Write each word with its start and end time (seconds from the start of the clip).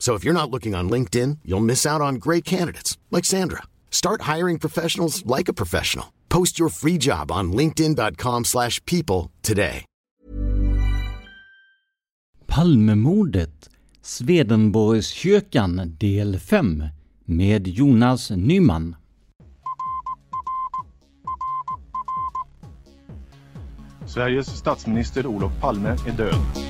So 0.00 0.16
if 0.16 0.24
you're 0.24 0.34
not 0.34 0.50
looking 0.50 0.74
on 0.74 0.90
LinkedIn, 0.90 1.38
you'll 1.44 1.60
miss 1.60 1.86
out 1.86 2.00
on 2.00 2.14
great 2.14 2.44
candidates 2.44 2.98
like 3.10 3.26
Sandra. 3.26 3.62
Start 3.90 4.22
hiring 4.22 4.58
professionals 4.58 5.24
like 5.26 5.48
a 5.48 5.52
professional. 5.52 6.06
Post 6.28 6.58
your 6.58 6.70
free 6.70 6.98
job 6.98 7.30
on 7.30 7.52
linkedin.com/people 7.52 9.30
today. 9.42 9.84
Palmemordet 12.46 13.70
Swedenborgskyrkan 14.02 15.96
del 15.98 16.38
5 16.38 16.84
med 17.24 17.68
Jonas 17.68 18.30
Nyman. 18.30 18.96
Sveriges 24.06 24.46
statsminister 24.46 25.26
Olof 25.26 25.52
Palme 25.60 25.88
är 25.88 26.12
död. 26.16 26.69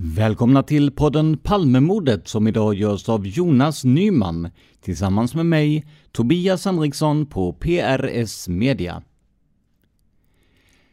Välkomna 0.00 0.62
till 0.62 0.90
podden 0.90 1.38
Palmemordet 1.38 2.28
som 2.28 2.46
idag 2.46 2.74
görs 2.74 3.08
av 3.08 3.26
Jonas 3.26 3.84
Nyman 3.84 4.50
tillsammans 4.80 5.34
med 5.34 5.46
mig, 5.46 5.86
Tobias 6.12 6.64
Henriksson 6.64 7.26
på 7.26 7.52
PRS 7.52 8.48
Media. 8.48 9.02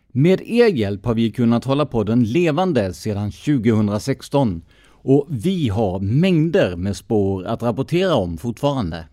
Med 0.07 0.41
er 0.41 0.67
hjälp 0.67 1.05
har 1.05 1.13
vi 1.13 1.31
kunnat 1.31 1.65
hålla 1.65 1.85
podden 1.85 2.23
levande 2.23 2.93
sedan 2.93 3.31
2016 3.31 4.61
och 4.87 5.27
vi 5.29 5.69
har 5.69 5.99
mängder 5.99 6.75
med 6.75 6.95
spår 6.97 7.45
att 7.45 7.63
rapportera 7.63 8.15
om 8.15 8.37
fortfarande. 8.37 9.05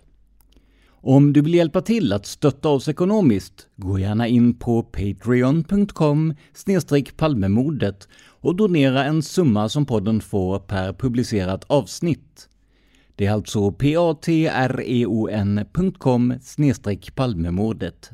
Om 1.04 1.32
du 1.32 1.41
vill 1.41 1.54
hjälpa 1.54 1.80
till 1.80 2.12
att 2.12 2.26
stötta 2.26 2.69
oss 2.69 2.88
ekonomiskt, 2.88 3.66
gå 3.76 3.98
gärna 3.98 4.28
in 4.28 4.54
på 4.54 4.82
patreon.com 4.82 6.34
palmemordet 7.16 8.09
och 8.42 8.56
donera 8.56 9.04
en 9.04 9.22
summa 9.22 9.69
som 9.69 9.86
podden 9.86 10.20
får 10.20 10.58
per 10.58 10.92
publicerat 10.92 11.64
avsnitt. 11.66 12.48
Det 13.16 13.26
är 13.26 13.32
alltså 13.32 13.72
patreon.com 13.72 14.75
palmemordet. 17.14 18.10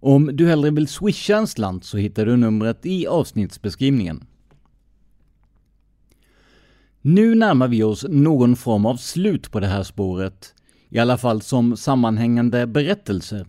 Om 0.00 0.30
du 0.32 0.48
hellre 0.48 0.70
vill 0.70 0.88
swisha 0.88 1.36
en 1.36 1.46
slant 1.46 1.84
så 1.84 1.98
hittar 1.98 2.26
du 2.26 2.36
numret 2.36 2.86
i 2.86 3.06
avsnittsbeskrivningen. 3.06 4.24
Nu 7.00 7.34
närmar 7.34 7.68
vi 7.68 7.82
oss 7.82 8.06
någon 8.08 8.56
form 8.56 8.86
av 8.86 8.96
slut 8.96 9.50
på 9.50 9.60
det 9.60 9.66
här 9.66 9.82
spåret, 9.82 10.54
i 10.88 10.98
alla 10.98 11.18
fall 11.18 11.42
som 11.42 11.76
sammanhängande 11.76 12.66
berättelser. 12.66 13.46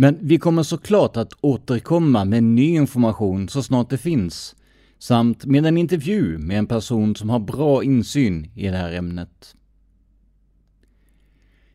Men 0.00 0.18
vi 0.20 0.38
kommer 0.38 0.62
såklart 0.62 1.16
att 1.16 1.32
återkomma 1.40 2.24
med 2.24 2.42
ny 2.42 2.74
information 2.74 3.48
så 3.48 3.62
snart 3.62 3.90
det 3.90 3.98
finns, 3.98 4.56
samt 4.98 5.44
med 5.44 5.66
en 5.66 5.78
intervju 5.78 6.38
med 6.38 6.58
en 6.58 6.66
person 6.66 7.16
som 7.16 7.30
har 7.30 7.38
bra 7.38 7.84
insyn 7.84 8.50
i 8.54 8.68
det 8.68 8.76
här 8.76 8.92
ämnet. 8.92 9.54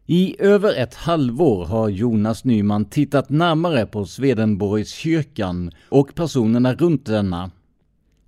I 0.05 0.35
över 0.39 0.75
ett 0.75 0.95
halvår 0.95 1.65
har 1.65 1.89
Jonas 1.89 2.43
Nyman 2.43 2.85
tittat 2.85 3.29
närmare 3.29 3.85
på 3.85 4.05
Swedenborgskyrkan 4.05 5.71
och 5.89 6.15
personerna 6.15 6.73
runt 6.73 7.05
denna. 7.05 7.51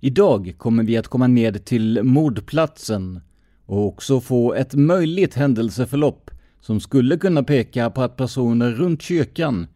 Idag 0.00 0.54
kommer 0.58 0.82
vi 0.82 0.96
att 0.96 1.08
komma 1.08 1.26
ned 1.26 1.64
till 1.64 2.02
mordplatsen 2.02 3.20
och 3.66 3.86
också 3.86 4.20
få 4.20 4.54
ett 4.54 4.74
möjligt 4.74 5.34
händelseförlopp 5.34 6.30
som 6.60 6.80
skulle 6.80 7.16
kunna 7.16 7.42
peka 7.42 7.90
på 7.90 8.02
att 8.02 8.16
personer 8.16 8.70
runt 8.70 9.02
kyrkan, 9.02 9.66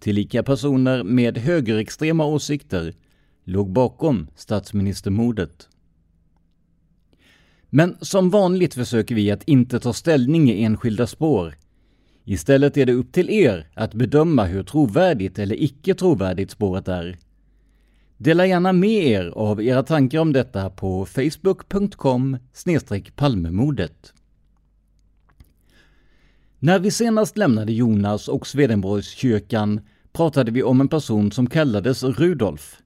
tillika 0.00 0.42
personer 0.42 1.02
med 1.02 1.38
högerextrema 1.38 2.24
åsikter, 2.24 2.94
låg 3.44 3.72
bakom 3.72 4.28
statsministermordet. 4.36 5.68
Men 7.70 7.96
som 8.00 8.30
vanligt 8.30 8.74
försöker 8.74 9.14
vi 9.14 9.30
att 9.30 9.44
inte 9.44 9.80
ta 9.80 9.92
ställning 9.92 10.50
i 10.50 10.64
enskilda 10.64 11.06
spår. 11.06 11.54
Istället 12.24 12.76
är 12.76 12.86
det 12.86 12.92
upp 12.92 13.12
till 13.12 13.30
er 13.30 13.70
att 13.74 13.94
bedöma 13.94 14.44
hur 14.44 14.62
trovärdigt 14.62 15.38
eller 15.38 15.62
icke 15.62 15.94
trovärdigt 15.94 16.50
spåret 16.50 16.88
är. 16.88 17.18
Dela 18.16 18.46
gärna 18.46 18.72
med 18.72 19.06
er 19.06 19.24
av 19.26 19.62
era 19.62 19.82
tankar 19.82 20.18
om 20.18 20.32
detta 20.32 20.70
på 20.70 21.06
facebook.com 21.06 22.36
palmemordet. 23.16 24.14
När 26.60 26.78
vi 26.78 26.90
senast 26.90 27.36
lämnade 27.36 27.72
Jonas 27.72 28.28
och 28.28 28.46
Swedenborgskyrkan 28.46 29.80
pratade 30.12 30.50
vi 30.50 30.62
om 30.62 30.80
en 30.80 30.88
person 30.88 31.32
som 31.32 31.46
kallades 31.46 32.02
Rudolf. 32.02 32.82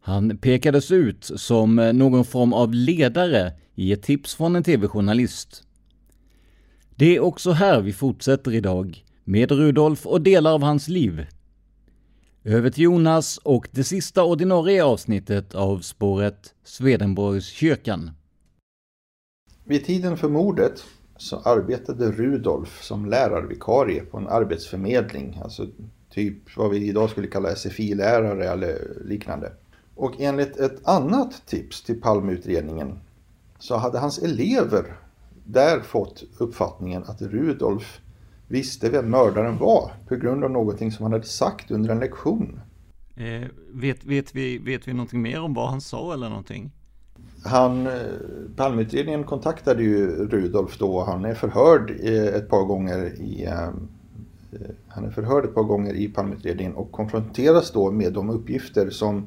Han 0.00 0.38
pekades 0.38 0.90
ut 0.90 1.30
som 1.36 1.76
någon 1.76 2.24
form 2.24 2.52
av 2.52 2.74
ledare 2.74 3.52
i 3.74 3.92
ett 3.92 4.02
tips 4.02 4.34
från 4.34 4.56
en 4.56 4.62
tv-journalist. 4.62 5.62
Det 6.96 7.16
är 7.16 7.20
också 7.20 7.50
här 7.50 7.80
vi 7.80 7.92
fortsätter 7.92 8.54
idag, 8.54 9.04
med 9.24 9.50
Rudolf 9.50 10.06
och 10.06 10.20
delar 10.20 10.52
av 10.52 10.62
hans 10.62 10.88
liv. 10.88 11.26
Över 12.44 12.70
till 12.70 12.84
Jonas 12.84 13.38
och 13.38 13.68
det 13.70 13.84
sista 13.84 14.24
ordinarie 14.24 14.84
avsnittet 14.84 15.54
av 15.54 15.80
spåret 15.80 16.54
Swedenborgskyrkan. 16.64 18.10
Vid 19.64 19.84
tiden 19.84 20.16
för 20.16 20.28
mordet 20.28 20.84
så 21.20 21.40
arbetade 21.44 22.10
Rudolf 22.10 22.82
som 22.82 23.06
lärarvikarie 23.06 24.00
på 24.00 24.18
en 24.18 24.28
arbetsförmedling, 24.28 25.40
alltså 25.44 25.66
typ 26.10 26.56
vad 26.56 26.70
vi 26.70 26.88
idag 26.88 27.10
skulle 27.10 27.26
kalla 27.26 27.54
SFI-lärare 27.54 28.48
eller 28.48 28.78
liknande. 29.04 29.52
Och 29.94 30.20
enligt 30.20 30.56
ett 30.56 30.88
annat 30.88 31.46
tips 31.46 31.82
till 31.82 32.00
Palmeutredningen 32.00 32.98
så 33.58 33.76
hade 33.76 33.98
hans 33.98 34.18
elever 34.18 34.96
där 35.44 35.80
fått 35.80 36.24
uppfattningen 36.38 37.04
att 37.06 37.22
Rudolf 37.22 38.00
visste 38.48 38.90
vem 38.90 39.10
mördaren 39.10 39.58
var 39.58 39.92
på 40.08 40.16
grund 40.16 40.44
av 40.44 40.50
någonting 40.50 40.92
som 40.92 41.02
han 41.02 41.12
hade 41.12 41.24
sagt 41.24 41.70
under 41.70 41.90
en 41.90 42.00
lektion. 42.00 42.60
Eh, 43.16 43.48
vet, 43.72 44.04
vet, 44.04 44.34
vi, 44.34 44.58
vet 44.58 44.88
vi 44.88 44.92
någonting 44.92 45.22
mer 45.22 45.40
om 45.40 45.54
vad 45.54 45.70
han 45.70 45.80
sa 45.80 46.14
eller 46.14 46.28
någonting? 46.28 46.70
Han, 47.44 47.86
eh, 47.86 47.92
Palmeutredningen 48.56 49.24
kontaktade 49.24 49.82
ju 49.82 50.28
Rudolf 50.28 50.78
då. 50.78 51.04
Han 51.04 51.24
är 51.24 51.34
förhörd 51.34 51.90
eh, 52.02 52.26
ett 52.26 52.48
par 52.48 52.64
gånger 52.64 53.20
i 53.20 53.44
ehm, 53.44 53.88
eh, 54.52 54.58
han 54.88 55.04
är 55.04 55.10
förhörd 55.10 55.44
ett 55.44 55.54
par 55.54 55.62
gånger 55.62 55.94
i 55.94 56.08
Palmeutredningen 56.08 56.74
och 56.74 56.92
konfronteras 56.92 57.70
då 57.70 57.90
med 57.90 58.12
de 58.12 58.30
uppgifter 58.30 58.90
som 58.90 59.26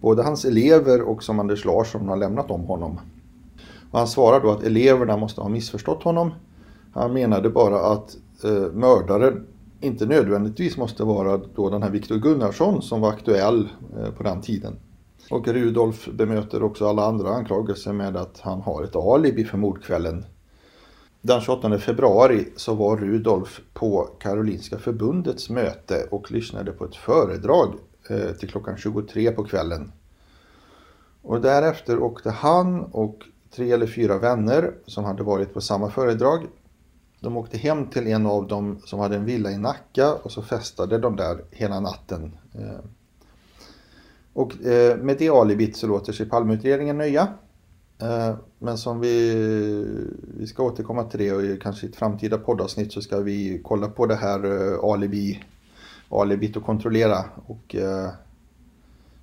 både 0.00 0.22
hans 0.22 0.44
elever 0.44 1.02
och 1.02 1.22
som 1.22 1.40
Anders 1.40 1.64
Larsson 1.64 2.08
har 2.08 2.16
lämnat 2.16 2.50
om 2.50 2.60
honom. 2.60 3.00
Och 3.90 3.98
han 3.98 4.08
svarar 4.08 4.40
då 4.40 4.50
att 4.50 4.62
eleverna 4.62 5.16
måste 5.16 5.40
ha 5.40 5.48
missförstått 5.48 6.02
honom. 6.02 6.30
Han 6.92 7.12
menade 7.12 7.50
bara 7.50 7.80
att 7.80 8.16
eh, 8.44 8.72
mördaren 8.72 9.46
inte 9.80 10.06
nödvändigtvis 10.06 10.76
måste 10.76 11.04
vara 11.04 11.40
då 11.54 11.70
den 11.70 11.82
här 11.82 11.90
Viktor 11.90 12.16
Gunnarsson 12.16 12.82
som 12.82 13.00
var 13.00 13.08
aktuell 13.08 13.68
eh, 13.98 14.10
på 14.12 14.22
den 14.22 14.40
tiden. 14.40 14.76
Och 15.30 15.48
Rudolf 15.48 16.08
bemöter 16.12 16.62
också 16.62 16.88
alla 16.88 17.04
andra 17.04 17.30
anklagelser 17.30 17.92
med 17.92 18.16
att 18.16 18.40
han 18.40 18.60
har 18.60 18.82
ett 18.82 18.96
alibi 18.96 19.44
för 19.44 19.58
mordkvällen. 19.58 20.24
Den 21.20 21.40
28 21.40 21.78
februari 21.78 22.48
så 22.56 22.74
var 22.74 22.96
Rudolf 22.96 23.60
på 23.72 24.08
Karolinska 24.20 24.78
förbundets 24.78 25.50
möte 25.50 26.06
och 26.10 26.30
lyssnade 26.30 26.72
på 26.72 26.84
ett 26.84 26.96
föredrag 26.96 27.74
eh, 28.08 28.30
till 28.32 28.48
klockan 28.48 28.76
23 28.76 29.30
på 29.30 29.44
kvällen. 29.44 29.92
Och 31.22 31.40
därefter 31.40 31.98
åkte 31.98 32.30
han 32.30 32.82
och 32.82 33.18
tre 33.54 33.72
eller 33.72 33.86
fyra 33.86 34.18
vänner 34.18 34.74
som 34.86 35.04
hade 35.04 35.22
varit 35.22 35.54
på 35.54 35.60
samma 35.60 35.90
föredrag. 35.90 36.46
De 37.20 37.36
åkte 37.36 37.58
hem 37.58 37.86
till 37.86 38.06
en 38.06 38.26
av 38.26 38.48
dem 38.48 38.78
som 38.84 39.00
hade 39.00 39.16
en 39.16 39.24
villa 39.24 39.50
i 39.50 39.58
Nacka 39.58 40.14
och 40.14 40.32
så 40.32 40.42
festade 40.42 40.98
de 40.98 41.16
där 41.16 41.44
hela 41.50 41.80
natten. 41.80 42.38
Eh. 42.54 42.84
Och 44.32 44.64
eh, 44.64 44.96
med 44.96 45.16
det 45.18 45.28
alibit 45.28 45.76
så 45.76 45.86
låter 45.86 46.12
sig 46.12 46.28
Palmeutredningen 46.28 46.98
nöja. 46.98 47.28
Eh, 48.02 48.34
men 48.58 48.78
som 48.78 49.00
vi, 49.00 49.34
vi 50.38 50.46
ska 50.46 50.62
återkomma 50.62 51.04
till 51.04 51.20
det 51.20 51.32
och 51.32 51.62
kanske 51.62 51.86
i 51.86 51.88
ett 51.90 51.96
framtida 51.96 52.38
poddavsnitt 52.38 52.92
så 52.92 53.02
ska 53.02 53.20
vi 53.20 53.60
kolla 53.64 53.88
på 53.88 54.06
det 54.06 54.14
här 54.14 54.44
eh, 54.44 54.84
alibi, 54.84 55.44
alibit 56.08 56.56
och 56.56 56.64
kontrollera. 56.64 57.24
Och 57.46 57.74
eh, 57.74 58.10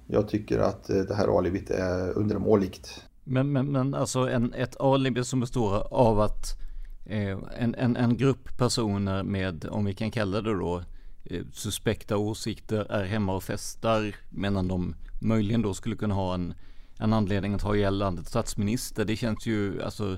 jag 0.07 0.27
tycker 0.27 0.59
att 0.59 0.89
eh, 0.89 0.97
det 0.97 1.15
här 1.15 1.37
alibit 1.37 1.69
är 1.69 2.17
undermåligt. 2.17 3.03
Men, 3.23 3.51
men, 3.51 3.71
men 3.71 3.93
alltså 3.93 4.19
en, 4.19 4.53
ett 4.53 4.79
alibi 4.79 5.23
som 5.23 5.39
består 5.39 5.93
av 5.93 6.19
att 6.19 6.59
eh, 7.05 7.37
en, 7.57 7.75
en, 7.75 7.95
en 7.95 8.17
grupp 8.17 8.57
personer 8.57 9.23
med, 9.23 9.65
om 9.71 9.85
vi 9.85 9.93
kan 9.93 10.11
kalla 10.11 10.41
det 10.41 10.53
då, 10.53 10.81
Eh, 11.23 11.41
suspekta 11.53 12.17
åsikter 12.17 12.91
är 12.91 13.05
hemma 13.05 13.35
och 13.35 13.43
festar 13.43 14.15
medan 14.29 14.67
de 14.67 14.95
möjligen 15.19 15.61
då 15.61 15.73
skulle 15.73 15.95
kunna 15.95 16.15
ha 16.15 16.33
en, 16.33 16.53
en 16.99 17.13
anledning 17.13 17.53
att 17.53 17.61
ha 17.61 17.75
ihjäl 17.75 17.97
landets 17.97 18.29
statsminister. 18.29 19.05
Det 19.05 19.15
känns 19.15 19.47
ju, 19.47 19.83
alltså 19.83 20.17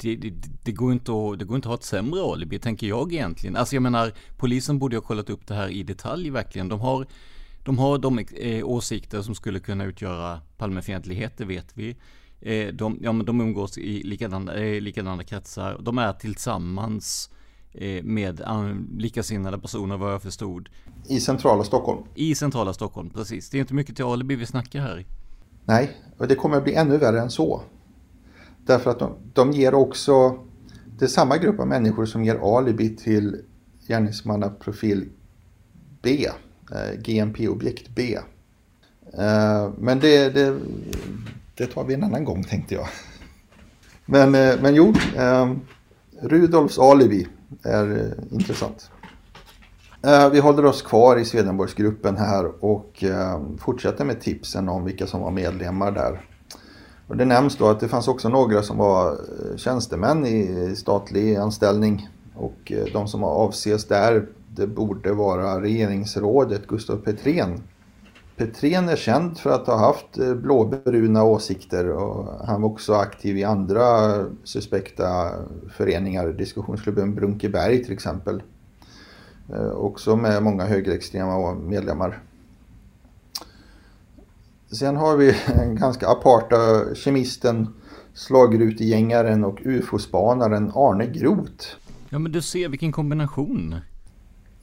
det, 0.00 0.16
det, 0.16 0.34
det, 0.62 0.72
går 0.72 0.92
inte 0.92 1.12
att, 1.12 1.38
det 1.38 1.44
går 1.44 1.56
inte 1.56 1.68
att 1.68 1.70
ha 1.70 1.74
ett 1.74 1.84
sämre 1.84 2.22
alibi, 2.22 2.58
tänker 2.58 2.86
jag 2.86 3.12
egentligen. 3.12 3.56
Alltså 3.56 3.76
jag 3.76 3.82
menar, 3.82 4.12
polisen 4.36 4.78
borde 4.78 4.96
ha 4.96 5.02
kollat 5.02 5.30
upp 5.30 5.46
det 5.46 5.54
här 5.54 5.68
i 5.68 5.82
detalj 5.82 6.30
verkligen. 6.30 6.68
De 6.68 6.80
har, 6.80 7.06
de 7.64 7.78
har 7.78 7.98
de 7.98 8.18
eh, 8.18 8.64
åsikter 8.64 9.22
som 9.22 9.34
skulle 9.34 9.60
kunna 9.60 9.84
utgöra 9.84 10.40
Palmefientlighet, 10.56 11.36
det 11.36 11.44
vet 11.44 11.72
vi. 11.74 11.96
Eh, 12.40 12.74
de, 12.74 12.98
ja, 13.02 13.12
men 13.12 13.26
de 13.26 13.40
umgås 13.40 13.78
i 13.78 14.02
likadana, 14.02 14.54
eh, 14.54 14.80
likadana 14.80 15.24
kretsar. 15.24 15.78
De 15.80 15.98
är 15.98 16.12
tillsammans 16.12 17.30
eh, 17.32 17.39
med 18.02 18.40
likasinnade 18.98 19.58
personer 19.58 19.96
vad 19.96 20.12
jag 20.12 20.22
förstod. 20.22 20.68
I 21.08 21.20
centrala 21.20 21.64
Stockholm? 21.64 22.02
I 22.14 22.34
centrala 22.34 22.72
Stockholm, 22.72 23.10
precis. 23.10 23.50
Det 23.50 23.58
är 23.58 23.60
inte 23.60 23.74
mycket 23.74 23.96
till 23.96 24.04
alibi 24.04 24.36
vi 24.36 24.46
snackar 24.46 24.80
här. 24.80 25.06
Nej, 25.64 25.96
och 26.18 26.28
det 26.28 26.34
kommer 26.34 26.56
att 26.56 26.64
bli 26.64 26.74
ännu 26.74 26.96
värre 26.98 27.20
än 27.20 27.30
så. 27.30 27.62
Därför 28.66 28.90
att 28.90 28.98
de, 28.98 29.14
de 29.32 29.52
ger 29.52 29.74
också, 29.74 30.38
det 30.98 31.04
är 31.04 31.08
samma 31.08 31.36
grupp 31.36 31.60
av 31.60 31.66
människor 31.66 32.06
som 32.06 32.24
ger 32.24 32.56
alibi 32.58 32.96
till 32.96 33.36
gärningsmannaprofil 33.88 35.08
B, 36.02 36.28
eh, 36.72 37.00
GMP-objekt 37.00 37.88
B. 37.94 38.18
Eh, 39.12 39.70
men 39.78 40.00
det, 40.00 40.30
det, 40.34 40.60
det 41.54 41.66
tar 41.66 41.84
vi 41.84 41.94
en 41.94 42.04
annan 42.04 42.24
gång 42.24 42.44
tänkte 42.44 42.74
jag. 42.74 42.88
Men, 44.06 44.34
eh, 44.34 44.60
men 44.62 44.74
jo, 44.74 44.94
eh, 45.16 45.52
Rudolfs 46.22 46.78
alibi 46.78 47.26
är 47.62 47.98
eh, 47.98 48.34
intressant. 48.34 48.90
Eh, 50.02 50.30
vi 50.30 50.38
håller 50.38 50.64
oss 50.64 50.82
kvar 50.82 51.16
i 51.16 51.24
Swedenborgsgruppen 51.24 52.16
här 52.16 52.64
och 52.64 53.04
eh, 53.04 53.40
fortsätter 53.58 54.04
med 54.04 54.20
tipsen 54.20 54.68
om 54.68 54.84
vilka 54.84 55.06
som 55.06 55.20
var 55.20 55.30
medlemmar 55.30 55.92
där. 55.92 56.20
Och 57.08 57.16
det 57.16 57.24
nämns 57.24 57.56
då 57.56 57.68
att 57.68 57.80
det 57.80 57.88
fanns 57.88 58.08
också 58.08 58.28
några 58.28 58.62
som 58.62 58.76
var 58.76 59.18
tjänstemän 59.56 60.26
i 60.26 60.74
statlig 60.76 61.36
anställning 61.36 62.08
och 62.34 62.72
de 62.92 63.08
som 63.08 63.24
avses 63.24 63.84
där 63.84 64.26
det 64.54 64.66
borde 64.66 65.12
vara 65.12 65.62
regeringsrådet 65.62 66.66
Gustav 66.66 66.96
Petrén 66.96 67.62
Petrén 68.40 68.88
är 68.88 68.96
känd 68.96 69.38
för 69.38 69.50
att 69.50 69.66
ha 69.66 69.78
haft 69.78 70.18
eh, 70.18 70.34
blåbruna 70.34 71.24
åsikter 71.24 71.88
och 71.88 72.46
han 72.46 72.62
var 72.62 72.68
också 72.68 72.94
aktiv 72.94 73.38
i 73.38 73.44
andra 73.44 73.84
suspekta 74.44 75.30
föreningar, 75.70 76.32
diskussionsklubben 76.32 77.14
Brunkeberg 77.14 77.84
till 77.84 77.92
exempel. 77.92 78.42
Eh, 79.52 79.70
också 79.70 80.16
med 80.16 80.42
många 80.42 80.64
högerextrema 80.64 81.54
medlemmar. 81.54 82.22
Sen 84.72 84.96
har 84.96 85.16
vi 85.16 85.36
en 85.46 85.76
ganska 85.76 86.08
aparta 86.08 86.94
kemisten, 86.94 87.74
slagrutegängaren 88.14 89.44
och 89.44 89.58
ufo-spanaren 89.64 90.72
Arne 90.74 91.06
Groth. 91.06 91.66
Ja 92.08 92.18
men 92.18 92.32
du 92.32 92.42
ser 92.42 92.68
vilken 92.68 92.92
kombination. 92.92 93.76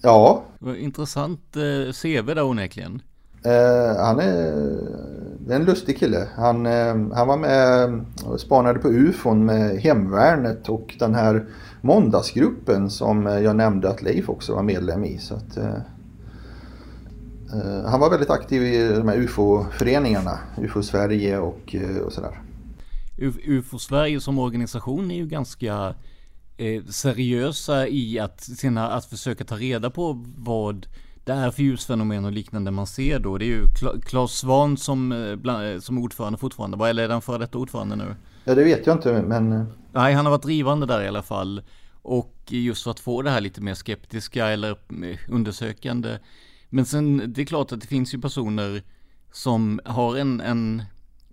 Ja. 0.02 0.44
Intressant 0.78 1.56
eh, 1.56 1.94
CV 1.94 2.26
där 2.36 2.44
onekligen. 2.44 3.02
Eh, 3.48 3.98
han 3.98 4.20
är, 4.20 4.34
är, 5.50 5.56
en 5.56 5.66
lustig 5.66 6.00
kille. 6.00 6.28
Han, 6.36 6.66
eh, 6.66 6.96
han 7.14 7.28
var 7.28 7.38
med 7.38 8.06
och 8.26 8.40
spanade 8.40 8.80
på 8.80 8.90
ufon 8.90 9.46
med 9.46 9.78
hemvärnet 9.78 10.70
och 10.70 10.96
den 11.00 11.16
här 11.16 11.46
måndagsgruppen 11.82 12.90
som 12.90 13.26
jag 13.26 13.56
nämnde 13.56 13.90
att 13.90 14.02
Leif 14.02 14.30
också 14.30 14.56
var 14.56 14.64
medlem 14.64 15.06
i. 15.06 15.18
Så 15.18 15.36
att, 15.36 15.58
eh, 15.58 15.76
eh 17.54 17.86
han 17.86 18.00
var 18.00 18.10
väldigt 18.10 18.30
aktiv 18.30 18.64
i 18.64 18.90
de 18.90 19.08
här 19.08 19.18
ufo-föreningarna, 19.18 20.40
UFO-Sverige 20.58 21.38
och, 21.38 21.76
eh, 21.76 21.98
och 21.98 22.14
sådär. 22.14 22.42
UFO-Sverige 23.46 24.22
som 24.22 24.40
organisation 24.40 25.12
är 25.12 25.16
ju 25.16 25.28
ganska 25.28 25.96
eh, 26.58 26.84
seriösa 26.84 27.88
i 27.88 28.19
att, 28.19 28.42
sina, 28.42 28.92
att 28.92 29.06
försöka 29.06 29.44
ta 29.44 29.56
reda 29.56 29.90
på 29.90 30.26
vad 30.38 30.88
det 31.28 31.34
är 31.34 31.52
för 31.52 31.64
ljusfenomen 31.64 32.26
och 32.26 32.31
liknande 32.31 32.72
man 32.72 32.88
ser 32.88 33.19
då. 33.19 33.38
Det 33.38 33.46
är 33.46 33.48
ju 33.48 33.68
Claes 34.06 34.31
Svan 34.31 34.78
som, 34.78 35.12
eh, 35.12 35.80
som 35.80 35.98
ordförande 35.98 36.38
fortfarande, 36.38 36.90
eller 36.90 37.04
är 37.04 37.07
den 37.07 37.22
före 37.22 37.38
detta 37.38 37.57
ordförande 37.57 37.96
nu? 37.96 38.16
Ja 38.44 38.56
det 38.56 38.64
vet 38.64 38.88
jag 38.88 38.96
inte 38.96 39.22
men... 39.22 39.54
Eh. 39.54 39.64
Nej 39.92 40.14
han 40.14 40.26
har 40.26 40.31
varit 40.31 40.44
drivande 40.44 40.86
där 40.86 41.04
i 41.04 41.07
alla 41.07 41.24
fall. 41.24 41.62
Och 42.02 42.36
just 42.48 42.84
för 42.84 42.92
att 42.92 43.00
få 43.00 43.22
det 43.22 43.30
här 43.30 43.42
lite 43.42 43.62
mer 43.62 43.74
skeptiska 43.74 44.48
eller 44.48 44.72
eh, 44.72 45.18
undersökande. 45.30 46.18
Men 46.69 46.86
sen 46.86 47.34
det 47.34 47.42
är 47.42 47.46
klart 47.46 47.72
att 47.72 47.81
det 47.81 47.88
finns 47.88 48.14
ju 48.14 48.22
personer 48.22 48.84
som 49.31 49.80
har 49.86 50.18
en, 50.18 50.42
en, 50.42 50.84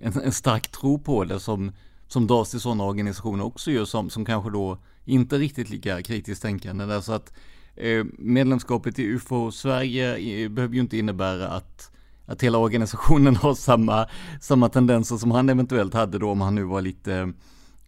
en, 0.00 0.12
en 0.24 0.32
stark 0.32 0.70
tro 0.70 0.98
på 0.98 1.24
det 1.24 1.40
som, 1.40 1.72
som 2.08 2.26
dras 2.26 2.50
till 2.50 2.60
sådana 2.60 2.84
organisationer 2.84 3.44
också 3.44 3.70
ju 3.70 3.86
som, 3.86 4.10
som 4.10 4.24
kanske 4.24 4.50
då 4.50 4.78
inte 5.04 5.38
riktigt 5.38 5.70
lika 5.70 6.02
kritiskt 6.02 6.42
tänkande. 6.42 6.84
Där, 6.84 7.00
så 7.00 7.12
att 7.12 7.32
Eh, 7.76 8.04
medlemskapet 8.18 8.98
i 8.98 9.02
UFO 9.02 9.50
Sverige 9.50 10.16
eh, 10.16 10.50
behöver 10.50 10.74
ju 10.74 10.80
inte 10.80 10.96
innebära 10.96 11.48
att, 11.48 11.90
att 12.26 12.42
hela 12.42 12.58
organisationen 12.58 13.36
har 13.42 13.54
samma, 13.54 14.06
samma 14.40 14.68
tendenser 14.68 15.16
som 15.16 15.30
han 15.30 15.48
eventuellt 15.48 15.94
hade 15.94 16.18
då 16.18 16.30
om 16.30 16.40
han 16.40 16.54
nu 16.54 16.64
var 16.64 16.80
lite, 16.80 17.32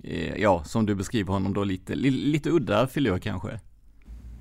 eh, 0.03 0.37
ja 0.37 0.63
som 0.65 0.87
du 0.87 0.95
beskriver 0.95 1.33
honom 1.33 1.55
då 1.55 1.65
lite, 1.65 1.95
lite 1.95 2.51
udda 2.51 2.87
filur 2.87 3.19
kanske. 3.19 3.61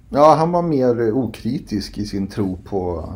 Ja, 0.10 0.36
han 0.36 0.52
var 0.52 0.62
mer 0.62 1.12
okritisk 1.12 1.98
i 1.98 2.06
sin 2.06 2.28
tro 2.28 2.58
på 2.58 3.10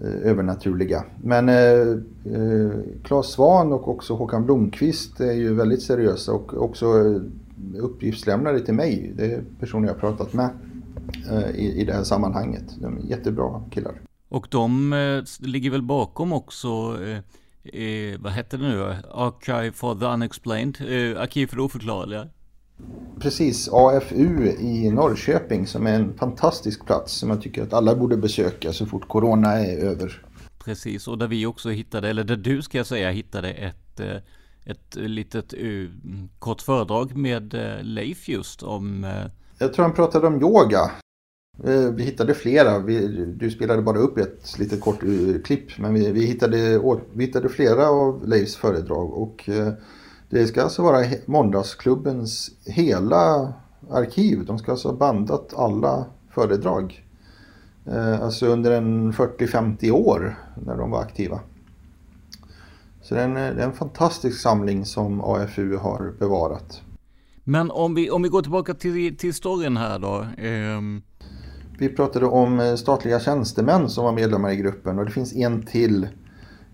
övernaturliga. 0.00 1.04
Men 1.22 1.48
eh, 1.48 1.96
Claes 3.02 3.26
Svan 3.26 3.72
och 3.72 3.88
också 3.88 4.14
Håkan 4.14 4.44
Blomqvist 4.44 5.20
är 5.20 5.32
ju 5.32 5.54
väldigt 5.54 5.82
seriösa 5.82 6.32
och 6.32 6.62
också 6.62 6.86
uppgiftslämnare 7.74 8.60
till 8.60 8.74
mig. 8.74 9.12
Det 9.16 9.24
är 9.24 9.44
personer 9.60 9.88
jag 9.88 10.00
pratat 10.00 10.32
med 10.32 10.50
eh, 11.30 11.50
i, 11.50 11.80
i 11.80 11.84
det 11.84 11.92
här 11.92 12.04
sammanhanget. 12.04 12.64
De 12.80 12.98
är 12.98 13.02
jättebra 13.02 13.62
killar. 13.70 14.00
Och 14.28 14.46
de 14.50 14.92
eh, 14.92 15.46
ligger 15.46 15.70
väl 15.70 15.82
bakom 15.82 16.32
också, 16.32 16.68
eh, 17.02 17.18
eh, 17.82 18.20
vad 18.20 18.32
heter 18.32 18.58
det 18.58 18.68
nu 18.68 18.96
Archive 19.10 19.72
for 19.72 19.94
the 19.94 20.06
Unexplained, 20.06 20.76
eh, 20.80 21.20
Arkiv 21.22 21.46
för 21.46 21.56
det 21.56 21.62
oförklarliga. 21.62 22.28
Precis, 23.20 23.68
AFU 23.72 24.46
i 24.60 24.90
Norrköping 24.90 25.66
som 25.66 25.86
är 25.86 25.94
en 25.94 26.18
fantastisk 26.18 26.86
plats 26.86 27.12
som 27.12 27.30
jag 27.30 27.42
tycker 27.42 27.62
att 27.62 27.72
alla 27.72 27.94
borde 27.94 28.16
besöka 28.16 28.72
så 28.72 28.86
fort 28.86 29.08
corona 29.08 29.52
är 29.52 29.78
över. 29.78 30.22
Precis, 30.58 31.08
och 31.08 31.18
där 31.18 31.26
vi 31.26 31.46
också 31.46 31.70
hittade, 31.70 32.08
eller 32.08 32.24
där 32.24 32.36
du 32.36 32.62
ska 32.62 32.78
jag 32.78 32.86
säga 32.86 33.10
hittade 33.10 33.50
ett 33.50 34.00
ett 34.68 34.96
litet 34.96 35.54
uh, 35.54 35.90
kort 36.38 36.62
föredrag 36.62 37.16
med 37.16 37.54
eh, 37.54 37.82
Leif 37.82 38.28
just 38.28 38.62
om... 38.62 39.04
Eh, 39.04 39.26
Jag 39.58 39.72
tror 39.72 39.82
han 39.84 39.94
pratade 39.94 40.26
om 40.26 40.40
yoga. 40.40 40.90
Vi 41.94 42.02
hittade 42.02 42.34
flera. 42.34 42.78
Vi, 42.78 43.24
du 43.24 43.50
spelade 43.50 43.82
bara 43.82 43.98
upp 43.98 44.18
ett 44.18 44.58
litet 44.58 44.80
kort 44.80 45.00
klipp. 45.44 45.78
Men 45.78 45.94
vi, 45.94 46.12
vi, 46.12 46.26
hittade, 46.26 46.80
vi 47.12 47.24
hittade 47.24 47.48
flera 47.48 47.88
av 47.88 48.28
Leifs 48.28 48.56
föredrag. 48.56 49.12
Och 49.12 49.50
det 50.28 50.46
ska 50.46 50.62
alltså 50.62 50.82
vara 50.82 51.04
Måndagsklubbens 51.26 52.50
hela 52.64 53.52
arkiv. 53.90 54.44
De 54.44 54.58
ska 54.58 54.72
alltså 54.72 54.88
ha 54.88 54.96
bandat 54.96 55.54
alla 55.56 56.06
föredrag. 56.30 57.04
Alltså 58.20 58.46
under 58.46 58.70
en 58.70 59.12
40-50 59.12 59.90
år 59.90 60.38
när 60.66 60.76
de 60.76 60.90
var 60.90 61.00
aktiva. 61.02 61.40
Så 63.08 63.14
det 63.14 63.20
är, 63.20 63.24
en, 63.24 63.34
det 63.34 63.62
är 63.62 63.66
en 63.66 63.72
fantastisk 63.72 64.40
samling 64.40 64.84
som 64.84 65.20
AFU 65.20 65.76
har 65.76 66.14
bevarat. 66.18 66.82
Men 67.44 67.70
om 67.70 67.94
vi, 67.94 68.10
om 68.10 68.22
vi 68.22 68.28
går 68.28 68.42
tillbaka 68.42 68.74
till, 68.74 69.16
till 69.16 69.34
storyn 69.34 69.76
här 69.76 69.98
då. 69.98 70.26
Um... 70.48 71.02
Vi 71.78 71.88
pratade 71.88 72.26
om 72.26 72.60
eh, 72.60 72.74
statliga 72.74 73.20
tjänstemän 73.20 73.88
som 73.88 74.04
var 74.04 74.12
medlemmar 74.12 74.50
i 74.50 74.56
gruppen 74.56 74.98
och 74.98 75.04
det 75.04 75.10
finns 75.10 75.36
en 75.36 75.62
till 75.62 76.08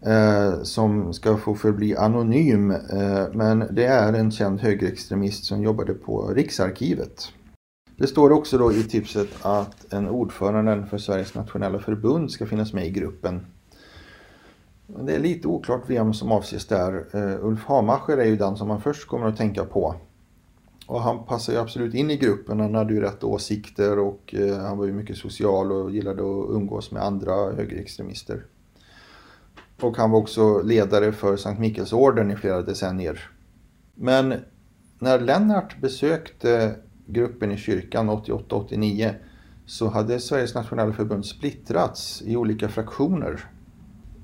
eh, 0.06 0.62
som 0.62 1.12
ska 1.12 1.36
få 1.36 1.54
förbli 1.54 1.96
anonym. 1.96 2.70
Eh, 2.70 3.24
men 3.32 3.64
det 3.70 3.84
är 3.84 4.12
en 4.12 4.30
känd 4.30 4.60
högerextremist 4.60 5.44
som 5.44 5.62
jobbade 5.62 5.94
på 5.94 6.32
Riksarkivet. 6.34 7.28
Det 7.96 8.06
står 8.06 8.32
också 8.32 8.58
då 8.58 8.72
i 8.72 8.82
tipset 8.82 9.28
att 9.42 9.92
en 9.92 10.08
ordförande 10.08 10.86
för 10.90 10.98
Sveriges 10.98 11.34
nationella 11.34 11.78
förbund 11.78 12.30
ska 12.30 12.46
finnas 12.46 12.72
med 12.72 12.86
i 12.86 12.90
gruppen. 12.90 13.46
Det 14.86 15.14
är 15.14 15.18
lite 15.18 15.48
oklart 15.48 15.82
vem 15.86 16.14
som 16.14 16.32
avses 16.32 16.66
där. 16.66 17.06
Eh, 17.12 17.46
Ulf 17.46 17.64
Hamacher 17.64 18.18
är 18.18 18.24
ju 18.24 18.36
den 18.36 18.56
som 18.56 18.68
man 18.68 18.80
först 18.80 19.08
kommer 19.08 19.26
att 19.26 19.36
tänka 19.36 19.64
på. 19.64 19.94
Och 20.86 21.00
han 21.00 21.24
passar 21.24 21.52
ju 21.52 21.58
absolut 21.58 21.94
in 21.94 22.10
i 22.10 22.16
gruppen. 22.16 22.60
Han 22.60 22.74
hade 22.74 22.94
ju 22.94 23.00
rätt 23.00 23.24
åsikter 23.24 23.98
och 23.98 24.34
eh, 24.34 24.58
han 24.58 24.78
var 24.78 24.86
ju 24.86 24.92
mycket 24.92 25.16
social 25.16 25.72
och 25.72 25.90
gillade 25.90 26.22
att 26.22 26.50
umgås 26.50 26.90
med 26.90 27.02
andra 27.02 27.34
högerextremister. 27.34 28.44
Och 29.80 29.96
han 29.96 30.10
var 30.10 30.18
också 30.18 30.62
ledare 30.62 31.12
för 31.12 31.36
Sankt 31.36 31.60
Mikkelsorden 31.60 32.30
i 32.30 32.36
flera 32.36 32.62
decennier. 32.62 33.30
Men 33.94 34.34
när 34.98 35.20
Lennart 35.20 35.80
besökte 35.80 36.76
gruppen 37.06 37.52
i 37.52 37.56
kyrkan 37.56 38.10
88-89 38.10 39.14
så 39.66 39.88
hade 39.88 40.20
Sveriges 40.20 40.54
nationella 40.54 40.92
förbund 40.92 41.26
splittrats 41.26 42.22
i 42.22 42.36
olika 42.36 42.68
fraktioner. 42.68 43.48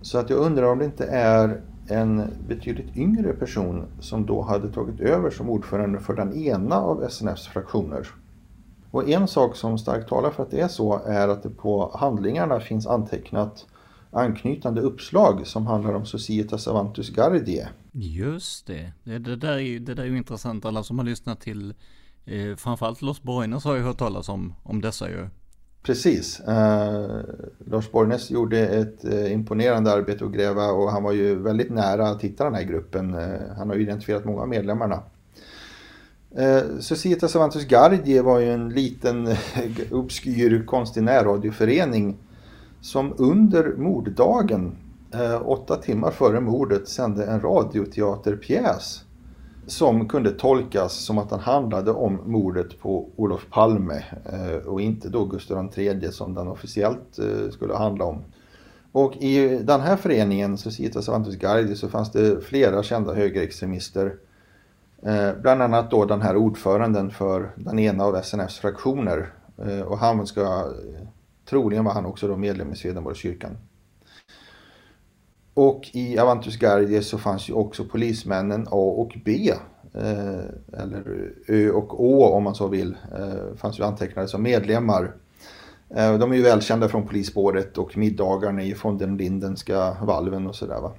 Så 0.00 0.18
att 0.18 0.30
jag 0.30 0.38
undrar 0.38 0.72
om 0.72 0.78
det 0.78 0.84
inte 0.84 1.06
är 1.06 1.60
en 1.88 2.22
betydligt 2.48 2.96
yngre 2.96 3.32
person 3.32 3.84
som 4.00 4.26
då 4.26 4.42
hade 4.42 4.72
tagit 4.72 5.00
över 5.00 5.30
som 5.30 5.50
ordförande 5.50 6.00
för 6.00 6.16
den 6.16 6.34
ena 6.34 6.76
av 6.76 7.02
SNFs 7.10 7.46
fraktioner. 7.46 8.08
Och 8.90 9.08
en 9.08 9.28
sak 9.28 9.56
som 9.56 9.78
starkt 9.78 10.08
talar 10.08 10.30
för 10.30 10.42
att 10.42 10.50
det 10.50 10.60
är 10.60 10.68
så 10.68 11.02
är 11.06 11.28
att 11.28 11.42
det 11.42 11.50
på 11.50 11.96
handlingarna 11.98 12.60
finns 12.60 12.86
antecknat 12.86 13.66
anknytande 14.12 14.80
uppslag 14.80 15.46
som 15.46 15.66
handlar 15.66 15.94
om 15.94 16.06
Societas 16.06 16.68
Avantus 16.68 17.10
Gardie. 17.10 17.68
Just 17.92 18.66
det, 18.66 18.92
det, 19.04 19.18
det, 19.18 19.36
där, 19.36 19.58
är, 19.58 19.80
det 19.80 19.94
där 19.94 20.02
är 20.02 20.06
ju 20.06 20.16
intressant. 20.16 20.64
Alla 20.64 20.82
som 20.82 20.98
har 20.98 21.04
lyssnat 21.04 21.40
till 21.40 21.74
eh, 22.24 22.56
framförallt 22.56 23.02
Los 23.02 23.22
Borgnes 23.22 23.64
har 23.64 23.76
ju 23.76 23.82
hört 23.82 23.98
talas 23.98 24.28
om, 24.28 24.54
om 24.62 24.80
dessa 24.80 25.10
ju. 25.10 25.28
Precis. 25.82 26.40
Eh, 26.40 27.20
Lars 27.58 27.90
Borgnäs 27.90 28.30
gjorde 28.30 28.58
ett 28.68 29.04
eh, 29.04 29.32
imponerande 29.32 29.92
arbete 29.92 30.24
att 30.24 30.32
gräva 30.32 30.66
och 30.66 30.90
han 30.90 31.02
var 31.02 31.12
ju 31.12 31.34
väldigt 31.34 31.70
nära 31.70 32.08
att 32.08 32.22
hitta 32.22 32.44
den 32.44 32.54
här 32.54 32.62
gruppen. 32.62 33.14
Eh, 33.14 33.56
han 33.56 33.68
har 33.68 33.76
ju 33.76 33.82
identifierat 33.82 34.24
många 34.24 34.42
av 34.42 34.48
medlemmarna. 34.48 35.02
Eh, 36.36 36.62
Societa 36.80 37.28
Savantus 37.28 37.64
Gardie 37.64 38.22
var 38.22 38.38
ju 38.38 38.52
en 38.52 38.68
liten 38.68 39.26
eh, 39.26 39.36
obskyr 39.90 40.64
konstig 40.66 41.02
närradioförening 41.02 42.16
som 42.80 43.14
under 43.18 43.74
morddagen, 43.76 44.76
eh, 45.14 45.48
åtta 45.48 45.76
timmar 45.76 46.10
före 46.10 46.40
mordet, 46.40 46.88
sände 46.88 47.24
en 47.24 47.40
radioteaterpjäs 47.40 49.04
som 49.70 50.08
kunde 50.08 50.30
tolkas 50.30 50.92
som 50.92 51.18
att 51.18 51.30
han 51.30 51.40
handlade 51.40 51.90
om 51.90 52.20
mordet 52.24 52.80
på 52.80 53.08
Olof 53.16 53.46
Palme 53.50 54.04
eh, 54.32 54.66
och 54.66 54.80
inte 54.80 55.08
då 55.08 55.24
Gustav 55.24 55.72
III 55.76 56.12
som 56.12 56.34
den 56.34 56.48
officiellt 56.48 57.18
eh, 57.18 57.50
skulle 57.50 57.74
handla 57.74 58.04
om. 58.04 58.24
Och 58.92 59.16
i 59.16 59.58
den 59.58 59.80
här 59.80 59.96
föreningen, 59.96 60.58
Societas 60.58 61.08
Avantus 61.08 61.36
Guardi, 61.36 61.76
så 61.76 61.88
fanns 61.88 62.12
det 62.12 62.40
flera 62.40 62.82
kända 62.82 63.14
högerextremister. 63.14 64.14
Eh, 65.02 65.30
bland 65.42 65.62
annat 65.62 65.90
då 65.90 66.04
den 66.04 66.22
här 66.22 66.36
ordföranden 66.36 67.10
för 67.10 67.50
den 67.56 67.78
ena 67.78 68.04
av 68.04 68.16
SNFs 68.22 68.58
fraktioner. 68.58 69.32
Och 69.86 69.98
han 69.98 70.26
ska, 70.26 70.64
troligen 71.48 71.84
var 71.84 71.92
han 71.92 72.06
också 72.06 72.28
då 72.28 72.36
medlem 72.36 72.72
i 72.72 72.76
Swedenborgskyrkan. 72.76 73.56
Och 75.54 75.90
i 75.92 76.18
Avantus 76.18 76.56
Guardia 76.56 77.02
så 77.02 77.18
fanns 77.18 77.48
ju 77.48 77.52
också 77.52 77.84
polismännen 77.84 78.66
A 78.70 78.94
och 78.96 79.18
B. 79.24 79.52
Eh, 79.94 80.80
eller 80.82 81.32
Ö 81.46 81.70
och 81.70 82.04
Å 82.04 82.24
om 82.24 82.42
man 82.42 82.54
så 82.54 82.68
vill. 82.68 82.96
Eh, 83.18 83.56
fanns 83.56 83.78
ju 83.78 83.84
antecknade 83.84 84.28
som 84.28 84.42
medlemmar. 84.42 85.14
Eh, 85.94 86.18
de 86.18 86.32
är 86.32 86.36
ju 86.36 86.42
välkända 86.42 86.88
från 86.88 87.06
polisspåret 87.06 87.78
och 87.78 87.96
middagarna 87.96 88.62
i 88.62 88.74
från 88.74 88.98
den 88.98 89.16
Lindenska 89.16 89.96
valven 90.02 90.46
och 90.46 90.56
sådär 90.56 90.80
va. 90.80 90.92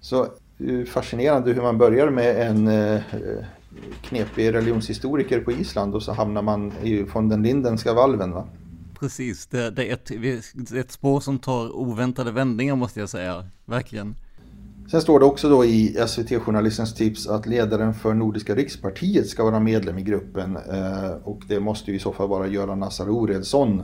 Så 0.00 0.22
eh, 0.58 0.84
fascinerande 0.86 1.52
hur 1.52 1.62
man 1.62 1.78
börjar 1.78 2.10
med 2.10 2.48
en 2.48 2.68
eh, 2.68 3.00
knepig 4.02 4.54
religionshistoriker 4.54 5.40
på 5.40 5.52
Island 5.52 5.94
och 5.94 6.02
så 6.02 6.12
hamnar 6.12 6.42
man 6.42 6.72
i 6.82 7.04
från 7.04 7.28
den 7.28 7.42
Lindenska 7.42 7.94
valven 7.94 8.32
va 8.32 8.46
precis. 9.02 9.46
Det, 9.46 9.70
det 9.70 9.90
är 9.90 9.92
ett, 9.92 10.72
ett 10.72 10.90
spår 10.90 11.20
som 11.20 11.38
tar 11.38 11.76
oväntade 11.76 12.30
vändningar 12.32 12.76
måste 12.76 13.00
jag 13.00 13.08
säga. 13.08 13.46
Verkligen. 13.64 14.14
Sen 14.90 15.00
står 15.00 15.20
det 15.20 15.26
också 15.26 15.48
då 15.48 15.64
i 15.64 15.96
SVT-journalistens 16.06 16.94
tips 16.94 17.28
att 17.28 17.46
ledaren 17.46 17.94
för 17.94 18.14
Nordiska 18.14 18.54
rikspartiet 18.54 19.28
ska 19.28 19.44
vara 19.44 19.60
medlem 19.60 19.98
i 19.98 20.02
gruppen. 20.02 20.56
Eh, 20.56 21.10
och 21.24 21.42
det 21.48 21.60
måste 21.60 21.90
ju 21.90 21.96
i 21.96 22.00
så 22.00 22.12
fall 22.12 22.28
vara 22.28 22.46
Göran 22.46 22.80
Nassar 22.80 23.08
Oredsson. 23.08 23.80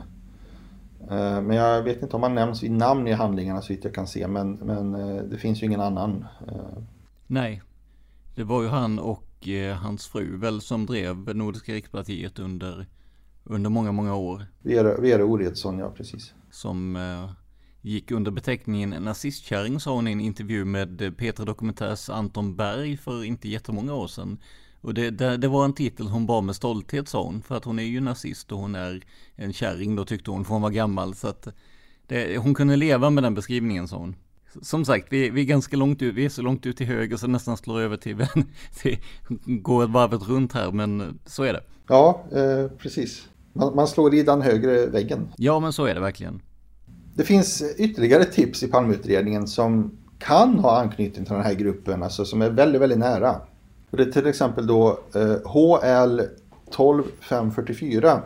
Eh, 1.10 1.40
men 1.42 1.56
jag 1.56 1.82
vet 1.82 2.02
inte 2.02 2.16
om 2.16 2.22
han 2.22 2.34
nämns 2.34 2.62
vid 2.62 2.70
namn 2.70 3.06
i 3.06 3.12
handlingarna 3.12 3.62
så 3.62 3.72
vitt 3.72 3.84
jag 3.84 3.94
kan 3.94 4.06
se. 4.06 4.28
Men, 4.28 4.52
men 4.52 4.94
eh, 4.94 5.22
det 5.22 5.36
finns 5.36 5.62
ju 5.62 5.66
ingen 5.66 5.80
annan. 5.80 6.24
Nej, 7.26 7.62
det 8.34 8.44
var 8.44 8.62
ju 8.62 8.68
han 8.68 8.98
och 8.98 9.24
hans 9.80 10.06
fru 10.06 10.36
väl 10.36 10.60
som 10.60 10.86
drev 10.86 11.36
Nordiska 11.36 11.72
rikspartiet 11.72 12.38
under 12.38 12.86
under 13.48 13.70
många, 13.70 13.92
många 13.92 14.14
år. 14.14 14.46
Vera, 14.62 15.00
Vera 15.00 15.24
Oredsson, 15.24 15.78
ja 15.78 15.90
precis. 15.90 16.34
Som 16.50 16.96
eh, 16.96 17.30
gick 17.82 18.10
under 18.10 18.30
beteckningen 18.30 18.90
nazistkärring 18.90 19.80
sa 19.80 19.94
hon 19.94 20.08
i 20.08 20.12
en 20.12 20.20
intervju 20.20 20.64
med 20.64 21.16
Petra 21.16 21.44
Dokumentärs 21.44 22.10
Anton 22.10 22.56
Berg 22.56 22.96
för 22.96 23.24
inte 23.24 23.48
jättemånga 23.48 23.94
år 23.94 24.06
sedan. 24.06 24.38
Och 24.80 24.94
det, 24.94 25.10
det, 25.10 25.36
det, 25.36 25.48
var 25.48 25.64
en 25.64 25.72
titel 25.72 26.06
hon 26.06 26.26
bar 26.26 26.42
med 26.42 26.56
stolthet 26.56 27.08
sa 27.08 27.24
hon. 27.24 27.42
För 27.42 27.56
att 27.56 27.64
hon 27.64 27.78
är 27.78 27.82
ju 27.82 28.00
nazist 28.00 28.52
och 28.52 28.58
hon 28.58 28.74
är 28.74 29.02
en 29.34 29.52
kärring 29.52 29.96
då 29.96 30.04
tyckte 30.04 30.30
hon, 30.30 30.44
för 30.44 30.52
hon 30.52 30.62
var 30.62 30.70
gammal. 30.70 31.14
Så 31.14 31.28
att 31.28 31.48
det, 32.06 32.38
hon 32.38 32.54
kunde 32.54 32.76
leva 32.76 33.10
med 33.10 33.22
den 33.22 33.34
beskrivningen 33.34 33.88
sa 33.88 33.96
hon. 33.96 34.16
Som 34.62 34.84
sagt, 34.84 35.06
vi, 35.10 35.30
vi 35.30 35.40
är 35.40 35.44
ganska 35.44 35.76
långt 35.76 36.02
ut, 36.02 36.14
vi 36.14 36.24
är 36.24 36.28
så 36.28 36.42
långt 36.42 36.66
ut 36.66 36.76
till 36.76 36.86
höger 36.86 37.16
så 37.16 37.26
nästan 37.26 37.56
slår 37.56 37.80
över 37.80 37.96
till, 37.96 38.26
till 38.82 38.98
går 39.46 39.86
varvet 39.86 40.28
runt 40.28 40.52
här, 40.52 40.72
men 40.72 41.18
så 41.26 41.42
är 41.42 41.52
det. 41.52 41.62
Ja, 41.88 42.24
eh, 42.32 42.70
precis. 42.78 43.28
Man, 43.58 43.74
man 43.74 43.88
slår 43.88 44.14
i 44.14 44.22
den 44.22 44.42
högre 44.42 44.86
väggen. 44.86 45.28
Ja, 45.36 45.60
men 45.60 45.72
så 45.72 45.84
är 45.84 45.94
det 45.94 46.00
verkligen. 46.00 46.42
Det 47.14 47.24
finns 47.24 47.62
ytterligare 47.76 48.24
tips 48.24 48.62
i 48.62 48.68
Palmeutredningen 48.68 49.46
som 49.46 49.98
kan 50.18 50.58
ha 50.58 50.80
anknytning 50.80 51.24
till 51.24 51.34
den 51.34 51.44
här 51.44 51.54
gruppen, 51.54 52.02
alltså 52.02 52.24
som 52.24 52.42
är 52.42 52.50
väldigt, 52.50 52.80
väldigt 52.80 52.98
nära. 52.98 53.40
Och 53.90 53.96
det 53.96 54.02
är 54.02 54.12
till 54.12 54.26
exempel 54.26 54.66
då 54.66 54.98
eh, 55.14 55.50
HL 55.50 56.20
12544 56.70 58.22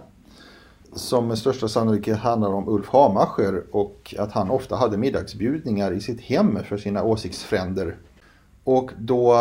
som 0.95 1.29
med 1.29 1.39
största 1.39 1.69
sannolikhet 1.69 2.19
handlar 2.19 2.49
om 2.49 2.69
Ulf 2.69 2.89
Hamacher 2.89 3.65
och 3.71 4.15
att 4.19 4.33
han 4.33 4.51
ofta 4.51 4.77
hade 4.77 4.97
middagsbjudningar 4.97 5.93
i 5.93 6.01
sitt 6.01 6.21
hem 6.21 6.59
för 6.69 6.77
sina 6.77 7.03
åsiktsfränder. 7.03 7.97
Och 8.65 8.91
då 8.99 9.35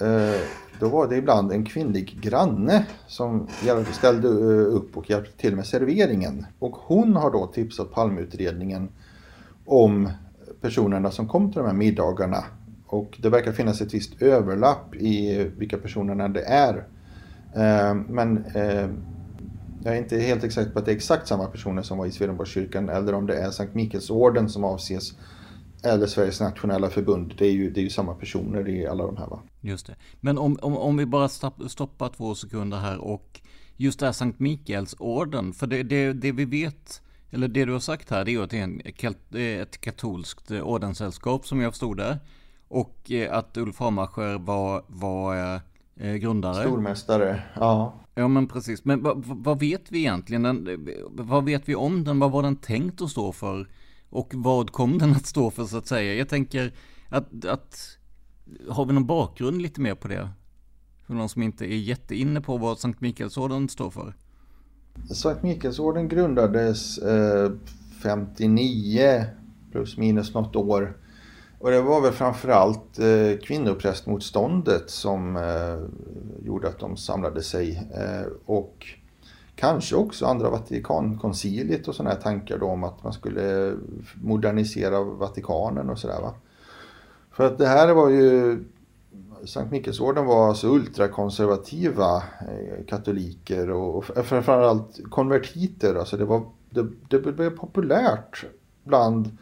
eh, 0.00 0.40
då 0.80 0.88
var 0.88 1.08
det 1.08 1.16
ibland 1.16 1.52
en 1.52 1.64
kvinnlig 1.64 2.18
granne 2.20 2.86
som 3.06 3.48
ställde 3.92 4.28
eh, 4.28 4.74
upp 4.74 4.96
och 4.96 5.10
hjälpte 5.10 5.40
till 5.40 5.56
med 5.56 5.66
serveringen. 5.66 6.46
Och 6.58 6.76
hon 6.76 7.16
har 7.16 7.30
då 7.30 7.46
tipsat 7.46 7.92
Palmeutredningen 7.92 8.88
om 9.64 10.10
personerna 10.60 11.10
som 11.10 11.28
kom 11.28 11.52
till 11.52 11.58
de 11.58 11.66
här 11.66 11.74
middagarna. 11.74 12.44
Och 12.86 13.18
det 13.22 13.28
verkar 13.28 13.52
finnas 13.52 13.80
ett 13.80 13.94
visst 13.94 14.22
överlapp 14.22 14.94
i 14.94 15.44
vilka 15.58 15.78
personerna 15.78 16.28
det 16.28 16.44
är. 16.44 16.74
Eh, 17.54 17.94
men 17.94 18.44
eh, 18.54 18.88
jag 19.84 19.94
är 19.94 19.98
inte 19.98 20.18
helt 20.18 20.44
exakt 20.44 20.72
på 20.72 20.78
att 20.78 20.84
det 20.84 20.92
är 20.92 20.96
exakt 20.96 21.28
samma 21.28 21.46
personer 21.46 21.82
som 21.82 21.98
var 21.98 22.06
i 22.06 22.10
Swedenborgskyrkan 22.10 22.88
eller 22.88 23.12
om 23.12 23.26
det 23.26 23.36
är 23.36 23.50
Sankt 23.50 23.74
Mikaelsorden 23.74 24.48
som 24.48 24.64
avses 24.64 25.12
eller 25.92 26.06
Sveriges 26.06 26.40
nationella 26.40 26.90
förbund. 26.90 27.34
Det 27.38 27.46
är 27.46 27.52
ju, 27.52 27.70
det 27.70 27.80
är 27.80 27.82
ju 27.82 27.90
samma 27.90 28.14
personer 28.14 28.68
i 28.68 28.86
alla 28.86 29.06
de 29.06 29.16
här 29.16 29.26
va. 29.26 29.40
Just 29.60 29.86
det. 29.86 29.96
Men 30.20 30.38
om, 30.38 30.58
om, 30.62 30.76
om 30.76 30.96
vi 30.96 31.06
bara 31.06 31.28
stoppar 31.68 32.08
två 32.08 32.34
sekunder 32.34 32.78
här 32.78 32.98
och 32.98 33.40
just 33.76 34.00
det 34.00 34.06
här 34.06 34.12
Sankt 34.12 34.40
Mikaelsorden. 34.40 35.52
För 35.52 35.66
det, 35.66 35.82
det, 35.82 36.12
det 36.12 36.32
vi 36.32 36.44
vet, 36.44 37.02
eller 37.30 37.48
det 37.48 37.64
du 37.64 37.72
har 37.72 37.80
sagt 37.80 38.10
här, 38.10 38.24
det 38.24 38.30
är 38.30 38.32
ju 38.32 38.42
att 38.42 39.16
det 39.28 39.40
är 39.40 39.62
ett 39.62 39.80
katolskt 39.80 40.50
ordenssällskap 40.50 41.46
som 41.46 41.60
jag 41.60 41.72
förstod 41.72 41.96
det. 41.96 42.18
Och 42.68 43.10
eh, 43.10 43.38
att 43.38 43.56
Ulf 43.56 43.78
Hamacher 43.78 44.38
var, 44.38 44.84
var 44.86 45.60
eh, 45.96 46.12
grundare. 46.14 46.64
Stormästare, 46.64 47.42
ja. 47.54 47.94
Ja 48.14 48.28
men 48.28 48.46
precis. 48.46 48.84
Men 48.84 49.02
vad, 49.02 49.24
vad 49.24 49.58
vet 49.58 49.92
vi 49.92 49.98
egentligen? 49.98 50.42
Den, 50.42 50.88
vad 51.10 51.44
vet 51.44 51.68
vi 51.68 51.74
om 51.74 52.04
den? 52.04 52.18
Vad 52.18 52.30
var 52.30 52.42
den 52.42 52.56
tänkt 52.56 53.02
att 53.02 53.10
stå 53.10 53.32
för? 53.32 53.68
Och 54.10 54.32
vad 54.34 54.72
kom 54.72 54.98
den 54.98 55.10
att 55.10 55.26
stå 55.26 55.50
för 55.50 55.64
så 55.64 55.76
att 55.76 55.86
säga? 55.86 56.14
Jag 56.14 56.28
tänker 56.28 56.74
att, 57.08 57.44
att 57.44 57.98
har 58.68 58.86
vi 58.86 58.92
någon 58.92 59.06
bakgrund 59.06 59.62
lite 59.62 59.80
mer 59.80 59.94
på 59.94 60.08
det? 60.08 60.28
För 61.06 61.14
någon 61.14 61.28
som 61.28 61.42
inte 61.42 61.64
är 61.64 61.76
jätteinne 61.76 62.40
på 62.40 62.56
vad 62.56 62.78
Sankt 62.78 63.00
Mikaelsorden 63.00 63.68
står 63.68 63.90
för. 63.90 64.14
Sankt 65.14 65.42
Mikaelsorden 65.42 66.08
grundades 66.08 66.98
eh, 66.98 67.52
59 68.02 69.24
plus 69.72 69.96
minus 69.96 70.34
något 70.34 70.56
år. 70.56 70.96
Och 71.58 71.70
det 71.70 71.82
var 71.82 72.00
väl 72.00 72.12
framförallt 72.12 72.98
eh, 72.98 73.38
kvinnoprästmotståndet 73.42 74.90
som 74.90 75.36
eh, 75.36 76.44
gjorde 76.46 76.68
att 76.68 76.78
de 76.78 76.96
samlade 76.96 77.42
sig. 77.42 77.90
Eh, 77.94 78.32
och 78.46 78.86
kanske 79.56 79.96
också 79.96 80.26
andra 80.26 80.50
Vatikankonciliet 80.50 81.88
och 81.88 81.94
sådana 81.94 82.14
här 82.14 82.20
tankar 82.20 82.58
då 82.58 82.66
om 82.66 82.84
att 82.84 83.04
man 83.04 83.12
skulle 83.12 83.76
modernisera 84.14 85.00
Vatikanen 85.00 85.90
och 85.90 85.98
sådär. 85.98 86.30
För 87.30 87.46
att 87.46 87.58
det 87.58 87.66
här 87.66 87.94
var 87.94 88.08
ju 88.08 88.58
Sankt 89.44 89.72
Mikkelsorden 89.72 90.26
var 90.26 90.48
alltså 90.48 90.68
ultrakonservativa 90.68 92.16
eh, 92.16 92.84
katoliker 92.88 93.70
och 93.70 94.04
framförallt 94.04 95.00
konvertiter. 95.10 95.94
Alltså 95.94 96.16
det, 96.16 96.24
var, 96.24 96.42
det, 96.70 96.86
det 97.08 97.18
blev 97.18 97.56
populärt 97.56 98.44
bland 98.84 99.38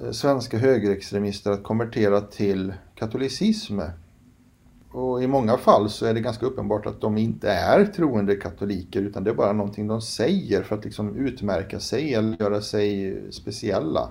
eh, 0.00 0.10
svenska 0.10 0.58
högerextremister 0.58 1.50
att 1.50 1.62
konvertera 1.62 2.20
till 2.20 2.74
katolicism. 2.94 3.80
Och 4.92 5.22
i 5.22 5.26
många 5.26 5.56
fall 5.56 5.90
så 5.90 6.06
är 6.06 6.14
det 6.14 6.20
ganska 6.20 6.46
uppenbart 6.46 6.86
att 6.86 7.00
de 7.00 7.18
inte 7.18 7.50
är 7.50 7.84
troende 7.84 8.36
katoliker 8.36 9.02
utan 9.02 9.24
det 9.24 9.30
är 9.30 9.34
bara 9.34 9.52
någonting 9.52 9.88
de 9.88 10.00
säger 10.00 10.62
för 10.62 10.76
att 10.76 10.84
liksom 10.84 11.16
utmärka 11.16 11.80
sig 11.80 12.14
eller 12.14 12.36
göra 12.40 12.60
sig 12.60 13.18
speciella. 13.32 14.08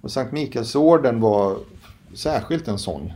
Och 0.00 0.10
Sankt 0.10 0.32
Mikaelsorden 0.32 1.20
var 1.20 1.56
särskilt 2.14 2.68
en 2.68 2.78
sån. 2.78 3.12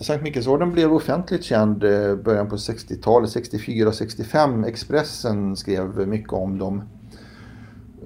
Sankt 0.00 0.24
Mikaelsorden 0.24 0.72
blev 0.72 0.94
offentligt 0.94 1.44
känd 1.44 1.84
i 1.84 2.16
början 2.24 2.48
på 2.48 2.56
60-talet, 2.56 3.30
64-65. 3.30 4.66
Expressen 4.66 5.56
skrev 5.56 6.08
mycket 6.08 6.32
om 6.32 6.58
dem. 6.58 6.82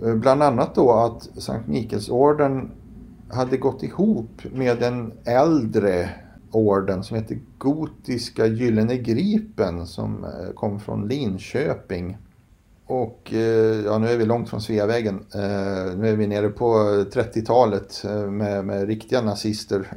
Eh, 0.04 0.14
bland 0.14 0.42
annat 0.42 0.74
då 0.74 0.92
att 0.92 1.42
Sankt 1.42 1.68
Mikaelsorden 1.68 2.70
hade 3.30 3.56
gått 3.56 3.82
ihop 3.82 4.42
med 4.52 4.82
en 4.82 5.12
äldre 5.24 6.10
orden 6.50 7.04
som 7.04 7.16
heter 7.16 7.38
Gotiska 7.58 8.46
Gyllene 8.46 8.96
Gripen 8.96 9.86
som 9.86 10.24
eh, 10.24 10.54
kom 10.54 10.80
från 10.80 11.08
Linköping. 11.08 12.16
Och 12.86 13.32
eh, 13.32 13.84
ja, 13.84 13.98
nu 13.98 14.08
är 14.08 14.16
vi 14.16 14.24
långt 14.26 14.48
från 14.48 14.60
Sveavägen. 14.60 15.14
Eh, 15.34 15.96
nu 15.98 16.08
är 16.08 16.16
vi 16.16 16.26
nere 16.26 16.48
på 16.48 16.74
30-talet 17.12 18.04
med, 18.30 18.64
med 18.64 18.86
riktiga 18.86 19.22
nazister. 19.22 19.88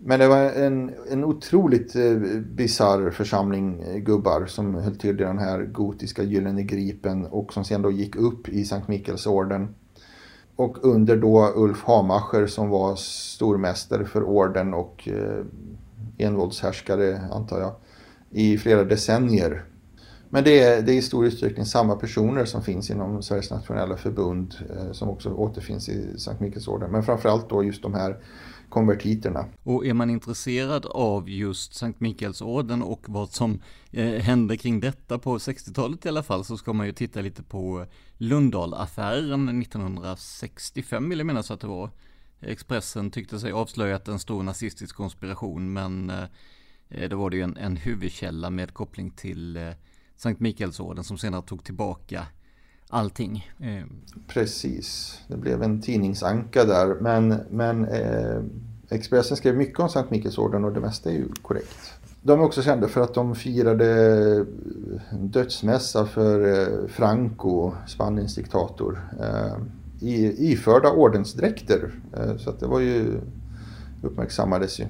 Men 0.00 0.20
det 0.20 0.28
var 0.28 0.38
en, 0.38 0.92
en 1.10 1.24
otroligt 1.24 1.92
bizarr 1.92 2.40
bisarr 2.40 3.10
församling 3.10 3.84
gubbar 4.04 4.46
som 4.46 4.74
höll 4.74 4.96
till 4.96 5.20
i 5.20 5.24
den 5.24 5.38
här 5.38 5.64
gotiska 5.64 6.22
Gyllene 6.22 6.62
Gripen 6.62 7.26
och 7.26 7.52
som 7.52 7.64
sen 7.64 7.82
då 7.82 7.90
gick 7.90 8.16
upp 8.16 8.48
i 8.48 8.64
Sankt 8.64 8.88
Mikkelsorden. 8.88 9.74
Och 10.58 10.84
under 10.84 11.16
då 11.16 11.52
Ulf 11.56 11.84
Hamacher 11.84 12.46
som 12.46 12.68
var 12.68 12.96
stormästare 12.96 14.04
för 14.04 14.22
orden 14.22 14.74
och 14.74 15.08
eh, 15.08 15.44
envåldshärskare 16.18 17.20
antar 17.32 17.60
jag 17.60 17.72
i 18.30 18.58
flera 18.58 18.84
decennier. 18.84 19.64
Men 20.28 20.44
det 20.44 20.60
är, 20.60 20.82
det 20.82 20.92
är 20.92 20.96
i 20.96 21.02
stor 21.02 21.26
utsträckning 21.26 21.66
samma 21.66 21.96
personer 21.96 22.44
som 22.44 22.62
finns 22.62 22.90
inom 22.90 23.22
Sveriges 23.22 23.50
nationella 23.50 23.96
förbund 23.96 24.54
eh, 24.70 24.92
som 24.92 25.08
också 25.08 25.30
återfinns 25.30 25.88
i 25.88 26.18
Sankt 26.18 26.40
Mikkelsorden. 26.40 26.90
Men 26.90 27.02
framförallt 27.02 27.50
då 27.50 27.64
just 27.64 27.82
de 27.82 27.94
här 27.94 28.16
konvertiterna. 28.68 29.46
Och 29.62 29.86
är 29.86 29.94
man 29.94 30.10
intresserad 30.10 30.86
av 30.86 31.30
just 31.30 31.74
Sankt 31.74 32.00
Mikaelsorden 32.00 32.82
och 32.82 33.04
vad 33.08 33.30
som 33.30 33.62
eh, 33.90 34.22
hände 34.22 34.56
kring 34.56 34.80
detta 34.80 35.18
på 35.18 35.38
60-talet 35.38 36.06
i 36.06 36.08
alla 36.08 36.22
fall 36.22 36.44
så 36.44 36.56
ska 36.56 36.72
man 36.72 36.86
ju 36.86 36.92
titta 36.92 37.20
lite 37.20 37.42
på 37.42 37.86
Lundahl-affären 38.16 39.62
1965 39.62 41.08
vill 41.08 41.18
jag 41.18 41.26
minnas 41.26 41.50
att 41.50 41.60
det 41.60 41.66
var. 41.66 41.90
Expressen 42.40 43.10
tyckte 43.10 43.40
sig 43.40 43.52
avslöjat 43.52 44.08
en 44.08 44.18
stor 44.18 44.42
nazistisk 44.42 44.96
konspiration 44.96 45.72
men 45.72 46.10
eh, 46.90 47.08
då 47.08 47.16
var 47.16 47.30
det 47.30 47.36
ju 47.36 47.42
en, 47.42 47.56
en 47.56 47.76
huvudkälla 47.76 48.50
med 48.50 48.74
koppling 48.74 49.10
till 49.10 49.56
eh, 49.56 49.70
Sankt 50.16 50.40
Mikaelsorden 50.40 51.04
som 51.04 51.18
senare 51.18 51.42
tog 51.42 51.64
tillbaka 51.64 52.26
allting. 52.90 53.50
Eh, 53.58 53.84
Precis, 54.26 55.18
det 55.28 55.36
blev 55.36 55.62
en 55.62 55.80
tidningsanka 55.80 56.64
där. 56.64 56.94
Men, 57.00 57.40
men 57.50 57.84
eh, 57.84 58.42
Expressen 58.90 59.36
skrev 59.36 59.56
mycket 59.56 59.80
om 59.80 59.88
Sankt 59.88 60.10
Mikaelsorden 60.10 60.64
och 60.64 60.72
det 60.72 60.80
mesta 60.80 61.10
är 61.10 61.14
ju 61.14 61.28
korrekt. 61.42 61.92
De 62.22 62.40
är 62.40 62.44
också 62.44 62.62
kända 62.62 62.88
för 62.88 63.00
att 63.00 63.14
de 63.14 63.34
firade 63.34 64.44
dödsmässa 65.12 66.06
för 66.06 66.60
eh, 66.60 66.88
Franco, 66.88 67.72
Spaniens 67.86 68.34
diktator. 68.34 69.08
Eh, 69.20 69.56
i, 70.00 70.52
iförda 70.52 70.90
ordensdräkter. 70.90 71.90
Eh, 72.16 72.36
så 72.36 72.50
att 72.50 72.60
det 72.60 72.66
var 72.66 72.80
ju 72.80 73.20
uppmärksammades 74.02 74.80
ju. 74.80 74.86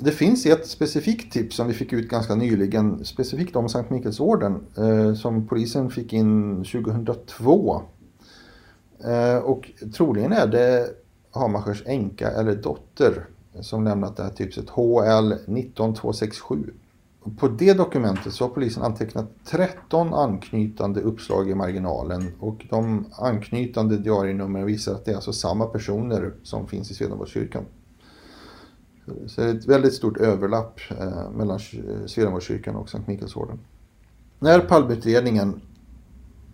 Det 0.00 0.10
finns 0.10 0.46
ett 0.46 0.66
specifikt 0.66 1.32
tips 1.32 1.56
som 1.56 1.68
vi 1.68 1.74
fick 1.74 1.92
ut 1.92 2.08
ganska 2.08 2.34
nyligen, 2.34 3.04
specifikt 3.04 3.56
om 3.56 3.68
Sankt 3.68 3.90
Mikaelsorden, 3.90 4.66
eh, 4.76 5.14
som 5.14 5.46
polisen 5.46 5.90
fick 5.90 6.12
in 6.12 6.56
2002. 6.64 7.82
Eh, 9.04 9.36
och 9.36 9.70
troligen 9.96 10.32
är 10.32 10.46
det 10.46 10.90
Hamachers 11.30 11.82
änka 11.86 12.30
eller 12.30 12.54
dotter 12.54 13.26
som 13.60 13.84
lämnat 13.84 14.16
det 14.16 14.22
här 14.22 14.30
tipset, 14.30 14.70
HL 14.70 15.32
19267. 15.46 16.72
På 17.38 17.48
det 17.48 17.74
dokumentet 17.74 18.32
så 18.32 18.44
har 18.44 18.48
polisen 18.48 18.82
antecknat 18.82 19.30
13 19.44 20.14
anknytande 20.14 21.00
uppslag 21.00 21.50
i 21.50 21.54
marginalen 21.54 22.32
och 22.40 22.66
de 22.70 23.06
anknytande 23.18 23.96
diarienumren 23.98 24.66
visar 24.66 24.94
att 24.94 25.04
det 25.04 25.10
är 25.10 25.14
alltså 25.14 25.32
samma 25.32 25.66
personer 25.66 26.32
som 26.42 26.66
finns 26.66 26.90
i 26.90 26.94
Swedenborgskyrkan. 26.94 27.64
Så 29.26 29.40
det 29.40 29.46
är 29.46 29.54
ett 29.54 29.68
väldigt 29.68 29.94
stort 29.94 30.16
överlapp 30.16 30.80
eh, 30.90 31.30
mellan 31.30 31.56
eh, 31.72 32.06
Swedenborgskyrkan 32.06 32.76
och 32.76 32.88
Sankt 32.88 33.08
Mikaelsorden. 33.08 33.58
När 34.38 34.60
Palmeutredningen 34.60 35.60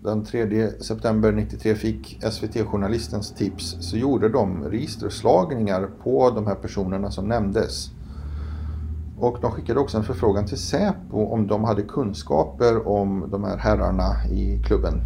den 0.03 0.25
3 0.25 0.71
september 0.81 1.33
93 1.33 1.75
fick 1.75 2.21
SVT-journalistens 2.23 3.35
tips 3.35 3.77
så 3.81 3.97
gjorde 3.97 4.29
de 4.29 4.65
registerslagningar 4.65 5.91
på 6.03 6.31
de 6.31 6.47
här 6.47 6.55
personerna 6.55 7.11
som 7.11 7.29
nämndes. 7.29 7.91
Och 9.19 9.39
de 9.41 9.51
skickade 9.51 9.81
också 9.81 9.99
en 9.99 10.05
förfrågan 10.05 10.47
till 10.47 10.59
Säpo 10.59 11.27
om 11.27 11.47
de 11.47 11.65
hade 11.65 11.83
kunskaper 11.83 12.89
om 12.89 13.29
de 13.31 13.45
här 13.45 13.57
herrarna 13.57 14.25
i 14.31 14.63
klubben. 14.67 15.01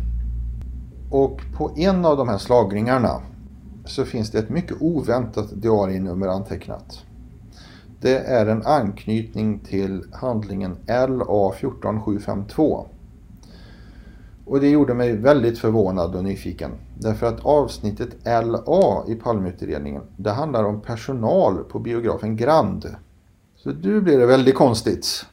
Och 1.11 1.41
på 1.57 1.73
en 1.77 2.05
av 2.05 2.17
de 2.17 2.29
här 2.29 2.39
slagningarna 2.39 3.23
så 3.85 4.05
finns 4.05 4.31
det 4.31 4.39
ett 4.39 4.51
mycket 4.51 4.77
oväntat 4.81 5.63
diarienummer 5.63 6.27
antecknat. 6.27 7.05
Det 8.03 8.19
är 8.19 8.47
en 8.47 8.67
anknytning 8.67 9.59
till 9.59 10.05
handlingen 10.12 10.77
LA 10.87 11.53
14752. 11.53 12.87
Och 14.45 14.61
det 14.61 14.69
gjorde 14.69 14.95
mig 14.95 15.17
väldigt 15.17 15.59
förvånad 15.59 16.15
och 16.15 16.25
nyfiken. 16.25 16.71
Därför 16.99 17.27
att 17.27 17.45
avsnittet 17.45 18.09
LA 18.25 19.05
i 19.09 19.15
Palmeutredningen, 19.15 20.03
det 20.17 20.31
handlar 20.31 20.65
om 20.65 20.81
personal 20.81 21.65
på 21.65 21.79
biografen 21.79 22.37
Grand. 22.37 22.97
Så 23.57 23.71
nu 23.71 24.01
blir 24.01 24.19
det 24.19 24.27
väldigt 24.27 24.55
konstigt. 24.55 25.27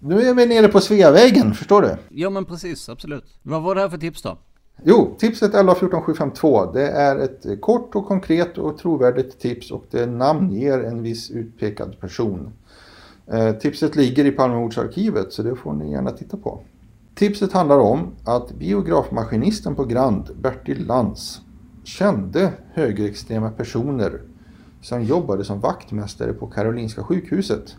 Nu 0.00 0.22
är 0.22 0.34
vi 0.34 0.46
nere 0.46 0.68
på 0.68 0.80
Sveavägen, 0.80 1.54
förstår 1.54 1.82
du? 1.82 1.96
Ja 2.08 2.30
men 2.30 2.44
precis, 2.44 2.88
absolut. 2.88 3.24
Vad 3.42 3.62
var 3.62 3.74
det 3.74 3.80
här 3.80 3.88
för 3.88 3.98
tips 3.98 4.22
då? 4.22 4.38
Jo, 4.82 5.14
tipset 5.18 5.54
1114752 5.54 6.72
det 6.72 6.88
är 6.88 7.18
ett 7.18 7.60
kort 7.60 7.94
och 7.94 8.06
konkret 8.06 8.58
och 8.58 8.78
trovärdigt 8.78 9.40
tips 9.40 9.70
och 9.70 9.84
det 9.90 10.06
namnger 10.06 10.78
en 10.78 11.02
viss 11.02 11.30
utpekad 11.30 12.00
person. 12.00 12.52
Eh, 13.26 13.52
tipset 13.52 13.96
ligger 13.96 14.24
i 14.24 14.30
Palmemordsarkivet 14.30 15.32
så 15.32 15.42
det 15.42 15.56
får 15.56 15.72
ni 15.72 15.92
gärna 15.92 16.10
titta 16.10 16.36
på. 16.36 16.60
Tipset 17.14 17.52
handlar 17.52 17.78
om 17.78 18.14
att 18.24 18.52
biografmaskinisten 18.52 19.74
på 19.74 19.84
Grand, 19.84 20.30
Bertil 20.40 20.86
Lantz, 20.86 21.40
kände 21.84 22.52
högerextrema 22.72 23.50
personer 23.50 24.20
som 24.82 25.02
jobbade 25.02 25.44
som 25.44 25.60
vaktmästare 25.60 26.32
på 26.32 26.46
Karolinska 26.46 27.02
sjukhuset. 27.02 27.76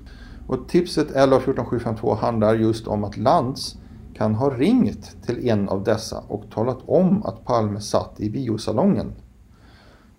Och 0.47 0.67
tipset 0.67 1.11
11.14.752 1.11 2.15
handlar 2.15 2.55
just 2.55 2.87
om 2.87 3.03
att 3.03 3.17
Lantz 3.17 3.77
kan 4.17 4.35
ha 4.35 4.49
ringt 4.49 5.25
till 5.25 5.49
en 5.49 5.69
av 5.69 5.83
dessa 5.83 6.23
och 6.27 6.43
talat 6.53 6.79
om 6.85 7.23
att 7.23 7.45
Palme 7.45 7.81
satt 7.81 8.19
i 8.19 8.29
biosalongen. 8.29 9.13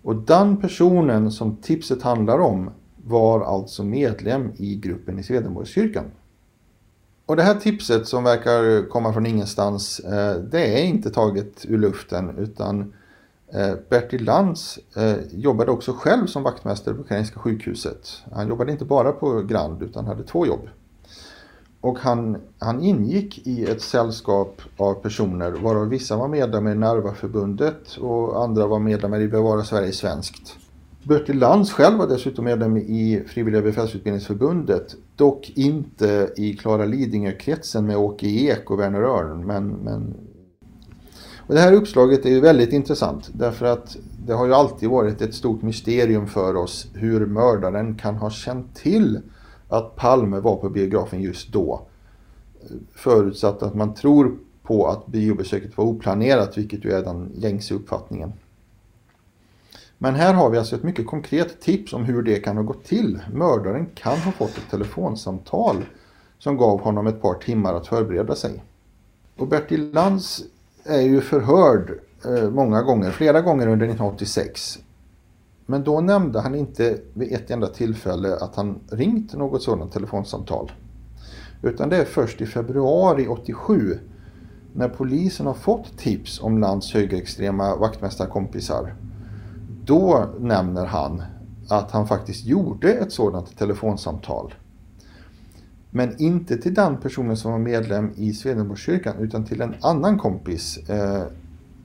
Och 0.01 0.15
den 0.15 0.57
personen 0.57 1.31
som 1.31 1.55
tipset 1.55 2.01
handlar 2.01 2.39
om 2.39 2.69
var 3.05 3.41
alltså 3.41 3.83
medlem 3.83 4.51
i 4.57 4.75
gruppen 4.75 5.19
i 5.19 5.23
Swedenborgskyrkan. 5.23 6.05
Och 7.25 7.35
det 7.35 7.43
här 7.43 7.55
tipset 7.55 8.07
som 8.07 8.23
verkar 8.23 8.89
komma 8.89 9.13
från 9.13 9.25
ingenstans, 9.25 9.99
eh, 9.99 10.35
det 10.35 10.79
är 10.79 10.83
inte 10.83 11.09
taget 11.09 11.65
ur 11.67 11.77
luften 11.77 12.37
utan 12.37 12.93
eh, 13.53 13.73
Bertil 13.89 14.23
Lantz 14.23 14.79
eh, 14.95 15.15
jobbade 15.31 15.71
också 15.71 15.93
själv 15.93 16.25
som 16.25 16.43
vaktmästare 16.43 16.95
på 16.95 17.03
Karolinska 17.03 17.39
sjukhuset. 17.39 18.07
Han 18.31 18.47
jobbade 18.47 18.71
inte 18.71 18.85
bara 18.85 19.11
på 19.11 19.41
Grand 19.41 19.83
utan 19.83 20.05
hade 20.05 20.23
två 20.23 20.45
jobb. 20.45 20.69
Och 21.81 21.99
han, 21.99 22.37
han 22.59 22.83
ingick 22.83 23.47
i 23.47 23.65
ett 23.65 23.81
sällskap 23.81 24.61
av 24.77 24.93
personer 24.93 25.51
varav 25.51 25.89
vissa 25.89 26.17
var 26.17 26.27
medlemmar 26.27 26.71
i 26.71 26.75
Narvaförbundet 26.75 27.97
och 27.97 28.43
andra 28.43 28.67
var 28.67 28.79
medlemmar 28.79 29.19
i 29.19 29.27
Bevara 29.27 29.63
Sverige 29.63 29.91
Svenskt. 29.91 30.55
Bertil 31.03 31.39
Lantz 31.39 31.71
själv 31.71 31.97
var 31.97 32.07
dessutom 32.07 32.45
medlem 32.45 32.77
i 32.77 33.23
Frivilliga 33.27 33.61
befälsutbildningsförbundet. 33.61 34.95
Dock 35.15 35.51
inte 35.55 36.33
i 36.37 36.53
Klara 36.53 36.85
Lidingö-kretsen 36.85 37.85
med 37.85 37.97
Åke 37.97 38.27
Ek 38.27 38.71
och 38.71 38.79
Werner 38.79 39.01
Örn. 39.01 39.45
Men, 39.45 39.67
men... 39.67 40.13
Och 41.47 41.53
det 41.53 41.59
här 41.59 41.73
uppslaget 41.73 42.25
är 42.25 42.29
ju 42.29 42.39
väldigt 42.39 42.73
intressant 42.73 43.29
därför 43.33 43.65
att 43.65 43.97
det 44.25 44.33
har 44.33 44.45
ju 44.45 44.53
alltid 44.53 44.89
varit 44.89 45.21
ett 45.21 45.33
stort 45.33 45.61
mysterium 45.61 46.27
för 46.27 46.55
oss 46.55 46.87
hur 46.93 47.25
mördaren 47.25 47.95
kan 47.95 48.15
ha 48.15 48.29
känt 48.29 48.75
till 48.75 49.19
att 49.69 49.95
Palme 49.95 50.39
var 50.39 50.55
på 50.55 50.69
biografen 50.69 51.21
just 51.21 51.53
då. 51.53 51.81
Förutsatt 52.95 53.63
att 53.63 53.75
man 53.75 53.93
tror 53.93 54.37
på 54.63 54.87
att 54.87 55.07
biobesöket 55.07 55.77
var 55.77 55.85
oplanerat, 55.85 56.57
vilket 56.57 56.85
ju 56.85 56.91
är 56.91 57.03
den 57.03 57.31
gängse 57.35 57.73
uppfattningen. 57.73 58.33
Men 59.97 60.15
här 60.15 60.33
har 60.33 60.49
vi 60.49 60.57
alltså 60.57 60.75
ett 60.75 60.83
mycket 60.83 61.07
konkret 61.07 61.61
tips 61.61 61.93
om 61.93 62.03
hur 62.03 62.21
det 62.21 62.39
kan 62.39 62.57
ha 62.57 62.63
gått 62.63 62.83
till. 62.83 63.19
Mördaren 63.33 63.85
kan 63.95 64.17
ha 64.17 64.31
fått 64.31 64.57
ett 64.57 64.69
telefonsamtal 64.71 65.75
som 66.37 66.57
gav 66.57 66.81
honom 66.81 67.07
ett 67.07 67.21
par 67.21 67.33
timmar 67.33 67.73
att 67.73 67.87
förbereda 67.87 68.35
sig. 68.35 68.63
Och 69.37 69.47
Bertil 69.47 69.91
Lantz 69.91 70.43
är 70.83 71.01
ju 71.01 71.21
förhörd 71.21 71.99
eh, 72.25 72.49
många 72.49 72.81
gånger, 72.81 73.11
flera 73.11 73.41
gånger 73.41 73.67
under 73.67 73.85
1986. 73.85 74.79
Men 75.69 75.83
då 75.83 76.01
nämnde 76.01 76.39
han 76.39 76.55
inte 76.55 76.99
vid 77.13 77.33
ett 77.33 77.51
enda 77.51 77.67
tillfälle 77.67 78.35
att 78.35 78.55
han 78.55 78.79
ringt 78.91 79.33
något 79.33 79.63
sådant 79.63 79.91
telefonsamtal. 79.91 80.71
Utan 81.61 81.89
det 81.89 81.97
är 81.97 82.05
först 82.05 82.41
i 82.41 82.45
februari 82.45 83.27
87 83.27 83.99
när 84.73 84.89
polisen 84.89 85.45
har 85.45 85.53
fått 85.53 85.97
tips 85.97 86.41
om 86.41 86.57
Lands 86.57 86.93
högerextrema 86.93 87.75
vaktmästarkompisar 87.75 88.95
då 89.85 90.25
nämner 90.39 90.85
han 90.85 91.23
att 91.69 91.91
han 91.91 92.07
faktiskt 92.07 92.45
gjorde 92.45 92.93
ett 92.93 93.11
sådant 93.11 93.57
telefonsamtal. 93.57 94.53
Men 95.91 96.21
inte 96.21 96.57
till 96.57 96.73
den 96.73 96.97
personen 96.97 97.37
som 97.37 97.51
var 97.51 97.59
medlem 97.59 98.11
i 98.15 98.33
Swedenborgskyrkan 98.33 99.15
utan 99.19 99.45
till 99.45 99.61
en 99.61 99.75
annan 99.81 100.17
kompis, 100.17 100.89
eh, 100.89 101.23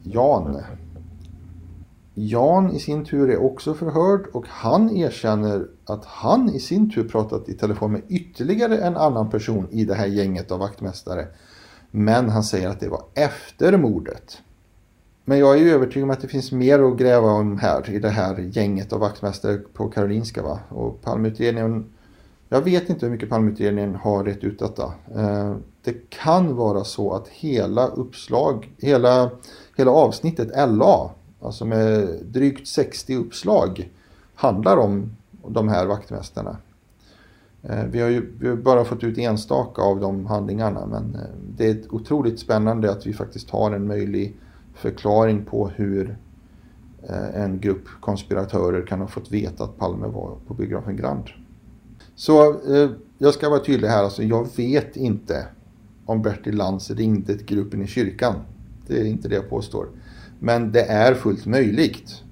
Jan. 0.03 0.63
Jan 2.15 2.71
i 2.71 2.79
sin 2.79 3.05
tur 3.05 3.31
är 3.31 3.43
också 3.43 3.75
förhörd 3.75 4.27
och 4.33 4.45
han 4.49 4.97
erkänner 4.97 5.67
att 5.85 6.05
han 6.05 6.51
i 6.51 6.61
sin 6.61 6.91
tur 6.91 7.09
pratat 7.09 7.49
i 7.49 7.55
telefon 7.55 7.93
med 7.93 8.03
ytterligare 8.09 8.79
en 8.79 8.97
annan 8.97 9.31
person 9.31 9.69
i 9.71 9.85
det 9.85 9.95
här 9.95 10.07
gänget 10.07 10.51
av 10.51 10.59
vaktmästare. 10.59 11.27
Men 11.91 12.29
han 12.29 12.45
säger 12.45 12.69
att 12.69 12.81
det 12.81 12.89
var 12.89 13.03
efter 13.15 13.77
mordet. 13.77 14.39
Men 15.25 15.39
jag 15.39 15.55
är 15.55 15.61
ju 15.61 15.71
övertygad 15.71 16.05
om 16.05 16.11
att 16.11 16.21
det 16.21 16.29
finns 16.29 16.53
mer 16.53 16.79
att 16.79 16.99
gräva 16.99 17.29
om 17.29 17.59
här 17.59 17.91
i 17.91 17.99
det 17.99 18.09
här 18.09 18.39
gänget 18.39 18.93
av 18.93 19.01
vaktmästare 19.01 19.57
på 19.57 19.89
Karolinska. 19.89 20.43
Va? 20.43 20.59
Och 20.69 21.03
Palmeutredningen, 21.03 21.85
jag 22.49 22.61
vet 22.61 22.89
inte 22.89 23.07
hur 23.07 23.13
mycket 23.13 23.31
Palmeutredningen 23.31 23.95
har 23.95 24.25
rätt 24.25 24.45
ut 24.45 24.59
detta. 24.59 24.93
Eh, 25.15 25.55
det 25.85 26.11
kan 26.11 26.57
vara 26.57 26.85
så 26.85 27.13
att 27.13 27.29
hela 27.29 27.87
uppslag, 27.87 28.73
hela, 28.79 29.31
hela 29.77 29.91
avsnittet 29.91 30.49
LA, 30.69 31.11
alltså 31.45 31.65
med 31.65 32.09
drygt 32.25 32.69
60 32.69 33.17
uppslag, 33.17 33.91
handlar 34.35 34.77
om 34.77 35.11
de 35.49 35.69
här 35.69 35.87
vaktmästarna. 35.87 36.57
Eh, 37.63 37.85
vi 37.85 38.01
har 38.01 38.09
ju 38.09 38.33
vi 38.39 38.49
har 38.49 38.57
bara 38.57 38.85
fått 38.85 39.05
ut 39.05 39.19
enstaka 39.19 39.83
av 39.83 40.01
de 40.01 40.27
handlingarna 40.27 40.87
men 40.87 41.15
eh, 41.15 41.21
det 41.57 41.67
är 41.67 41.95
otroligt 41.95 42.41
spännande 42.41 42.91
att 42.91 43.07
vi 43.07 43.13
faktiskt 43.13 43.51
har 43.51 43.73
en 43.73 43.87
möjlig 43.87 44.37
förklaring 44.75 45.45
på 45.45 45.69
hur 45.69 46.17
eh, 47.09 47.43
en 47.43 47.61
grupp 47.61 47.85
konspiratörer 48.01 48.87
kan 48.87 49.01
ha 49.01 49.07
fått 49.07 49.33
veta 49.33 49.65
att 49.65 49.79
Palme 49.79 50.07
var 50.07 50.37
på 50.47 50.55
biografen 50.55 50.97
Grand. 50.97 51.31
Så 52.17 52.57
jag 53.19 53.35
ska 53.35 53.49
vara 53.49 53.61
tydlig 53.61 53.89
här, 53.89 54.05
alltså 54.05 54.23
jag 54.23 54.57
vet 54.57 54.97
inte 54.97 55.47
om 56.07 56.23
Bertil 56.23 56.57
Lantz 56.57 56.91
ringde 56.91 57.37
till 57.37 57.47
gruppen 57.47 57.83
i 57.83 57.87
kyrkan. 57.87 58.35
Det 58.87 59.01
är 59.01 59.05
inte 59.05 59.29
det 59.29 59.35
jag 59.35 59.51
påstår. 59.51 59.87
Men 60.45 60.73
det 60.73 60.83
är 60.83 61.15
fullt 61.15 61.47
möjligt. 61.47 62.23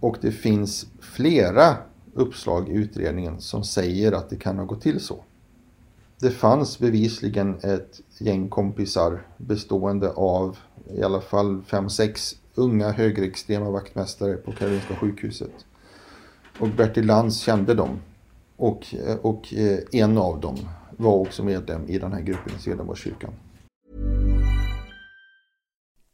Och 0.00 0.16
det 0.20 0.30
finns 0.32 0.86
flera 1.00 1.76
uppslag 2.14 2.68
i 2.68 2.72
utredningen 2.72 3.40
som 3.40 3.64
säger 3.64 4.12
att 4.12 4.30
det 4.30 4.36
kan 4.36 4.58
ha 4.58 4.64
gått 4.64 4.82
till 4.82 5.00
så. 5.00 5.24
Det 6.20 6.30
fanns 6.30 6.78
bevisligen 6.78 7.58
ett 7.62 8.00
gäng 8.18 8.48
kompisar 8.48 9.26
bestående 9.36 10.10
av 10.10 10.58
i 10.94 11.02
alla 11.02 11.20
fall 11.20 11.62
fem, 11.62 11.90
sex 11.90 12.34
unga 12.54 12.90
högerextrema 12.90 13.70
vaktmästare 13.70 14.34
på 14.34 14.52
Karolinska 14.52 14.96
sjukhuset. 14.96 15.66
Och 16.58 16.68
Bertil 16.68 17.06
Lantz 17.06 17.38
kände 17.38 17.74
dem. 17.74 17.98
Och, 18.56 18.94
och 19.22 19.54
eh, 19.54 19.78
en 19.92 20.18
av 20.18 20.40
dem 20.40 20.56
var 20.96 21.14
också 21.14 21.44
medlem 21.44 21.88
i 21.88 21.98
den 21.98 22.12
här 22.12 22.20
gruppen 22.20 22.52
i 22.58 22.62
Swedenborgskyrkan. 22.62 23.32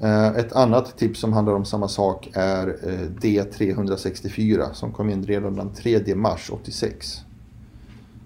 Eh, 0.00 0.28
ett 0.28 0.52
annat 0.52 0.98
tips 0.98 1.20
som 1.20 1.32
handlar 1.32 1.54
om 1.54 1.64
samma 1.64 1.88
sak 1.88 2.28
är 2.32 2.68
eh, 2.68 3.08
D364 3.20 4.72
som 4.72 4.92
kom 4.92 5.10
in 5.10 5.24
redan 5.24 5.56
den 5.56 5.72
3 5.74 6.14
mars 6.14 6.50
86. 6.52 7.18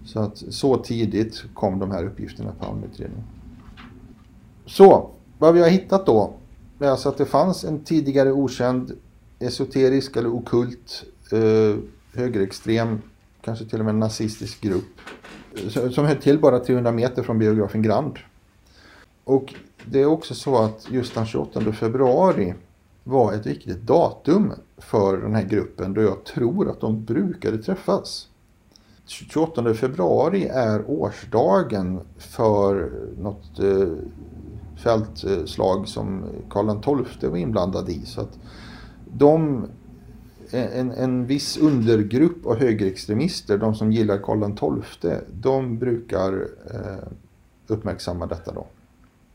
Så 0.04 0.20
att 0.20 0.36
så 0.36 0.76
tidigt 0.76 1.44
kom 1.54 1.78
de 1.78 1.90
här 1.90 2.04
uppgifterna 2.04 2.52
på 2.58 2.78
utredningen. 2.92 3.24
Så, 4.66 5.10
vad 5.38 5.54
vi 5.54 5.60
har 5.60 5.68
hittat 5.68 6.06
då 6.06 6.34
är 6.78 6.88
alltså 6.88 7.08
att 7.08 7.18
det 7.18 7.24
fanns 7.24 7.64
en 7.64 7.84
tidigare 7.84 8.32
okänd 8.32 8.92
esoterisk 9.38 10.16
eller 10.16 10.34
okult 10.34 11.04
eh, 11.32 11.76
högerextrem, 12.14 13.02
kanske 13.40 13.64
till 13.64 13.78
och 13.78 13.84
med 13.84 13.94
nazistisk 13.94 14.60
grupp 14.60 15.00
eh, 15.54 15.90
som 15.90 16.04
höll 16.04 16.16
till 16.16 16.38
bara 16.38 16.58
300 16.58 16.92
meter 16.92 17.22
från 17.22 17.38
biografen 17.38 17.82
Grand. 17.82 18.18
Och 19.24 19.54
det 19.86 20.00
är 20.00 20.06
också 20.06 20.34
så 20.34 20.56
att 20.56 20.86
just 20.90 21.14
den 21.14 21.26
28 21.26 21.72
februari 21.72 22.54
var 23.04 23.32
ett 23.32 23.46
viktigt 23.46 23.82
datum 23.82 24.52
för 24.78 25.16
den 25.16 25.34
här 25.34 25.44
gruppen 25.44 25.94
då 25.94 26.02
jag 26.02 26.24
tror 26.24 26.70
att 26.70 26.80
de 26.80 27.04
brukade 27.04 27.58
träffas. 27.58 28.28
28 29.06 29.74
februari 29.74 30.46
är 30.46 30.90
årsdagen 30.90 32.00
för 32.18 32.92
något 33.18 33.58
eh, 33.58 33.88
fältslag 34.76 35.88
som 35.88 36.24
Karl 36.50 37.06
XII 37.06 37.30
var 37.30 37.36
inblandad 37.36 37.88
i. 37.88 38.06
Så 38.06 38.20
att 38.20 38.38
de, 39.12 39.66
en, 40.50 40.90
en 40.90 41.26
viss 41.26 41.58
undergrupp 41.58 42.46
av 42.46 42.56
högerextremister, 42.56 43.58
de 43.58 43.74
som 43.74 43.92
gillar 43.92 44.18
Karl 44.18 44.82
XII, 44.82 45.12
de 45.32 45.78
brukar 45.78 46.48
eh, 46.74 47.08
uppmärksamma 47.66 48.26
detta 48.26 48.52
då. 48.52 48.66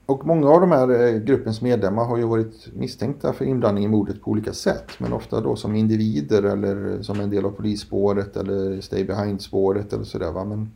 Och 0.07 0.25
många 0.25 0.49
av 0.49 0.61
de 0.61 0.71
här 0.71 1.05
eh, 1.05 1.19
gruppens 1.19 1.61
medlemmar 1.61 2.05
har 2.05 2.17
ju 2.17 2.23
varit 2.23 2.67
misstänkta 2.73 3.33
för 3.33 3.45
inblandning 3.45 3.83
i 3.83 3.87
mordet 3.87 4.21
på 4.21 4.31
olika 4.31 4.53
sätt. 4.53 4.91
Men 4.97 5.13
ofta 5.13 5.41
då 5.41 5.55
som 5.55 5.75
individer 5.75 6.43
eller 6.43 7.01
som 7.01 7.19
en 7.19 7.29
del 7.29 7.45
av 7.45 7.51
polisspåret 7.51 8.37
eller 8.37 8.81
stay 8.81 9.03
behind-spåret 9.03 9.93
eller 9.93 10.03
sådär. 10.03 10.31
Va? 10.31 10.43
Men 10.43 10.71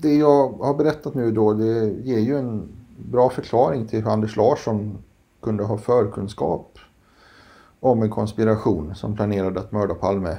det 0.00 0.14
jag 0.14 0.48
har 0.48 0.74
berättat 0.74 1.14
nu 1.14 1.32
då 1.32 1.52
det 1.52 1.88
ger 1.88 2.18
ju 2.18 2.38
en 2.38 2.68
bra 2.96 3.30
förklaring 3.30 3.86
till 3.86 4.02
hur 4.04 4.10
Anders 4.12 4.36
Larsson 4.36 4.98
kunde 5.42 5.64
ha 5.64 5.78
förkunskap 5.78 6.78
om 7.80 8.02
en 8.02 8.10
konspiration 8.10 8.94
som 8.94 9.16
planerade 9.16 9.60
att 9.60 9.72
mörda 9.72 9.94
Palme. 9.94 10.36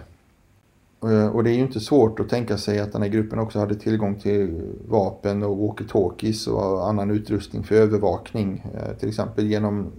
Eh, 1.03 1.27
och 1.27 1.43
det 1.43 1.49
är 1.49 1.53
ju 1.53 1.61
inte 1.61 1.79
svårt 1.79 2.19
att 2.19 2.29
tänka 2.29 2.57
sig 2.57 2.79
att 2.79 2.91
den 2.91 3.01
här 3.01 3.09
gruppen 3.09 3.39
också 3.39 3.59
hade 3.59 3.75
tillgång 3.75 4.15
till 4.19 4.71
vapen 4.87 5.43
och 5.43 5.57
walkie-talkies 5.57 6.49
och 6.49 6.89
annan 6.89 7.11
utrustning 7.11 7.63
för 7.63 7.75
övervakning. 7.75 8.65
Eh, 8.73 8.97
till 8.97 9.09
exempel 9.09 9.47
genom 9.47 9.91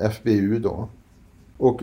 eh, 0.00 0.10
FBU 0.10 0.58
då. 0.58 0.88
Och 1.56 1.82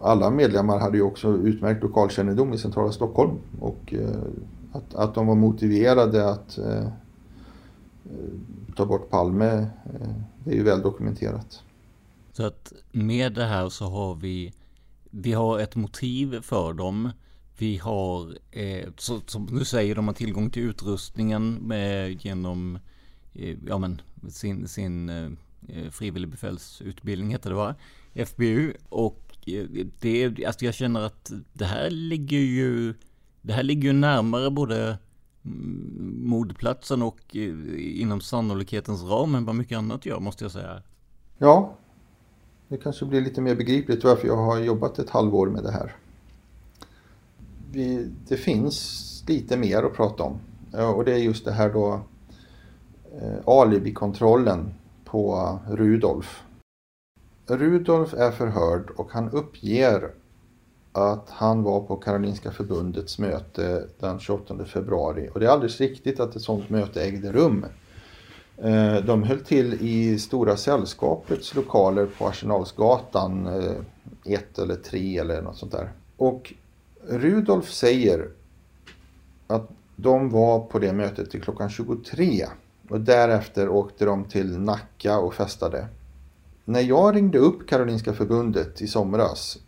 alla 0.00 0.30
medlemmar 0.30 0.78
hade 0.78 0.96
ju 0.96 1.02
också 1.02 1.36
utmärkt 1.36 1.82
lokalkännedom 1.82 2.52
i 2.52 2.58
centrala 2.58 2.92
Stockholm. 2.92 3.30
Och 3.60 3.94
att, 4.72 4.94
att 4.94 5.14
de 5.14 5.26
var 5.26 5.34
motiverade 5.34 6.30
att 6.30 6.58
ta 8.76 8.86
bort 8.86 9.10
Palme, 9.10 9.66
det 10.44 10.50
är 10.50 10.54
ju 10.54 10.62
väl 10.62 10.82
dokumenterat. 10.82 11.62
Så 12.32 12.46
att 12.46 12.72
med 12.92 13.32
det 13.32 13.44
här 13.44 13.68
så 13.68 13.84
har 13.84 14.14
vi, 14.14 14.52
vi 15.10 15.32
har 15.32 15.58
ett 15.58 15.76
motiv 15.76 16.40
för 16.40 16.72
dem. 16.72 17.10
Vi 17.58 17.76
har, 17.76 18.38
eh, 18.50 18.88
så, 18.96 19.20
som 19.26 19.46
du 19.46 19.64
säger, 19.64 19.94
de 19.94 20.06
har 20.06 20.14
tillgång 20.14 20.50
till 20.50 20.62
utrustningen 20.62 21.54
med, 21.54 22.24
genom 22.24 22.78
eh, 23.34 23.56
ja, 23.66 23.78
men, 23.78 24.00
sin, 24.28 24.68
sin 24.68 25.08
eh, 25.08 25.30
eh 25.68 25.90
frivilligbefälsutbildning 25.90 27.30
heter 27.30 27.50
det 27.50 27.56
va? 27.56 27.74
FBU. 28.14 28.72
Och 28.88 29.34
eh, 29.46 29.86
det, 30.00 30.44
alltså 30.46 30.64
jag 30.64 30.74
känner 30.74 31.00
att 31.00 31.32
det 31.52 31.64
här 31.64 31.90
ligger 31.90 32.38
ju, 32.38 32.94
det 33.42 33.52
här 33.52 33.62
ligger 33.62 33.82
ju 33.82 33.92
närmare 33.92 34.50
både 34.50 34.98
mm, 35.44 36.20
modplatsen 36.24 36.98
mordplatsen 36.98 37.02
och 37.02 37.36
eh, 37.36 38.00
inom 38.00 38.20
sannolikhetens 38.20 39.02
ram 39.02 39.34
än 39.34 39.44
vad 39.44 39.54
mycket 39.54 39.78
annat 39.78 40.06
gör 40.06 40.20
måste 40.20 40.44
jag 40.44 40.52
säga. 40.52 40.82
Ja, 41.38 41.76
det 42.68 42.76
kanske 42.76 43.04
blir 43.04 43.20
lite 43.20 43.40
mer 43.40 43.54
begripligt 43.54 44.04
varför 44.04 44.26
jag 44.26 44.36
har 44.36 44.58
jobbat 44.58 44.98
ett 44.98 45.10
halvår 45.10 45.46
med 45.46 45.62
det 45.62 45.72
här. 45.72 45.96
Vi, 47.76 48.10
det 48.28 48.36
finns 48.36 49.24
lite 49.28 49.56
mer 49.56 49.82
att 49.82 49.94
prata 49.94 50.22
om 50.22 50.38
och 50.94 51.04
det 51.04 51.12
är 51.12 51.18
just 51.18 51.44
det 51.44 51.52
här 51.52 51.72
då 51.72 52.00
eh, 53.20 53.38
alibikontrollen 53.48 54.74
på 55.04 55.58
Rudolf. 55.70 56.42
Rudolf 57.46 58.14
är 58.14 58.30
förhörd 58.30 58.90
och 58.96 59.12
han 59.12 59.30
uppger 59.30 60.10
att 60.92 61.30
han 61.30 61.62
var 61.62 61.80
på 61.80 61.96
Karolinska 61.96 62.50
förbundets 62.50 63.18
möte 63.18 63.86
den 63.98 64.18
28 64.18 64.64
februari 64.64 65.30
och 65.34 65.40
det 65.40 65.46
är 65.46 65.50
alldeles 65.50 65.80
riktigt 65.80 66.20
att 66.20 66.36
ett 66.36 66.42
sådant 66.42 66.70
möte 66.70 67.02
ägde 67.04 67.32
rum. 67.32 67.66
Eh, 68.56 68.96
de 68.96 69.22
höll 69.22 69.40
till 69.40 69.74
i 69.80 70.18
Stora 70.18 70.56
Sällskapets 70.56 71.54
lokaler 71.54 72.06
på 72.18 72.26
Arsenalsgatan 72.26 73.46
eh, 73.46 73.72
1 74.24 74.58
eller 74.58 74.76
3 74.76 75.18
eller 75.18 75.42
något 75.42 75.56
sånt 75.56 75.72
där. 75.72 75.92
Och 76.16 76.54
Rudolf 77.08 77.70
säger 77.70 78.28
att 79.46 79.70
de 79.96 80.30
var 80.30 80.60
på 80.60 80.78
det 80.78 80.92
mötet 80.92 81.30
till 81.30 81.42
klockan 81.42 81.70
23 81.70 82.46
och 82.88 83.00
därefter 83.00 83.68
åkte 83.68 84.04
de 84.04 84.24
till 84.24 84.58
Nacka 84.58 85.18
och 85.18 85.34
festade. 85.34 85.88
När 86.64 86.80
jag 86.80 87.16
ringde 87.16 87.38
upp 87.38 87.68
Karolinska 87.68 88.12
förbundet 88.12 88.82
i 88.82 88.86
somras 88.86 89.58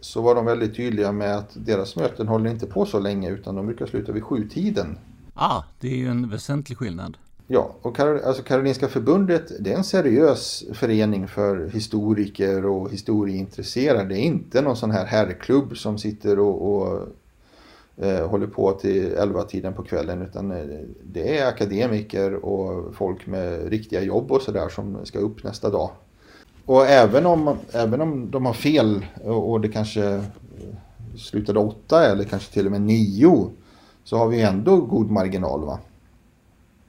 så 0.00 0.22
var 0.22 0.34
de 0.34 0.44
väldigt 0.44 0.76
tydliga 0.76 1.12
med 1.12 1.36
att 1.36 1.50
deras 1.54 1.96
möten 1.96 2.28
håller 2.28 2.50
inte 2.50 2.66
på 2.66 2.86
så 2.86 3.00
länge 3.00 3.30
utan 3.30 3.54
de 3.54 3.66
brukar 3.66 3.86
sluta 3.86 4.12
vid 4.12 4.22
sjutiden. 4.22 4.98
Ah, 5.34 5.62
det 5.80 5.88
är 5.88 5.96
ju 5.96 6.08
en 6.08 6.28
väsentlig 6.28 6.78
skillnad. 6.78 7.16
Ja, 7.50 7.70
och 7.82 7.96
Karol 7.96 8.20
alltså 8.20 8.42
Karolinska 8.42 8.88
förbundet 8.88 9.52
det 9.60 9.72
är 9.72 9.76
en 9.76 9.84
seriös 9.84 10.64
förening 10.72 11.28
för 11.28 11.68
historiker 11.68 12.66
och 12.66 12.90
historieintresserade. 12.90 14.04
Det 14.04 14.14
är 14.14 14.22
inte 14.22 14.62
någon 14.62 14.76
sån 14.76 14.90
här 14.90 15.06
herrklubb 15.06 15.76
som 15.76 15.98
sitter 15.98 16.38
och, 16.38 16.76
och 16.76 17.08
eh, 17.96 18.28
håller 18.28 18.46
på 18.46 18.72
till 18.72 19.12
elva 19.12 19.42
tiden 19.42 19.74
på 19.74 19.82
kvällen 19.82 20.22
utan 20.22 20.50
eh, 20.50 20.64
det 21.02 21.38
är 21.38 21.46
akademiker 21.46 22.34
och 22.34 22.94
folk 22.94 23.26
med 23.26 23.68
riktiga 23.68 24.02
jobb 24.02 24.32
och 24.32 24.42
sådär 24.42 24.68
som 24.68 25.06
ska 25.06 25.18
upp 25.18 25.44
nästa 25.44 25.70
dag. 25.70 25.90
Och 26.64 26.86
även 26.86 27.26
om, 27.26 27.56
även 27.72 28.00
om 28.00 28.30
de 28.30 28.46
har 28.46 28.54
fel 28.54 29.06
och, 29.24 29.50
och 29.50 29.60
det 29.60 29.68
kanske 29.68 30.04
eh, 30.04 30.22
slutade 31.16 31.58
åtta 31.58 32.06
eller 32.06 32.24
kanske 32.24 32.52
till 32.52 32.66
och 32.66 32.72
med 32.72 32.82
nio 32.82 33.50
så 34.04 34.16
har 34.16 34.28
vi 34.28 34.42
ändå 34.42 34.76
god 34.76 35.10
marginal. 35.10 35.64
va 35.64 35.78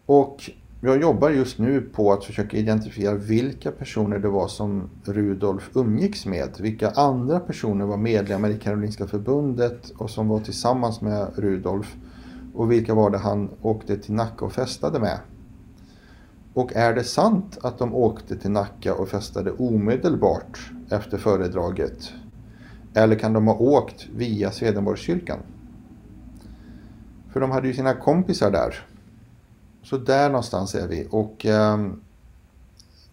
och 0.10 0.50
jag 0.82 1.02
jobbar 1.02 1.30
just 1.30 1.60
nu 1.60 1.82
på 1.82 2.14
att 2.14 2.24
försöka 2.24 2.58
identifiera 2.58 3.14
vilka 3.14 3.72
personer 3.72 4.20
det 4.20 4.30
var 4.30 4.48
som 4.48 4.90
Rudolf 5.04 5.70
umgicks 5.74 6.26
med. 6.26 6.50
Vilka 6.60 6.90
andra 6.90 7.40
personer 7.40 7.86
var 7.86 7.98
medlemmar 7.98 8.50
i 8.50 8.58
Karolinska 8.58 9.08
förbundet 9.08 9.90
och 9.90 10.10
som 10.10 10.28
var 10.28 10.40
tillsammans 10.40 11.02
med 11.02 11.28
Rudolf. 11.36 11.96
Och 12.54 12.72
vilka 12.72 12.94
var 12.94 13.10
det 13.10 13.18
han 13.18 13.50
åkte 13.62 13.98
till 13.98 14.14
Nacka 14.14 14.46
och 14.46 14.54
festade 14.54 15.00
med. 15.00 15.20
Och 16.54 16.76
är 16.76 16.94
det 16.94 17.04
sant 17.04 17.58
att 17.62 17.78
de 17.78 17.96
åkte 17.96 18.38
till 18.38 18.52
Nacka 18.52 18.94
och 18.94 19.10
festade 19.10 19.52
omedelbart 19.52 20.72
efter 20.90 21.18
föredraget? 21.18 22.12
Eller 22.94 23.16
kan 23.16 23.34
de 23.34 23.48
ha 23.48 23.56
åkt 23.56 24.08
via 24.16 24.52
Swedenborgskyrkan? 24.52 25.40
För 27.34 27.40
de 27.40 27.52
hade 27.52 27.68
ju 27.68 27.74
sina 27.74 27.94
kompisar 27.94 28.52
där. 28.52 28.89
Så 29.84 29.98
där 29.98 30.30
någonstans 30.30 30.76
är 30.76 30.88
vi. 30.88 31.08
Och 31.12 31.46
ehm, 31.46 32.02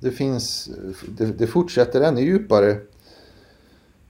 det 0.00 0.10
finns, 0.10 0.70
det, 1.08 1.24
det, 1.24 1.46
fortsätter 1.46 2.00
ännu 2.00 2.20
djupare. 2.20 2.78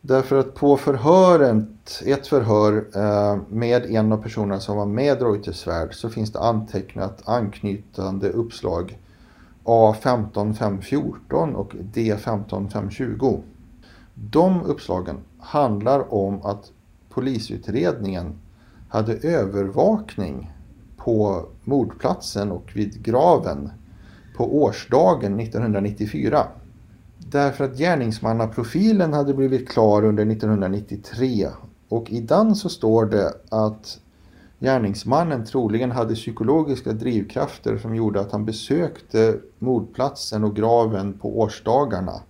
Därför 0.01 0.39
att 0.39 0.55
på 0.55 0.77
förhöret, 0.77 2.03
ett 2.05 2.27
förhör 2.27 2.87
eh, 2.95 3.39
med 3.49 3.87
en 3.87 4.13
av 4.13 4.23
personerna 4.23 4.61
som 4.61 4.77
var 4.77 4.87
med 4.87 5.23
Reuterswärd 5.23 5.95
så 5.95 6.09
finns 6.11 6.33
det 6.33 6.41
antecknat 6.41 7.23
anknytande 7.29 8.31
uppslag 8.31 8.99
A15514 9.65 11.53
och 11.55 11.73
D15520. 11.73 13.43
De 14.15 14.63
uppslagen 14.63 15.17
handlar 15.39 16.15
om 16.15 16.43
att 16.43 16.73
polisutredningen 17.09 18.39
hade 18.89 19.15
övervakning 19.15 20.53
på 20.97 21.49
mordplatsen 21.67 22.53
och 22.53 22.71
vid 22.75 23.03
graven 23.03 23.71
på 24.37 24.57
årsdagen 24.63 25.41
1994. 25.41 26.47
Därför 27.19 27.65
att 27.65 27.79
gärningsmannaprofilen 27.79 29.13
hade 29.13 29.35
blivit 29.35 29.69
klar 29.69 30.05
under 30.05 30.31
1993 30.31 31.49
och 31.89 32.11
i 32.11 32.21
den 32.21 32.55
så 32.55 32.69
står 32.69 33.07
det 33.07 33.33
att 33.49 34.01
gärningsmannen 34.61 35.45
troligen 35.45 35.91
hade 35.91 36.15
psykologiska 36.15 36.93
drivkrafter 36.93 37.79
som 37.79 37.95
gjorde 37.95 38.21
att 38.21 38.33
han 38.33 38.45
besökte 38.45 39.39
mordplatsen 39.59 40.45
och 40.45 40.57
graven 40.57 41.19
på 41.19 41.39
årsdagarna. 41.39 42.23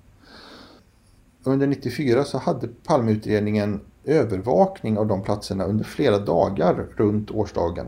Under 1.44 1.66
94 1.66 2.25
så 2.25 2.38
hade 2.38 2.68
Palmeutredningen 2.68 3.81
övervakning 4.05 4.99
av 4.99 5.07
de 5.07 5.22
platserna 5.22 5.64
under 5.64 5.85
flera 5.85 6.18
dagar 6.18 6.87
runt 6.96 7.31
årsdagen. 7.31 7.87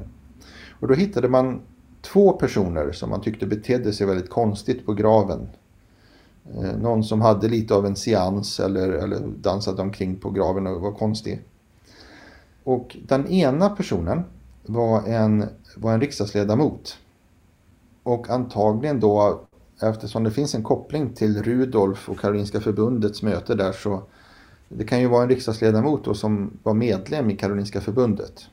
Och 0.81 0.89
då 0.89 0.95
hittade 0.95 1.29
man 1.29 1.61
två 2.01 2.33
personer 2.33 2.93
som 2.93 3.11
man 3.11 3.21
tyckte 3.21 3.47
betedde 3.47 3.93
sig 3.93 4.07
väldigt 4.07 4.31
konstigt 4.31 4.87
på 4.87 4.95
graven. 4.95 5.49
Eh, 6.55 6.77
någon 6.77 7.05
som 7.05 7.21
hade 7.21 7.49
lite 7.49 7.75
av 7.75 7.87
en 7.87 7.97
seans 7.97 8.61
eller, 8.61 8.89
eller 8.89 9.21
dansade 9.21 9.83
omkring 9.83 10.17
på 10.17 10.31
graven 10.31 10.67
och 10.67 10.81
var 10.81 10.93
konstig. 10.93 11.43
Och 12.65 12.97
den 13.09 13.29
ena 13.29 13.71
personen 13.71 14.23
var 14.67 15.03
en, 15.07 15.45
var 15.77 15.93
en 15.93 16.01
riksdagsledamot. 16.01 16.99
Och 18.03 18.31
antagligen 18.31 19.01
då, 19.01 19.41
eftersom 19.83 20.25
det 20.25 20.31
finns 20.31 20.55
en 20.55 20.63
koppling 20.63 21.15
till 21.15 21.43
Rudolf 21.43 22.09
och 22.09 22.21
Karolinska 22.21 22.61
förbundets 22.61 23.23
möte 23.23 23.55
där 23.55 23.73
så 23.73 24.03
det 24.69 24.85
kan 24.85 25.01
ju 25.01 25.07
vara 25.07 25.23
en 25.23 25.29
riksdagsledamot 25.29 26.05
då 26.05 26.15
som 26.15 26.51
var 26.63 26.75
medlem 26.75 27.31
i 27.31 27.37
Karolinska 27.37 27.81
förbundet. 27.81 28.47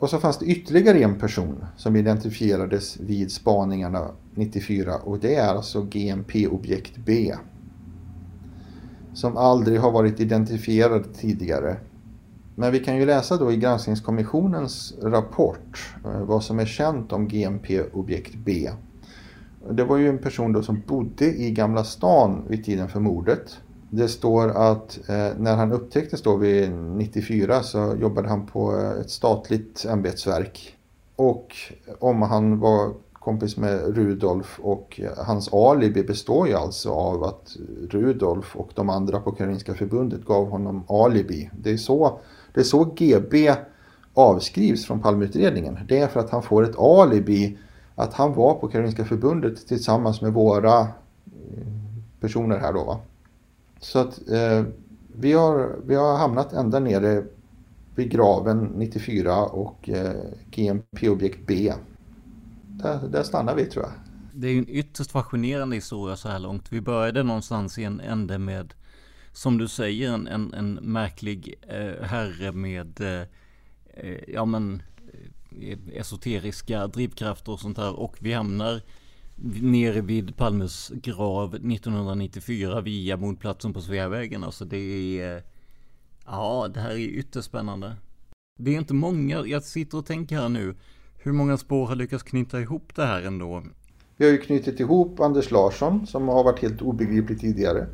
Och 0.00 0.10
så 0.10 0.18
fanns 0.18 0.38
det 0.38 0.46
ytterligare 0.46 0.98
en 0.98 1.18
person 1.18 1.64
som 1.76 1.96
identifierades 1.96 3.00
vid 3.00 3.32
spaningarna 3.32 4.10
94 4.34 4.96
och 4.96 5.18
det 5.18 5.34
är 5.34 5.48
alltså 5.48 5.82
GMP-objekt 5.82 6.96
B. 6.96 7.34
Som 9.14 9.36
aldrig 9.36 9.80
har 9.80 9.90
varit 9.90 10.20
identifierad 10.20 11.14
tidigare. 11.14 11.76
Men 12.54 12.72
vi 12.72 12.78
kan 12.78 12.96
ju 12.96 13.06
läsa 13.06 13.36
då 13.36 13.52
i 13.52 13.56
granskningskommissionens 13.56 14.94
rapport 15.02 15.94
eh, 16.04 16.20
vad 16.20 16.44
som 16.44 16.58
är 16.58 16.66
känt 16.66 17.12
om 17.12 17.28
GMP-objekt 17.28 18.34
B. 18.34 18.70
Det 19.70 19.84
var 19.84 19.96
ju 19.96 20.08
en 20.08 20.18
person 20.18 20.52
då 20.52 20.62
som 20.62 20.82
bodde 20.86 21.24
i 21.24 21.50
Gamla 21.50 21.84
stan 21.84 22.44
vid 22.48 22.64
tiden 22.64 22.88
för 22.88 23.00
mordet 23.00 23.58
det 23.90 24.08
står 24.08 24.48
att 24.48 25.08
eh, 25.08 25.28
när 25.38 25.56
han 25.56 25.72
upptäcktes 25.72 26.22
då 26.22 26.36
vid 26.36 26.72
94 26.72 27.62
så 27.62 27.96
jobbade 28.00 28.28
han 28.28 28.46
på 28.46 28.76
eh, 28.76 29.00
ett 29.00 29.10
statligt 29.10 29.84
ämbetsverk. 29.88 30.76
Och 31.16 31.56
om 31.98 32.22
han 32.22 32.58
var 32.58 32.92
kompis 33.12 33.56
med 33.56 33.96
Rudolf 33.96 34.60
och 34.62 35.00
eh, 35.02 35.24
hans 35.26 35.52
alibi 35.52 36.02
består 36.02 36.48
ju 36.48 36.54
alltså 36.54 36.90
av 36.90 37.24
att 37.24 37.56
Rudolf 37.90 38.56
och 38.56 38.70
de 38.74 38.90
andra 38.90 39.20
på 39.20 39.32
Karolinska 39.32 39.74
förbundet 39.74 40.24
gav 40.24 40.50
honom 40.50 40.84
alibi. 40.88 41.50
Det 41.58 41.70
är 41.70 41.76
så, 41.76 42.20
det 42.54 42.60
är 42.60 42.64
så 42.64 42.84
GB 42.84 43.52
avskrivs 44.14 44.86
från 44.86 45.00
Palmeutredningen. 45.00 45.78
Det 45.88 45.98
är 45.98 46.08
för 46.08 46.20
att 46.20 46.30
han 46.30 46.42
får 46.42 46.62
ett 46.62 46.78
alibi 46.78 47.58
att 47.94 48.14
han 48.14 48.34
var 48.34 48.54
på 48.54 48.68
Karolinska 48.68 49.04
förbundet 49.04 49.68
tillsammans 49.68 50.20
med 50.22 50.32
våra 50.32 50.80
eh, 50.80 50.86
personer 52.20 52.58
här 52.58 52.72
då. 52.72 52.84
Va? 52.84 53.00
Så 53.80 53.98
att 53.98 54.28
eh, 54.28 54.64
vi, 55.14 55.32
har, 55.32 55.76
vi 55.86 55.94
har 55.94 56.16
hamnat 56.18 56.52
ända 56.52 56.78
nere 56.78 57.24
vid 57.94 58.10
graven 58.10 58.64
94 58.64 59.44
och 59.44 59.88
eh, 59.88 60.14
GMP-objekt 60.50 61.46
B. 61.46 61.72
Där, 62.68 63.08
där 63.08 63.22
stannar 63.22 63.54
vi 63.54 63.66
tror 63.66 63.84
jag. 63.84 63.92
Det 64.34 64.48
är 64.48 64.52
ju 64.52 64.58
en 64.58 64.68
ytterst 64.68 65.10
fascinerande 65.10 65.76
historia 65.76 66.16
så 66.16 66.28
här 66.28 66.38
långt. 66.38 66.72
Vi 66.72 66.80
började 66.80 67.22
någonstans 67.22 67.78
i 67.78 67.84
en 67.84 68.00
ände 68.00 68.38
med, 68.38 68.74
som 69.32 69.58
du 69.58 69.68
säger, 69.68 70.12
en, 70.12 70.26
en, 70.26 70.54
en 70.54 70.72
märklig 70.74 71.54
eh, 71.68 72.04
herre 72.06 72.52
med, 72.52 73.00
eh, 73.00 73.26
eh 73.94 74.18
ja 74.28 74.44
men, 74.44 74.82
eh, 75.60 75.78
esoteriska 75.92 76.86
drivkrafter 76.86 77.52
och 77.52 77.60
sånt 77.60 77.78
här. 77.78 78.00
Och 78.00 78.16
vi 78.20 78.32
hamnar 78.32 78.82
nere 79.62 80.00
vid 80.00 80.36
Palmes 80.36 80.92
grav 80.94 81.54
1994 81.54 82.80
via 82.80 83.16
mordplatsen 83.16 83.72
på 83.72 83.80
Sveavägen. 83.80 84.44
Alltså 84.44 84.64
det 84.64 84.76
är... 84.76 85.36
Eh, 85.36 85.42
ja, 86.26 86.68
det 86.74 86.80
här 86.80 86.90
är 86.90 86.98
ytterst 86.98 87.48
spännande. 87.48 87.96
Det 88.58 88.74
är 88.74 88.78
inte 88.78 88.94
många, 88.94 89.46
jag 89.46 89.62
sitter 89.62 89.98
och 89.98 90.06
tänker 90.06 90.36
här 90.36 90.48
nu, 90.48 90.74
hur 91.18 91.32
många 91.32 91.56
spår 91.56 91.86
har 91.86 91.94
lyckats 91.96 92.22
knyta 92.22 92.60
ihop 92.60 92.94
det 92.94 93.04
här 93.04 93.22
ändå? 93.22 93.62
Vi 94.16 94.24
har 94.24 94.32
ju 94.32 94.38
knutit 94.38 94.80
ihop 94.80 95.20
Anders 95.20 95.50
Larsson 95.50 96.06
som 96.06 96.28
har 96.28 96.44
varit 96.44 96.62
helt 96.62 96.82
obegriplig 96.82 97.40
tidigare. 97.40 97.86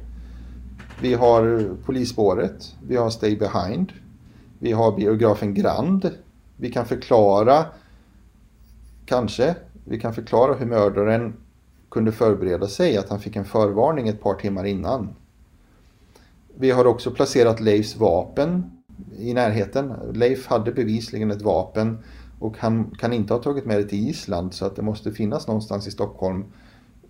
Vi 1.00 1.14
har 1.14 1.76
polisspåret, 1.85 2.74
vi 2.88 2.96
har 2.96 3.11
Stay 3.11 3.37
Behind, 3.37 3.92
vi 4.59 4.72
har 4.72 4.96
biografen 4.96 5.54
Grand. 5.54 6.11
Vi 6.56 6.72
kan 6.72 6.87
förklara, 6.87 7.66
kanske, 9.06 9.56
vi 9.88 10.01
kan 10.01 10.14
förklara 10.14 10.55
hur 10.55 10.66
mördaren 10.66 11.35
kunde 11.88 12.12
förbereda 12.12 12.68
sig, 12.68 12.96
att 12.96 13.09
han 13.09 13.20
fick 13.20 13.37
en 13.37 13.44
förvarning 13.44 14.09
ett 14.09 14.20
par 14.20 14.35
timmar 14.35 14.64
innan. 14.64 15.09
Vi 16.55 16.70
har 16.70 16.85
också 16.85 17.11
placerat 17.11 17.61
Leifs 17.61 17.96
vapen 17.96 18.70
i 19.18 19.35
närheten. 19.35 19.92
Leif 20.12 20.46
hade 20.46 20.72
bevisligen 20.72 21.31
ett 21.31 21.42
vapen 21.42 21.99
och 22.38 22.59
han 22.59 22.90
kan 22.99 23.12
inte 23.12 23.35
ha 23.35 23.42
tagit 23.42 23.66
med 23.66 23.79
det 23.79 23.85
till 23.85 24.09
Island 24.09 24.55
så 24.55 24.66
att 24.66 24.77
det 24.77 24.83
måste 24.83 25.12
finnas 25.12 25.46
någonstans 25.46 25.87
i 25.87 25.90
Stockholm. 25.90 26.44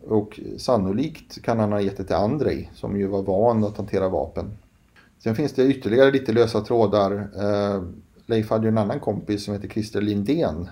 Och 0.08 0.40
sannolikt 0.58 1.42
kan 1.42 1.58
han 1.58 1.72
ha 1.72 1.80
gett 1.80 1.96
det 1.96 2.04
till 2.04 2.16
Andrei 2.16 2.70
som 2.74 2.96
ju 2.96 3.06
var 3.06 3.22
van 3.22 3.64
att 3.64 3.76
hantera 3.76 4.08
vapen. 4.08 4.56
Sen 5.18 5.34
finns 5.34 5.52
det 5.52 5.66
ytterligare 5.66 6.10
lite 6.10 6.32
lösa 6.32 6.60
trådar. 6.60 7.12
Eh, 7.12 7.82
Leif 8.26 8.50
hade 8.50 8.64
ju 8.64 8.68
en 8.68 8.78
annan 8.78 9.00
kompis 9.00 9.44
som 9.44 9.54
heter 9.54 9.68
Christer 9.68 10.00
Lindén 10.00 10.68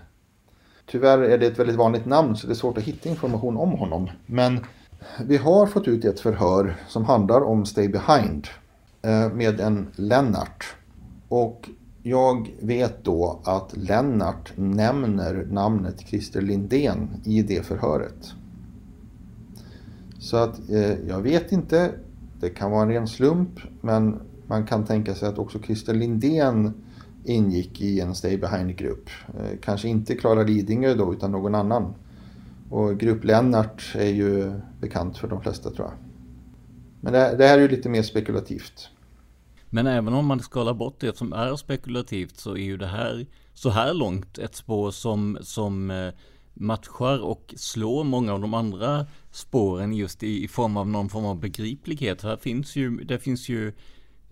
Tyvärr 0.86 1.18
är 1.18 1.38
det 1.38 1.46
ett 1.46 1.58
väldigt 1.58 1.76
vanligt 1.76 2.06
namn 2.06 2.36
så 2.36 2.46
det 2.46 2.52
är 2.52 2.54
svårt 2.54 2.78
att 2.78 2.84
hitta 2.84 3.08
information 3.08 3.56
om 3.56 3.72
honom. 3.72 4.10
Men 4.26 4.60
vi 5.20 5.36
har 5.36 5.66
fått 5.66 5.88
ut 5.88 6.04
ett 6.04 6.20
förhör 6.20 6.76
som 6.88 7.04
handlar 7.04 7.40
om 7.40 7.66
Stay 7.66 7.88
Behind 7.88 8.48
eh, 9.02 9.32
med 9.32 9.60
en 9.60 9.86
Lennart. 9.96 10.74
Och 11.28 11.68
jag 12.02 12.50
vet 12.60 13.04
då 13.04 13.40
att 13.44 13.76
Lennart 13.76 14.52
nämner 14.56 15.46
namnet 15.50 16.00
Christer 16.00 16.40
Lindén 16.40 17.08
i 17.24 17.42
det 17.42 17.66
förhöret. 17.66 18.32
Så 20.18 20.36
att 20.36 20.70
eh, 20.70 21.08
jag 21.08 21.20
vet 21.20 21.52
inte, 21.52 21.90
det 22.40 22.50
kan 22.50 22.70
vara 22.70 22.82
en 22.82 22.88
ren 22.88 23.08
slump, 23.08 23.60
men 23.80 24.20
man 24.46 24.66
kan 24.66 24.84
tänka 24.84 25.14
sig 25.14 25.28
att 25.28 25.38
också 25.38 25.58
Christer 25.58 25.94
Lindén 25.94 26.74
ingick 27.24 27.80
i 27.80 28.00
en 28.00 28.14
Stay 28.14 28.36
Behind-grupp. 28.38 29.10
Eh, 29.38 29.58
kanske 29.62 29.88
inte 29.88 30.14
Klara 30.14 30.42
Lidingö 30.42 30.94
då, 30.94 31.12
utan 31.12 31.32
någon 31.32 31.54
annan. 31.54 31.94
Och 32.70 33.00
Grupp 33.00 33.24
Lennart 33.24 33.92
är 33.94 34.10
ju 34.10 34.60
bekant 34.80 35.18
för 35.18 35.28
de 35.28 35.42
flesta 35.42 35.70
tror 35.70 35.88
jag. 35.88 35.94
Men 37.00 37.12
det, 37.12 37.36
det 37.38 37.46
här 37.46 37.58
är 37.58 37.62
ju 37.62 37.68
lite 37.68 37.88
mer 37.88 38.02
spekulativt. 38.02 38.88
Men 39.70 39.86
även 39.86 40.14
om 40.14 40.26
man 40.26 40.40
skalar 40.40 40.74
bort 40.74 41.00
det 41.00 41.16
som 41.16 41.32
är 41.32 41.56
spekulativt 41.56 42.36
så 42.36 42.52
är 42.52 42.62
ju 42.62 42.76
det 42.76 42.86
här 42.86 43.26
så 43.54 43.70
här 43.70 43.94
långt 43.94 44.38
ett 44.38 44.54
spår 44.54 44.90
som, 44.90 45.38
som 45.40 45.90
eh, 45.90 46.12
matchar 46.54 47.22
och 47.24 47.54
slår 47.56 48.04
många 48.04 48.32
av 48.32 48.40
de 48.40 48.54
andra 48.54 49.06
spåren 49.30 49.92
just 49.92 50.22
i, 50.22 50.44
i 50.44 50.48
form 50.48 50.76
av 50.76 50.88
någon 50.88 51.08
form 51.08 51.24
av 51.24 51.40
begriplighet. 51.40 52.22
Här 52.22 52.36
finns 52.36 52.76
ju, 52.76 52.90
det 52.90 53.18
finns 53.18 53.48
ju 53.48 53.72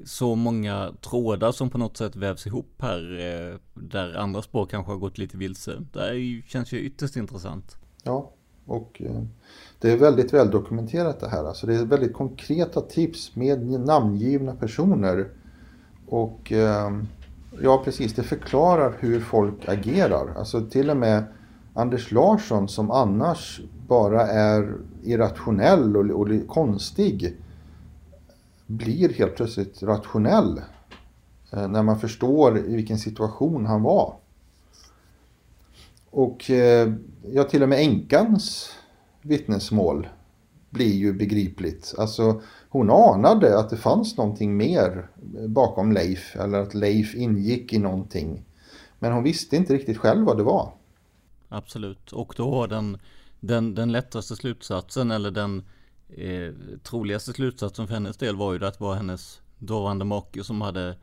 så 0.04 0.34
många 0.34 0.92
trådar 1.00 1.52
som 1.52 1.70
på 1.70 1.78
något 1.78 1.96
sätt 1.96 2.16
vävs 2.16 2.46
ihop 2.46 2.74
här 2.78 3.18
eh, 3.20 3.58
där 3.74 4.14
andra 4.14 4.42
spår 4.42 4.66
kanske 4.66 4.92
har 4.92 4.98
gått 4.98 5.18
lite 5.18 5.36
vilse. 5.36 5.72
Det 5.92 6.00
här 6.00 6.48
känns 6.48 6.72
ju 6.72 6.78
ytterst 6.78 7.16
intressant. 7.16 7.76
Ja, 8.02 8.32
och 8.66 9.02
eh, 9.04 9.22
det 9.78 9.92
är 9.92 9.96
väldigt 9.96 10.32
väl 10.32 10.50
dokumenterat 10.50 11.20
det 11.20 11.28
här. 11.28 11.44
Alltså 11.44 11.66
det 11.66 11.74
är 11.74 11.84
väldigt 11.84 12.12
konkreta 12.12 12.80
tips 12.80 13.36
med 13.36 13.70
namngivna 13.70 14.54
personer. 14.54 15.28
Och 16.06 16.52
eh, 16.52 16.90
ja, 17.62 17.82
precis, 17.84 18.14
det 18.14 18.22
förklarar 18.22 18.96
hur 19.00 19.20
folk 19.20 19.68
agerar. 19.68 20.34
Alltså 20.38 20.60
till 20.60 20.90
och 20.90 20.96
med 20.96 21.24
Anders 21.74 22.12
Larsson 22.12 22.68
som 22.68 22.90
annars 22.90 23.60
bara 23.88 24.26
är 24.26 24.74
irrationell 25.02 25.96
och, 25.96 26.20
och 26.20 26.46
konstig 26.46 27.36
blir 28.72 29.12
helt 29.12 29.36
plötsligt 29.36 29.82
rationell 29.82 30.60
eh, 31.52 31.68
när 31.68 31.82
man 31.82 32.00
förstår 32.00 32.58
i 32.58 32.76
vilken 32.76 32.98
situation 32.98 33.66
han 33.66 33.82
var. 33.82 34.16
Och 36.10 36.50
eh, 36.50 36.92
ja, 37.32 37.44
till 37.44 37.62
och 37.62 37.68
med 37.68 37.78
änkans 37.78 38.72
vittnesmål 39.22 40.08
blir 40.70 40.94
ju 40.94 41.12
begripligt. 41.12 41.94
Alltså 41.98 42.42
hon 42.68 42.90
anade 42.90 43.58
att 43.58 43.70
det 43.70 43.76
fanns 43.76 44.16
någonting 44.16 44.56
mer 44.56 45.08
bakom 45.48 45.92
Leif 45.92 46.36
eller 46.36 46.58
att 46.58 46.74
Leif 46.74 47.14
ingick 47.14 47.72
i 47.72 47.78
någonting. 47.78 48.44
Men 48.98 49.12
hon 49.12 49.22
visste 49.22 49.56
inte 49.56 49.74
riktigt 49.74 49.98
själv 49.98 50.26
vad 50.26 50.36
det 50.36 50.42
var. 50.42 50.72
Absolut, 51.48 52.12
och 52.12 52.34
då 52.36 52.50
var 52.50 52.68
den, 52.68 52.98
den, 53.40 53.74
den 53.74 53.92
lättaste 53.92 54.36
slutsatsen 54.36 55.10
eller 55.10 55.30
den 55.30 55.62
eh, 56.16 56.52
troligaste 56.82 57.32
slutsatsen 57.32 57.86
för 57.86 57.94
hennes 57.94 58.16
del 58.16 58.36
var 58.36 58.52
ju 58.52 58.64
att 58.66 58.78
det 58.78 58.84
var 58.84 58.94
hennes 58.94 59.40
dåvarande 59.58 60.04
make 60.04 60.44
som 60.44 60.60
hade 60.60 60.96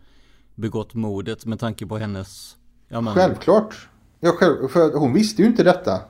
begått 0.55 0.93
mordet 0.93 1.45
med 1.45 1.59
tanke 1.59 1.85
på 1.85 1.97
hennes... 1.97 2.57
Ja, 2.87 3.01
men... 3.01 3.13
Självklart. 3.13 3.89
Ja, 4.19 4.31
själv, 4.31 4.67
för 4.67 4.99
hon 4.99 5.13
visste 5.13 5.41
ju 5.41 5.47
inte 5.47 5.63
detta. 5.63 6.01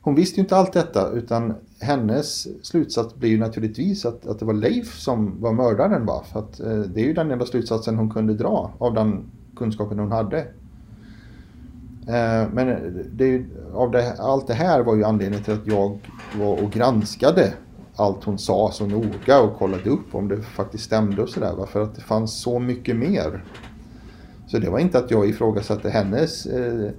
Hon 0.00 0.14
visste 0.14 0.36
ju 0.36 0.42
inte 0.42 0.56
allt 0.56 0.72
detta 0.72 1.10
utan 1.10 1.54
hennes 1.80 2.48
slutsats 2.66 3.14
blir 3.14 3.30
ju 3.30 3.38
naturligtvis 3.38 4.04
att, 4.04 4.26
att 4.26 4.38
det 4.38 4.44
var 4.44 4.54
Leif 4.54 4.98
som 4.98 5.40
var 5.40 5.52
mördaren. 5.52 6.06
Va? 6.06 6.24
För 6.32 6.38
att, 6.38 6.60
eh, 6.60 6.78
det 6.78 7.00
är 7.00 7.04
ju 7.04 7.12
den 7.12 7.30
enda 7.30 7.46
slutsatsen 7.46 7.96
hon 7.96 8.10
kunde 8.10 8.34
dra 8.34 8.72
av 8.78 8.94
den 8.94 9.30
kunskapen 9.56 9.98
hon 9.98 10.12
hade. 10.12 10.38
Eh, 12.08 12.48
men 12.52 12.66
det 13.12 13.44
av 13.74 13.90
det, 13.90 14.16
allt 14.18 14.46
det 14.46 14.54
här 14.54 14.82
var 14.82 14.96
ju 14.96 15.04
anledningen 15.04 15.44
till 15.44 15.54
att 15.54 15.66
jag 15.66 15.98
var 16.38 16.62
och 16.62 16.70
granskade 16.70 17.52
allt 18.02 18.24
hon 18.24 18.38
sa 18.38 18.70
så 18.72 18.86
noga 18.86 19.40
och 19.40 19.58
kollade 19.58 19.90
upp 19.90 20.14
om 20.14 20.28
det 20.28 20.42
faktiskt 20.42 20.84
stämde 20.84 21.22
och 21.22 21.28
sådär. 21.28 21.66
För 21.66 21.82
att 21.82 21.94
det 21.94 22.00
fanns 22.00 22.42
så 22.42 22.58
mycket 22.58 22.96
mer. 22.96 23.44
Så 24.46 24.58
det 24.58 24.70
var 24.70 24.78
inte 24.78 24.98
att 24.98 25.10
jag 25.10 25.28
ifrågasatte 25.28 25.90
hennes 25.90 26.46
eh, 26.46 26.90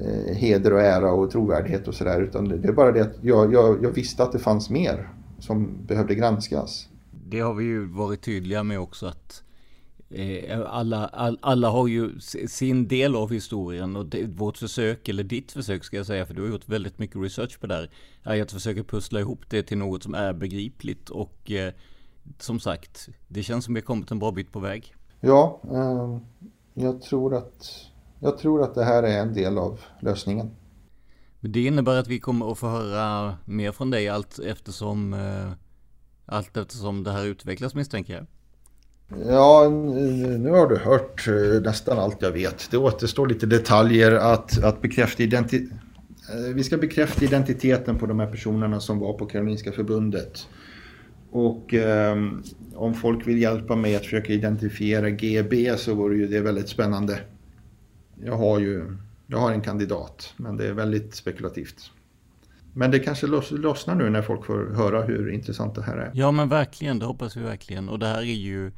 eh, 0.00 0.34
heder 0.34 0.72
och 0.72 0.80
ära 0.80 1.12
och 1.12 1.30
trovärdighet 1.30 1.88
och 1.88 1.94
sådär. 1.94 2.22
Utan 2.22 2.48
det, 2.48 2.56
det 2.56 2.68
är 2.68 2.72
bara 2.72 2.92
det 2.92 3.00
att 3.00 3.16
jag, 3.20 3.52
jag, 3.52 3.84
jag 3.84 3.90
visste 3.90 4.22
att 4.22 4.32
det 4.32 4.38
fanns 4.38 4.70
mer 4.70 5.08
som 5.38 5.86
behövde 5.86 6.14
granskas. 6.14 6.88
Det 7.28 7.40
har 7.40 7.54
vi 7.54 7.64
ju 7.64 7.86
varit 7.86 8.22
tydliga 8.22 8.62
med 8.62 8.80
också 8.80 9.06
att 9.06 9.42
Eh, 9.49 9.49
alla, 10.66 11.06
all, 11.06 11.38
alla 11.42 11.70
har 11.70 11.88
ju 11.88 12.20
sin 12.48 12.88
del 12.88 13.16
av 13.16 13.30
historien 13.32 13.96
och 13.96 14.06
det, 14.06 14.24
vårt 14.24 14.58
försök, 14.58 15.08
eller 15.08 15.22
ditt 15.24 15.52
försök 15.52 15.84
ska 15.84 15.96
jag 15.96 16.06
säga, 16.06 16.26
för 16.26 16.34
du 16.34 16.42
har 16.42 16.48
gjort 16.48 16.68
väldigt 16.68 16.98
mycket 16.98 17.16
research 17.16 17.60
på 17.60 17.66
det 17.66 17.74
här, 17.74 17.90
är 18.22 18.42
att 18.42 18.52
försöka 18.52 18.84
pussla 18.84 19.20
ihop 19.20 19.50
det 19.50 19.62
till 19.62 19.78
något 19.78 20.02
som 20.02 20.14
är 20.14 20.32
begripligt 20.32 21.10
och 21.10 21.50
eh, 21.50 21.72
som 22.38 22.60
sagt, 22.60 23.08
det 23.28 23.42
känns 23.42 23.64
som 23.64 23.74
vi 23.74 23.80
har 23.80 23.84
kommit 23.84 24.10
en 24.10 24.18
bra 24.18 24.32
bit 24.32 24.52
på 24.52 24.60
väg. 24.60 24.94
Ja, 25.20 25.60
eh, 25.70 26.18
jag, 26.74 27.02
tror 27.02 27.36
att, 27.36 27.86
jag 28.18 28.38
tror 28.38 28.62
att 28.62 28.74
det 28.74 28.84
här 28.84 29.02
är 29.02 29.18
en 29.18 29.34
del 29.34 29.58
av 29.58 29.80
lösningen. 30.00 30.50
Det 31.40 31.64
innebär 31.64 31.96
att 31.96 32.08
vi 32.08 32.20
kommer 32.20 32.52
att 32.52 32.58
få 32.58 32.68
höra 32.68 33.36
mer 33.44 33.72
från 33.72 33.90
dig 33.90 34.08
allt 34.08 34.38
eftersom, 34.38 35.14
eh, 35.14 35.52
allt 36.26 36.56
eftersom 36.56 37.04
det 37.04 37.12
här 37.12 37.24
utvecklas 37.24 37.74
misstänker 37.74 38.14
jag. 38.14 38.26
Ja, 39.26 39.68
nu 40.38 40.50
har 40.50 40.68
du 40.68 40.76
hört 40.76 41.28
eh, 41.28 41.62
nästan 41.62 41.98
allt 41.98 42.22
jag 42.22 42.32
vet. 42.32 42.70
Det 42.70 42.76
återstår 42.76 43.26
lite 43.26 43.46
detaljer 43.46 44.12
att, 44.12 44.64
att 44.64 44.82
bekräfta 44.82 45.22
identiteten. 45.22 45.80
Eh, 46.32 46.54
vi 46.54 46.64
ska 46.64 46.76
bekräfta 46.76 47.24
identiteten 47.24 47.98
på 47.98 48.06
de 48.06 48.20
här 48.20 48.26
personerna 48.26 48.80
som 48.80 48.98
var 48.98 49.12
på 49.12 49.26
Karolinska 49.26 49.72
förbundet. 49.72 50.48
Och 51.30 51.74
eh, 51.74 52.16
om 52.74 52.94
folk 52.94 53.26
vill 53.26 53.42
hjälpa 53.42 53.76
mig 53.76 53.96
att 53.96 54.04
försöka 54.04 54.32
identifiera 54.32 55.10
GB 55.10 55.76
så 55.76 55.94
vore 55.94 56.16
ju 56.16 56.26
det 56.26 56.40
väldigt 56.40 56.68
spännande. 56.68 57.18
Jag 58.24 58.36
har 58.36 58.58
ju 58.58 58.96
jag 59.26 59.38
har 59.38 59.52
en 59.52 59.60
kandidat, 59.60 60.34
men 60.36 60.56
det 60.56 60.66
är 60.66 60.72
väldigt 60.72 61.14
spekulativt. 61.14 61.90
Men 62.74 62.90
det 62.90 62.98
kanske 62.98 63.26
lossnar 63.50 63.94
nu 63.94 64.10
när 64.10 64.22
folk 64.22 64.44
får 64.44 64.74
höra 64.74 65.02
hur 65.02 65.30
intressant 65.30 65.74
det 65.74 65.82
här 65.82 65.96
är. 65.96 66.10
Ja 66.14 66.30
men 66.30 66.48
verkligen, 66.48 66.98
det 66.98 67.06
hoppas 67.06 67.36
vi 67.36 67.40
verkligen. 67.40 67.88
Och 67.88 67.98
det 67.98 68.06
här 68.06 68.18
är 68.18 68.24
ju 68.24 68.72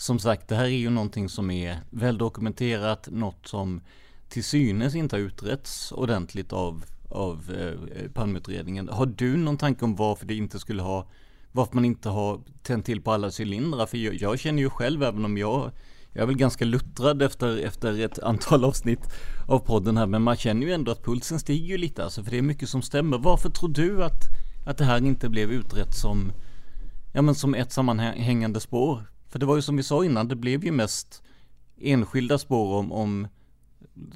som 0.00 0.18
sagt, 0.18 0.48
det 0.48 0.54
här 0.54 0.64
är 0.64 0.68
ju 0.68 0.90
någonting 0.90 1.28
som 1.28 1.50
är 1.50 1.78
väldokumenterat, 1.90 3.08
något 3.10 3.46
som 3.46 3.80
till 4.28 4.44
synes 4.44 4.94
inte 4.94 5.16
har 5.16 5.20
utretts 5.20 5.92
ordentligt 5.92 6.52
av, 6.52 6.84
av 7.08 7.54
eh, 7.58 8.10
Palmeutredningen. 8.10 8.88
Har 8.88 9.06
du 9.06 9.36
någon 9.36 9.56
tanke 9.58 9.84
om 9.84 9.96
varför 9.96 10.26
det 10.26 10.34
inte 10.34 10.58
skulle 10.58 10.82
ha, 10.82 11.06
varför 11.52 11.74
man 11.74 11.84
inte 11.84 12.08
har 12.08 12.40
tänt 12.62 12.86
till 12.86 13.02
på 13.02 13.12
alla 13.12 13.30
cylindrar? 13.40 13.86
För 13.86 13.98
jag, 13.98 14.14
jag 14.14 14.38
känner 14.38 14.62
ju 14.62 14.70
själv, 14.70 15.02
även 15.02 15.24
om 15.24 15.38
jag 15.38 15.72
jag 16.12 16.22
är 16.22 16.26
väl 16.26 16.36
ganska 16.36 16.64
luttrad 16.64 17.22
efter, 17.22 17.58
efter 17.58 18.00
ett 18.00 18.18
antal 18.18 18.64
avsnitt 18.64 19.12
av 19.48 19.58
podden 19.58 19.96
här, 19.96 20.06
men 20.06 20.22
man 20.22 20.36
känner 20.36 20.66
ju 20.66 20.72
ändå 20.72 20.92
att 20.92 21.04
pulsen 21.04 21.40
stiger 21.40 21.66
ju 21.66 21.78
lite 21.78 22.04
alltså, 22.04 22.24
för 22.24 22.30
det 22.30 22.38
är 22.38 22.42
mycket 22.42 22.68
som 22.68 22.82
stämmer. 22.82 23.18
Varför 23.18 23.50
tror 23.50 23.68
du 23.68 24.04
att, 24.04 24.22
att 24.66 24.78
det 24.78 24.84
här 24.84 25.06
inte 25.06 25.28
blev 25.28 25.52
utrett 25.52 25.94
som, 25.94 26.32
ja 27.12 27.22
men 27.22 27.34
som 27.34 27.54
ett 27.54 27.72
sammanhängande 27.72 28.60
spår? 28.60 29.10
För 29.30 29.38
det 29.38 29.46
var 29.46 29.56
ju 29.56 29.62
som 29.62 29.76
vi 29.76 29.82
sa 29.82 30.04
innan, 30.04 30.28
det 30.28 30.36
blev 30.36 30.64
ju 30.64 30.72
mest 30.72 31.22
enskilda 31.80 32.38
spår 32.38 32.78
om, 32.78 32.92
om 32.92 33.28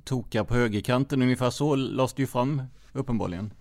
toka 0.04 0.44
på 0.44 0.54
högerkanten. 0.54 1.22
Ungefär 1.22 1.50
så 1.50 1.76
lades 1.76 2.12
det 2.14 2.22
ju 2.22 2.26
fram 2.26 2.62
uppenbarligen. 2.92 3.52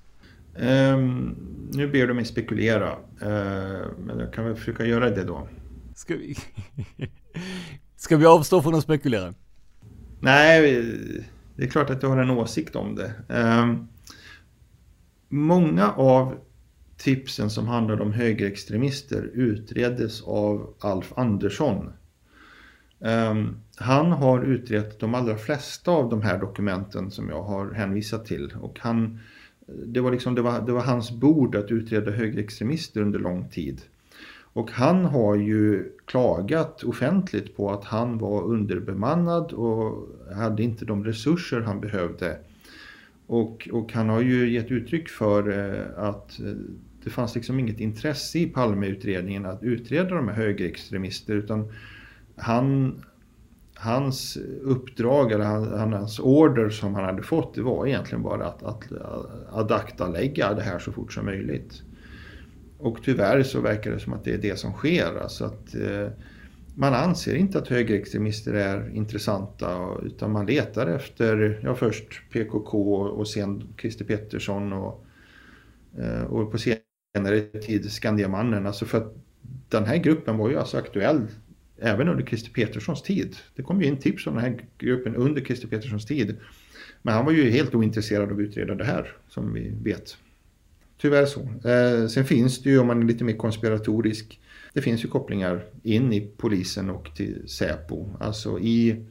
Um, 0.55 1.35
nu 1.73 1.87
ber 1.87 2.07
du 2.07 2.13
mig 2.13 2.25
spekulera. 2.25 2.91
Uh, 2.91 3.87
men 3.99 4.19
jag 4.19 4.33
kan 4.33 4.45
väl 4.45 4.55
försöka 4.55 4.85
göra 4.85 5.09
det 5.09 5.23
då. 5.23 5.47
Ska 5.95 6.15
vi, 6.15 6.35
Ska 7.95 8.17
vi 8.17 8.25
avstå 8.25 8.61
från 8.61 8.75
att 8.75 8.83
spekulera? 8.83 9.33
Nej, 10.19 10.61
det 11.55 11.63
är 11.63 11.67
klart 11.67 11.89
att 11.89 12.01
du 12.01 12.07
har 12.07 12.17
en 12.17 12.29
åsikt 12.29 12.75
om 12.75 12.95
det. 12.95 13.13
Um, 13.27 13.87
många 15.29 15.91
av 15.91 16.37
tipsen 16.97 17.49
som 17.49 17.67
handlade 17.67 18.03
om 18.03 18.11
högerextremister 18.11 19.31
utreddes 19.33 20.21
av 20.21 20.73
Alf 20.79 21.13
Andersson. 21.15 21.93
Um, 22.99 23.55
han 23.75 24.11
har 24.11 24.43
utrett 24.43 24.99
de 24.99 25.15
allra 25.15 25.37
flesta 25.37 25.91
av 25.91 26.09
de 26.09 26.21
här 26.21 26.39
dokumenten 26.39 27.11
som 27.11 27.29
jag 27.29 27.43
har 27.43 27.71
hänvisat 27.71 28.25
till. 28.25 28.53
Och 28.61 28.79
han, 28.81 29.19
det, 29.85 29.99
var 29.99 30.11
liksom, 30.11 30.35
det, 30.35 30.41
var, 30.41 30.61
det 30.61 30.71
var 30.71 30.81
hans 30.81 31.11
bord 31.11 31.55
att 31.55 31.71
utreda 31.71 32.11
högerextremister 32.11 33.01
under 33.01 33.19
lång 33.19 33.49
tid. 33.49 33.81
Och 34.53 34.71
han 34.71 35.05
har 35.05 35.35
ju 35.35 35.91
klagat 36.05 36.83
offentligt 36.83 37.57
på 37.57 37.71
att 37.71 37.85
han 37.85 38.17
var 38.17 38.43
underbemannad 38.43 39.51
och 39.51 40.07
hade 40.35 40.63
inte 40.63 40.85
de 40.85 41.05
resurser 41.05 41.61
han 41.61 41.81
behövde. 41.81 42.37
Och, 43.33 43.69
och 43.71 43.93
han 43.93 44.09
har 44.09 44.21
ju 44.21 44.49
gett 44.49 44.71
uttryck 44.71 45.09
för 45.09 45.49
eh, 45.49 46.03
att 46.03 46.39
eh, 46.39 46.45
det 47.03 47.09
fanns 47.09 47.35
liksom 47.35 47.59
inget 47.59 47.79
intresse 47.79 48.39
i 48.39 48.45
Palmeutredningen 48.45 49.45
att 49.45 49.63
utreda 49.63 50.15
de 50.15 50.27
här 50.27 50.35
högerextremister 50.35 51.33
utan 51.33 51.71
han, 52.35 53.01
hans 53.75 54.37
uppdrag 54.61 55.31
eller 55.31 55.45
hans 55.45 56.19
order 56.19 56.69
som 56.69 56.95
han 56.95 57.03
hade 57.03 57.23
fått 57.23 57.55
det 57.55 57.61
var 57.61 57.87
egentligen 57.87 58.23
bara 58.23 58.47
att, 58.47 58.63
att 58.63 58.91
eh, 58.91 59.07
adaktalägga 59.51 60.53
det 60.53 60.63
här 60.63 60.79
så 60.79 60.91
fort 60.91 61.13
som 61.13 61.25
möjligt. 61.25 61.81
Och 62.77 62.97
tyvärr 63.03 63.43
så 63.43 63.61
verkar 63.61 63.91
det 63.91 63.99
som 63.99 64.13
att 64.13 64.23
det 64.23 64.33
är 64.33 64.37
det 64.37 64.59
som 64.59 64.73
sker. 64.73 65.21
Alltså 65.21 65.45
att, 65.45 65.75
eh, 65.75 66.07
man 66.75 66.93
anser 66.93 67.35
inte 67.35 67.57
att 67.57 67.67
högerextremister 67.67 68.53
är 68.53 68.95
intressanta 68.95 69.97
utan 70.03 70.31
man 70.31 70.45
letar 70.45 70.87
efter, 70.87 71.59
ja 71.63 71.75
först 71.75 72.21
PKK 72.31 72.95
och 72.95 73.27
sen 73.27 73.73
Christer 73.77 74.05
Pettersson 74.05 74.73
och, 74.73 75.05
eh, 75.99 76.23
och 76.23 76.51
på 76.51 76.57
senare 76.57 77.41
tid 77.41 77.91
Skandiamannen. 77.91 78.65
Alltså 78.65 78.85
för 78.85 78.97
att 78.97 79.15
den 79.69 79.85
här 79.85 79.97
gruppen 79.97 80.37
var 80.37 80.49
ju 80.49 80.57
alltså 80.57 80.77
aktuell 80.77 81.27
även 81.77 82.09
under 82.09 82.25
Christer 82.25 82.51
Peterssons 82.51 83.01
tid. 83.01 83.35
Det 83.55 83.63
kom 83.63 83.81
ju 83.81 83.87
in 83.87 83.97
tips 83.97 84.27
om 84.27 84.35
den 84.35 84.43
här 84.43 84.65
gruppen 84.77 85.15
under 85.15 85.41
Christer 85.41 85.67
Peterssons 85.67 86.05
tid. 86.05 86.37
Men 87.01 87.13
han 87.13 87.25
var 87.25 87.31
ju 87.31 87.49
helt 87.49 87.75
ointresserad 87.75 88.31
av 88.31 88.37
att 88.37 88.39
utreda 88.39 88.75
det 88.75 88.85
här, 88.85 89.15
som 89.27 89.53
vi 89.53 89.73
vet. 89.83 90.17
Tyvärr 90.97 91.25
så. 91.25 91.41
Eh, 91.41 92.07
sen 92.07 92.25
finns 92.25 92.63
det 92.63 92.69
ju, 92.69 92.79
om 92.79 92.87
man 92.87 93.03
är 93.03 93.07
lite 93.07 93.23
mer 93.23 93.37
konspiratorisk, 93.37 94.39
det 94.73 94.81
finns 94.81 95.03
ju 95.03 95.07
kopplingar 95.07 95.65
in 95.83 96.13
i 96.13 96.21
polisen 96.37 96.89
och 96.89 97.15
till 97.15 97.49
Säpo. 97.49 98.09
Alltså 98.19 98.59
i, 98.59 99.05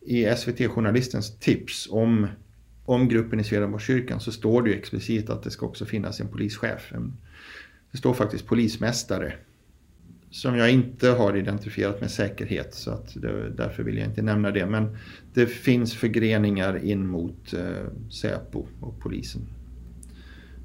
i 0.00 0.24
SVT-journalistens 0.36 1.38
tips 1.38 1.88
om 1.90 2.26
om 2.86 3.08
gruppen 3.08 3.40
i 3.40 3.44
Swedenborgskyrkan 3.44 4.20
så 4.20 4.32
står 4.32 4.62
det 4.62 4.70
ju 4.70 4.76
explicit 4.76 5.30
att 5.30 5.42
det 5.42 5.50
ska 5.50 5.66
också 5.66 5.84
finnas 5.84 6.20
en 6.20 6.28
polischef. 6.28 6.92
Det 7.92 7.98
står 7.98 8.14
faktiskt 8.14 8.46
polismästare. 8.46 9.32
Som 10.30 10.56
jag 10.56 10.70
inte 10.70 11.08
har 11.08 11.36
identifierat 11.36 12.00
med 12.00 12.10
säkerhet 12.10 12.74
så 12.74 12.90
att 12.90 13.14
det, 13.14 13.50
därför 13.50 13.82
vill 13.82 13.98
jag 13.98 14.06
inte 14.06 14.22
nämna 14.22 14.50
det. 14.50 14.66
Men 14.66 14.96
det 15.34 15.46
finns 15.46 15.94
förgreningar 15.94 16.84
in 16.84 17.06
mot 17.06 17.52
eh, 17.52 18.10
Säpo 18.10 18.66
och 18.80 19.00
polisen. 19.00 19.42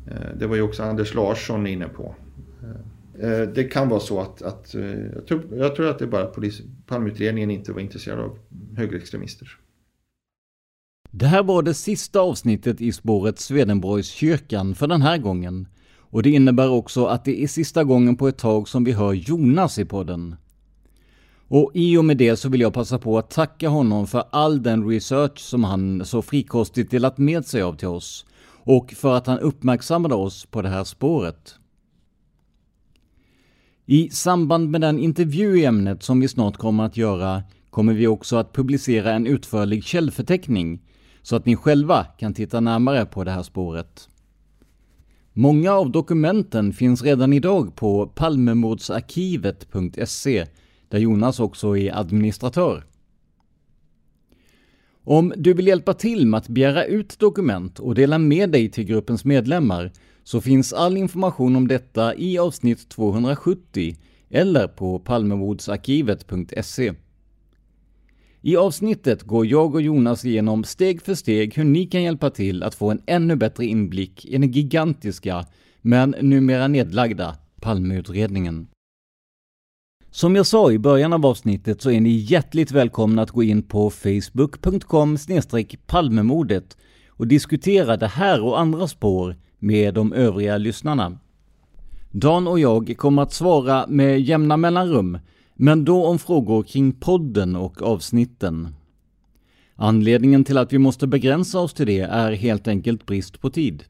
Eh, 0.07 0.37
det 0.39 0.47
var 0.47 0.55
ju 0.55 0.61
också 0.61 0.83
Anders 0.83 1.13
Larsson 1.13 1.67
inne 1.67 1.87
på. 1.87 2.15
Eh 2.63 2.90
Eh, 3.21 3.41
det 3.41 3.63
kan 3.63 3.89
vara 3.89 3.99
så 3.99 4.19
att, 4.19 4.41
att 4.41 4.75
eh, 4.75 4.81
jag, 5.15 5.27
tror, 5.27 5.57
jag 5.57 5.75
tror 5.75 5.89
att 5.89 5.99
det 5.99 6.05
är 6.05 6.09
bara 6.09 6.23
att 6.23 6.33
polis, 6.33 6.61
Palmeutredningen 6.85 7.51
inte 7.51 7.71
var 7.71 7.81
intresserad 7.81 8.19
av 8.19 8.37
högerextremister. 8.77 9.57
Det 11.11 11.25
här 11.25 11.43
var 11.43 11.63
det 11.63 11.73
sista 11.73 12.19
avsnittet 12.19 12.81
i 12.81 12.91
spåret 12.91 13.39
Swedenborgs 13.39 14.07
kyrkan 14.07 14.75
för 14.75 14.87
den 14.87 15.01
här 15.01 15.17
gången. 15.17 15.67
Och 15.97 16.23
det 16.23 16.29
innebär 16.29 16.69
också 16.69 17.05
att 17.05 17.25
det 17.25 17.43
är 17.43 17.47
sista 17.47 17.83
gången 17.83 18.15
på 18.15 18.27
ett 18.27 18.37
tag 18.37 18.67
som 18.67 18.83
vi 18.83 18.91
hör 18.91 19.13
Jonas 19.13 19.79
i 19.79 19.85
podden. 19.85 20.35
Och 21.47 21.71
i 21.73 21.97
och 21.97 22.05
med 22.05 22.17
det 22.17 22.35
så 22.35 22.49
vill 22.49 22.61
jag 22.61 22.73
passa 22.73 22.99
på 22.99 23.17
att 23.17 23.29
tacka 23.29 23.69
honom 23.69 24.07
för 24.07 24.23
all 24.29 24.63
den 24.63 24.89
research 24.89 25.39
som 25.39 25.63
han 25.63 26.05
så 26.05 26.21
frikostigt 26.21 26.91
delat 26.91 27.17
med 27.17 27.45
sig 27.45 27.61
av 27.61 27.75
till 27.75 27.87
oss 27.87 28.25
och 28.63 28.91
för 28.91 29.17
att 29.17 29.27
han 29.27 29.39
uppmärksammade 29.39 30.15
oss 30.15 30.45
på 30.45 30.61
det 30.61 30.69
här 30.69 30.83
spåret. 30.83 31.55
I 33.93 34.09
samband 34.09 34.69
med 34.69 34.81
den 34.81 34.99
intervju 34.99 35.59
i 35.59 35.65
ämnet 35.65 36.03
som 36.03 36.19
vi 36.19 36.27
snart 36.27 36.57
kommer 36.57 36.85
att 36.85 36.97
göra 36.97 37.43
kommer 37.69 37.93
vi 37.93 38.07
också 38.07 38.35
att 38.35 38.53
publicera 38.53 39.13
en 39.13 39.27
utförlig 39.27 39.83
källförteckning 39.83 40.81
så 41.21 41.35
att 41.35 41.45
ni 41.45 41.55
själva 41.55 42.03
kan 42.03 42.33
titta 42.33 42.59
närmare 42.59 43.05
på 43.05 43.23
det 43.23 43.31
här 43.31 43.43
spåret. 43.43 44.09
Många 45.33 45.71
av 45.71 45.91
dokumenten 45.91 46.73
finns 46.73 47.03
redan 47.03 47.33
idag 47.33 47.75
på 47.75 48.07
palmemordsarkivet.se 48.07 50.45
där 50.89 50.99
Jonas 50.99 51.39
också 51.39 51.77
är 51.77 51.99
administratör. 51.99 52.83
Om 55.03 55.33
du 55.37 55.53
vill 55.53 55.67
hjälpa 55.67 55.93
till 55.93 56.27
med 56.27 56.37
att 56.37 56.47
begära 56.47 56.85
ut 56.85 57.19
dokument 57.19 57.79
och 57.79 57.95
dela 57.95 58.17
med 58.17 58.49
dig 58.49 58.71
till 58.71 58.83
gruppens 58.83 59.25
medlemmar 59.25 59.91
så 60.31 60.41
finns 60.41 60.73
all 60.73 60.97
information 60.97 61.55
om 61.55 61.67
detta 61.67 62.15
i 62.15 62.37
avsnitt 62.37 62.89
270 62.89 63.95
eller 64.29 64.67
på 64.67 64.99
palmemordsarkivet.se. 64.99 66.93
I 68.41 68.57
avsnittet 68.57 69.23
går 69.23 69.45
jag 69.45 69.75
och 69.75 69.81
Jonas 69.81 70.25
igenom 70.25 70.63
steg 70.63 71.01
för 71.01 71.15
steg 71.15 71.55
hur 71.55 71.63
ni 71.63 71.85
kan 71.85 72.03
hjälpa 72.03 72.29
till 72.29 72.63
att 72.63 72.75
få 72.75 72.91
en 72.91 73.01
ännu 73.05 73.35
bättre 73.35 73.65
inblick 73.65 74.25
i 74.25 74.31
den 74.31 74.51
gigantiska, 74.51 75.45
men 75.81 76.15
numera 76.21 76.67
nedlagda, 76.67 77.35
Palmeutredningen. 77.61 78.67
Som 80.11 80.35
jag 80.35 80.45
sa 80.45 80.71
i 80.71 80.79
början 80.79 81.13
av 81.13 81.25
avsnittet 81.25 81.81
så 81.81 81.91
är 81.91 82.01
ni 82.01 82.09
hjärtligt 82.09 82.71
välkomna 82.71 83.21
att 83.21 83.31
gå 83.31 83.43
in 83.43 83.63
på 83.63 83.89
facebook.com 83.89 85.17
palmemordet 85.85 86.77
och 87.07 87.27
diskutera 87.27 87.97
det 87.97 88.07
här 88.07 88.43
och 88.43 88.59
andra 88.59 88.87
spår 88.87 89.35
med 89.61 89.93
de 89.93 90.13
övriga 90.13 90.57
lyssnarna. 90.57 91.17
Dan 92.11 92.47
och 92.47 92.59
jag 92.59 92.97
kommer 92.97 93.21
att 93.21 93.33
svara 93.33 93.85
med 93.87 94.21
jämna 94.21 94.57
mellanrum, 94.57 95.19
men 95.55 95.85
då 95.85 96.05
om 96.05 96.19
frågor 96.19 96.63
kring 96.63 96.91
podden 96.91 97.55
och 97.55 97.81
avsnitten. 97.81 98.75
Anledningen 99.75 100.43
till 100.43 100.57
att 100.57 100.73
vi 100.73 100.77
måste 100.77 101.07
begränsa 101.07 101.59
oss 101.59 101.73
till 101.73 101.85
det 101.85 101.99
är 101.99 102.31
helt 102.31 102.67
enkelt 102.67 103.05
brist 103.05 103.41
på 103.41 103.49
tid. 103.49 103.83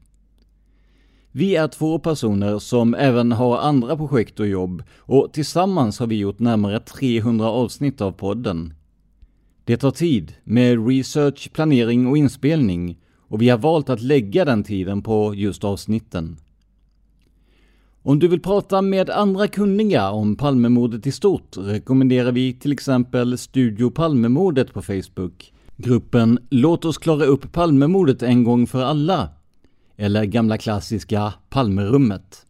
Vi 1.32 1.56
är 1.56 1.68
två 1.68 1.98
personer 1.98 2.58
som 2.58 2.94
även 2.94 3.32
har 3.32 3.58
andra 3.58 3.96
projekt 3.96 4.40
och 4.40 4.46
jobb 4.46 4.82
och 4.98 5.32
tillsammans 5.32 5.98
har 5.98 6.06
vi 6.06 6.16
gjort 6.16 6.38
närmare 6.38 6.80
300 6.80 7.46
avsnitt 7.46 8.00
av 8.00 8.12
podden. 8.12 8.74
Det 9.64 9.76
tar 9.76 9.90
tid 9.90 10.34
med 10.44 10.88
research, 10.88 11.52
planering 11.52 12.06
och 12.06 12.16
inspelning 12.16 12.98
och 13.32 13.42
vi 13.42 13.48
har 13.48 13.58
valt 13.58 13.90
att 13.90 14.02
lägga 14.02 14.44
den 14.44 14.64
tiden 14.64 15.02
på 15.02 15.34
just 15.34 15.64
avsnitten. 15.64 16.36
Om 18.02 18.18
du 18.18 18.28
vill 18.28 18.40
prata 18.40 18.82
med 18.82 19.10
andra 19.10 19.48
kunniga 19.48 20.10
om 20.10 20.36
Palmemordet 20.36 21.06
i 21.06 21.12
stort 21.12 21.56
rekommenderar 21.56 22.32
vi 22.32 22.52
till 22.52 22.72
exempel 22.72 23.38
Studio 23.38 23.90
Palmemordet 23.90 24.74
på 24.74 24.82
Facebook, 24.82 25.52
gruppen 25.76 26.38
Låt 26.50 26.84
oss 26.84 26.98
klara 26.98 27.24
upp 27.24 27.52
Palmemordet 27.52 28.22
en 28.22 28.44
gång 28.44 28.66
för 28.66 28.82
alla 28.82 29.28
eller 29.96 30.24
gamla 30.24 30.58
klassiska 30.58 31.34
Palmerummet. 31.50 32.46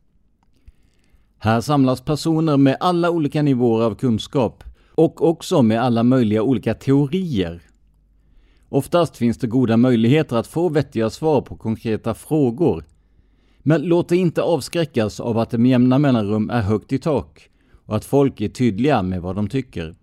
Här 1.39 1.61
samlas 1.61 2.01
personer 2.01 2.57
med 2.57 2.77
alla 2.81 3.11
olika 3.11 3.43
nivåer 3.43 3.85
av 3.85 3.95
kunskap 3.95 4.65
och 4.95 5.29
också 5.29 5.63
med 5.63 5.83
alla 5.83 6.03
möjliga 6.03 6.43
olika 6.43 6.75
teorier. 6.75 7.72
Oftast 8.73 9.17
finns 9.17 9.39
det 9.39 9.47
goda 9.47 9.77
möjligheter 9.77 10.37
att 10.37 10.47
få 10.47 10.69
vettiga 10.69 11.11
svar 11.11 11.41
på 11.41 11.57
konkreta 11.57 12.15
frågor. 12.15 12.85
Men 13.59 13.83
låt 13.83 14.09
dig 14.09 14.19
inte 14.19 14.43
avskräckas 14.43 15.21
av 15.21 15.39
att 15.39 15.51
det 15.51 15.59
med 15.59 15.71
jämna 15.71 15.99
mellanrum 15.99 16.51
är 16.51 16.61
högt 16.61 16.93
i 16.93 16.99
tak 16.99 17.49
och 17.87 17.97
att 17.97 18.05
folk 18.05 18.41
är 18.41 18.49
tydliga 18.49 19.03
med 19.03 19.23
vad 19.23 19.37
de 19.37 19.49
tycker. 19.49 19.95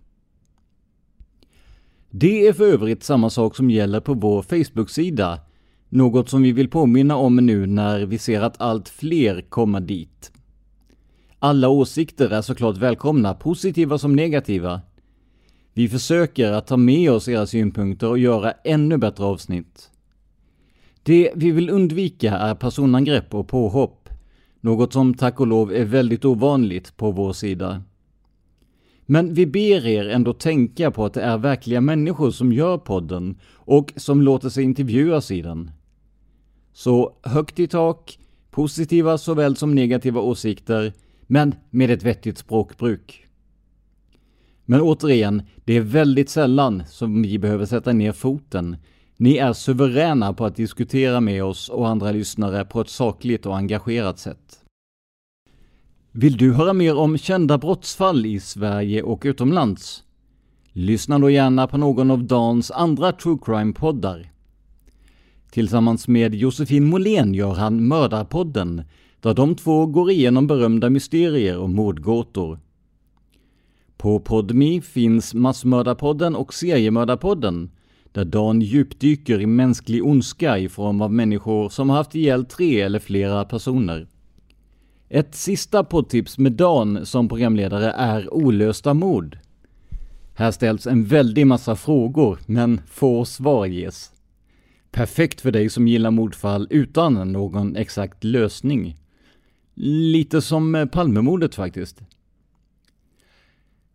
Det 2.10 2.46
är 2.46 2.52
för 2.52 2.64
övrigt 2.64 3.04
samma 3.04 3.30
sak 3.30 3.56
som 3.56 3.70
gäller 3.70 4.00
på 4.00 4.14
vår 4.14 4.42
Facebook-sida 4.42 5.40
något 5.88 6.28
som 6.28 6.42
vi 6.42 6.52
vill 6.52 6.68
påminna 6.68 7.16
om 7.16 7.36
nu 7.36 7.66
när 7.66 8.00
vi 8.00 8.18
ser 8.18 8.40
att 8.40 8.60
allt 8.60 8.88
fler 8.88 9.40
kommer 9.40 9.80
dit. 9.80 10.32
Alla 11.38 11.68
åsikter 11.68 12.30
är 12.30 12.42
såklart 12.42 12.76
välkomna, 12.76 13.34
positiva 13.34 13.98
som 13.98 14.16
negativa. 14.16 14.80
Vi 15.80 15.88
försöker 15.88 16.52
att 16.52 16.66
ta 16.66 16.76
med 16.76 17.10
oss 17.10 17.28
era 17.28 17.46
synpunkter 17.46 18.08
och 18.08 18.18
göra 18.18 18.52
ännu 18.64 18.96
bättre 18.96 19.24
avsnitt. 19.24 19.90
Det 21.02 21.32
vi 21.34 21.50
vill 21.50 21.70
undvika 21.70 22.38
är 22.38 22.54
personangrepp 22.54 23.34
och 23.34 23.48
påhopp, 23.48 24.08
något 24.60 24.92
som 24.92 25.14
tack 25.14 25.40
och 25.40 25.46
lov 25.46 25.72
är 25.72 25.84
väldigt 25.84 26.24
ovanligt 26.24 26.96
på 26.96 27.10
vår 27.10 27.32
sida. 27.32 27.82
Men 29.06 29.34
vi 29.34 29.46
ber 29.46 29.86
er 29.86 30.08
ändå 30.08 30.32
tänka 30.32 30.90
på 30.90 31.04
att 31.04 31.14
det 31.14 31.22
är 31.22 31.38
verkliga 31.38 31.80
människor 31.80 32.30
som 32.30 32.52
gör 32.52 32.78
podden 32.78 33.38
och 33.52 33.92
som 33.96 34.22
låter 34.22 34.48
sig 34.48 34.64
intervjuas 34.64 35.30
i 35.30 35.42
den. 35.42 35.70
Så 36.72 37.16
högt 37.22 37.58
i 37.58 37.66
tak, 37.66 38.18
positiva 38.50 39.18
såväl 39.18 39.56
som 39.56 39.74
negativa 39.74 40.20
åsikter, 40.20 40.92
men 41.26 41.54
med 41.70 41.90
ett 41.90 42.02
vettigt 42.02 42.38
språkbruk. 42.38 43.29
Men 44.70 44.80
återigen, 44.80 45.42
det 45.64 45.76
är 45.76 45.80
väldigt 45.80 46.30
sällan 46.30 46.82
som 46.88 47.22
vi 47.22 47.38
behöver 47.38 47.66
sätta 47.66 47.92
ner 47.92 48.12
foten. 48.12 48.76
Ni 49.16 49.36
är 49.36 49.52
suveräna 49.52 50.32
på 50.32 50.44
att 50.44 50.56
diskutera 50.56 51.20
med 51.20 51.44
oss 51.44 51.68
och 51.68 51.88
andra 51.88 52.12
lyssnare 52.12 52.64
på 52.64 52.80
ett 52.80 52.88
sakligt 52.88 53.46
och 53.46 53.56
engagerat 53.56 54.18
sätt. 54.18 54.58
Vill 56.12 56.36
du 56.36 56.52
höra 56.52 56.72
mer 56.72 56.96
om 56.96 57.18
kända 57.18 57.58
brottsfall 57.58 58.26
i 58.26 58.40
Sverige 58.40 59.02
och 59.02 59.22
utomlands? 59.24 60.04
Lyssna 60.72 61.18
då 61.18 61.30
gärna 61.30 61.66
på 61.66 61.78
någon 61.78 62.10
av 62.10 62.24
Dans 62.24 62.70
andra 62.70 63.12
true 63.12 63.38
crime-poddar. 63.42 64.32
Tillsammans 65.50 66.08
med 66.08 66.34
Josefin 66.34 66.84
Måhlén 66.84 67.34
gör 67.34 67.54
han 67.54 67.88
Mördarpodden, 67.88 68.82
där 69.20 69.34
de 69.34 69.54
två 69.54 69.86
går 69.86 70.10
igenom 70.10 70.46
berömda 70.46 70.90
mysterier 70.90 71.58
och 71.58 71.70
mordgåtor. 71.70 72.58
På 74.00 74.20
Podmi 74.20 74.80
finns 74.80 75.34
Massmördarpodden 75.34 76.36
och 76.36 76.54
Seriemördarpodden, 76.54 77.70
där 78.12 78.24
Dan 78.24 78.60
djupdyker 78.60 79.40
i 79.40 79.46
mänsklig 79.46 80.06
ondska 80.06 80.58
i 80.58 80.68
form 80.68 81.00
av 81.00 81.12
människor 81.12 81.68
som 81.68 81.90
har 81.90 81.96
haft 81.96 82.14
ihjäl 82.14 82.44
tre 82.44 82.80
eller 82.80 82.98
flera 82.98 83.44
personer. 83.44 84.06
Ett 85.08 85.34
sista 85.34 85.84
poddtips 85.84 86.38
med 86.38 86.52
Dan 86.52 87.06
som 87.06 87.28
programledare 87.28 87.90
är 87.90 88.34
Olösta 88.34 88.94
mord. 88.94 89.38
Här 90.34 90.50
ställs 90.50 90.86
en 90.86 91.04
väldig 91.04 91.46
massa 91.46 91.76
frågor, 91.76 92.38
men 92.46 92.80
få 92.86 93.24
svar 93.24 93.66
ges. 93.66 94.12
Perfekt 94.90 95.40
för 95.40 95.50
dig 95.50 95.68
som 95.70 95.88
gillar 95.88 96.10
mordfall 96.10 96.66
utan 96.70 97.32
någon 97.32 97.76
exakt 97.76 98.24
lösning. 98.24 98.96
Lite 99.74 100.42
som 100.42 100.88
Palmemordet 100.92 101.54
faktiskt. 101.54 102.02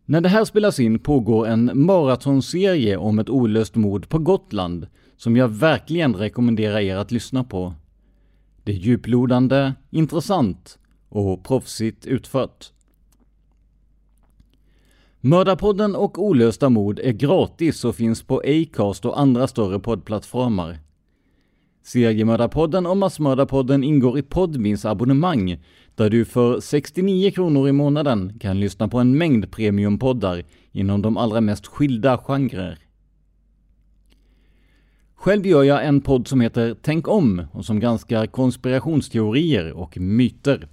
När 0.08 0.20
det 0.20 0.28
här 0.28 0.44
spelas 0.44 0.80
in 0.80 0.98
pågår 0.98 1.46
en 1.46 1.70
maratonserie 1.74 2.96
om 2.96 3.18
ett 3.18 3.30
olöst 3.30 3.74
mord 3.74 4.08
på 4.08 4.18
Gotland 4.18 4.86
som 5.16 5.36
jag 5.36 5.48
verkligen 5.48 6.14
rekommenderar 6.14 6.80
er 6.80 6.96
att 6.96 7.10
lyssna 7.10 7.44
på. 7.44 7.74
Det 8.64 8.72
är 8.72 8.76
djuplodande, 8.76 9.72
intressant 9.90 10.78
och 11.08 11.44
proffsigt 11.44 12.06
utfört. 12.06 12.72
Mördarpodden 15.20 15.96
och 15.96 16.22
Olösta 16.22 16.68
mord 16.68 16.98
är 16.98 17.12
gratis 17.12 17.84
och 17.84 17.96
finns 17.96 18.22
på 18.22 18.42
Acast 18.46 19.04
och 19.04 19.20
andra 19.20 19.46
större 19.46 19.78
poddplattformar. 19.78 20.78
Seriemördarpodden 21.86 22.86
och 22.86 22.96
Massmördarpodden 22.96 23.84
ingår 23.84 24.18
i 24.18 24.22
Podmins 24.22 24.84
abonnemang 24.84 25.58
där 25.94 26.10
du 26.10 26.24
för 26.24 26.60
69 26.60 27.30
kronor 27.30 27.68
i 27.68 27.72
månaden 27.72 28.38
kan 28.38 28.60
lyssna 28.60 28.88
på 28.88 28.98
en 28.98 29.18
mängd 29.18 29.50
premiumpoddar 29.50 30.44
inom 30.72 31.02
de 31.02 31.16
allra 31.16 31.40
mest 31.40 31.66
skilda 31.66 32.18
genrer. 32.18 32.78
Själv 35.14 35.46
gör 35.46 35.62
jag 35.62 35.86
en 35.86 36.00
podd 36.00 36.28
som 36.28 36.40
heter 36.40 36.76
Tänk 36.82 37.08
om 37.08 37.46
och 37.52 37.64
som 37.64 37.80
granskar 37.80 38.26
konspirationsteorier 38.26 39.72
och 39.72 39.98
myter. 39.98 40.68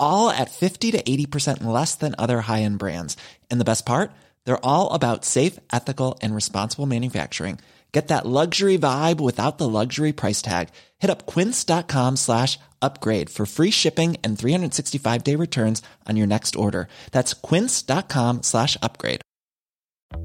all 0.00 0.30
at 0.30 0.50
50 0.50 0.90
to 0.90 1.02
80% 1.02 1.62
less 1.62 1.94
than 1.94 2.16
other 2.18 2.40
high 2.42 2.62
end 2.62 2.78
brands. 2.78 3.16
And 3.50 3.60
the 3.60 3.70
best 3.70 3.86
part? 3.86 4.10
They're 4.44 4.66
all 4.66 4.92
about 4.92 5.24
safe, 5.24 5.58
ethical, 5.72 6.18
and 6.20 6.34
responsible 6.34 6.86
manufacturing. 6.86 7.60
Get 7.92 8.08
that 8.08 8.26
luxury 8.26 8.76
vibe 8.76 9.18
without 9.20 9.56
the 9.56 9.68
luxury 9.68 10.12
price 10.12 10.42
tag. 10.42 10.68
Hit 10.98 11.10
up 11.10 11.26
quince.com 11.26 12.16
slash 12.16 12.58
upgrade 12.82 13.30
for 13.30 13.46
free 13.46 13.70
shipping 13.70 14.16
and 14.22 14.38
365 14.38 15.24
day 15.24 15.36
returns 15.36 15.82
on 16.06 16.16
your 16.16 16.26
next 16.26 16.54
order. 16.54 16.88
That's 17.12 17.34
quince.com 17.34 18.42
slash 18.42 18.76
upgrade. 18.82 19.22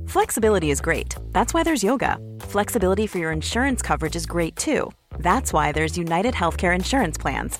Flexibility 0.07 0.71
is 0.71 0.81
great. 0.81 1.15
That's 1.31 1.53
why 1.53 1.63
there's 1.63 1.83
yoga. 1.83 2.17
Flexibility 2.41 3.07
for 3.07 3.17
your 3.17 3.31
insurance 3.31 3.81
coverage 3.81 4.15
is 4.15 4.25
great 4.25 4.55
too. 4.55 4.91
That's 5.19 5.53
why 5.53 5.71
there's 5.71 5.97
United 5.97 6.33
Healthcare 6.33 6.75
Insurance 6.75 7.17
Plans. 7.17 7.59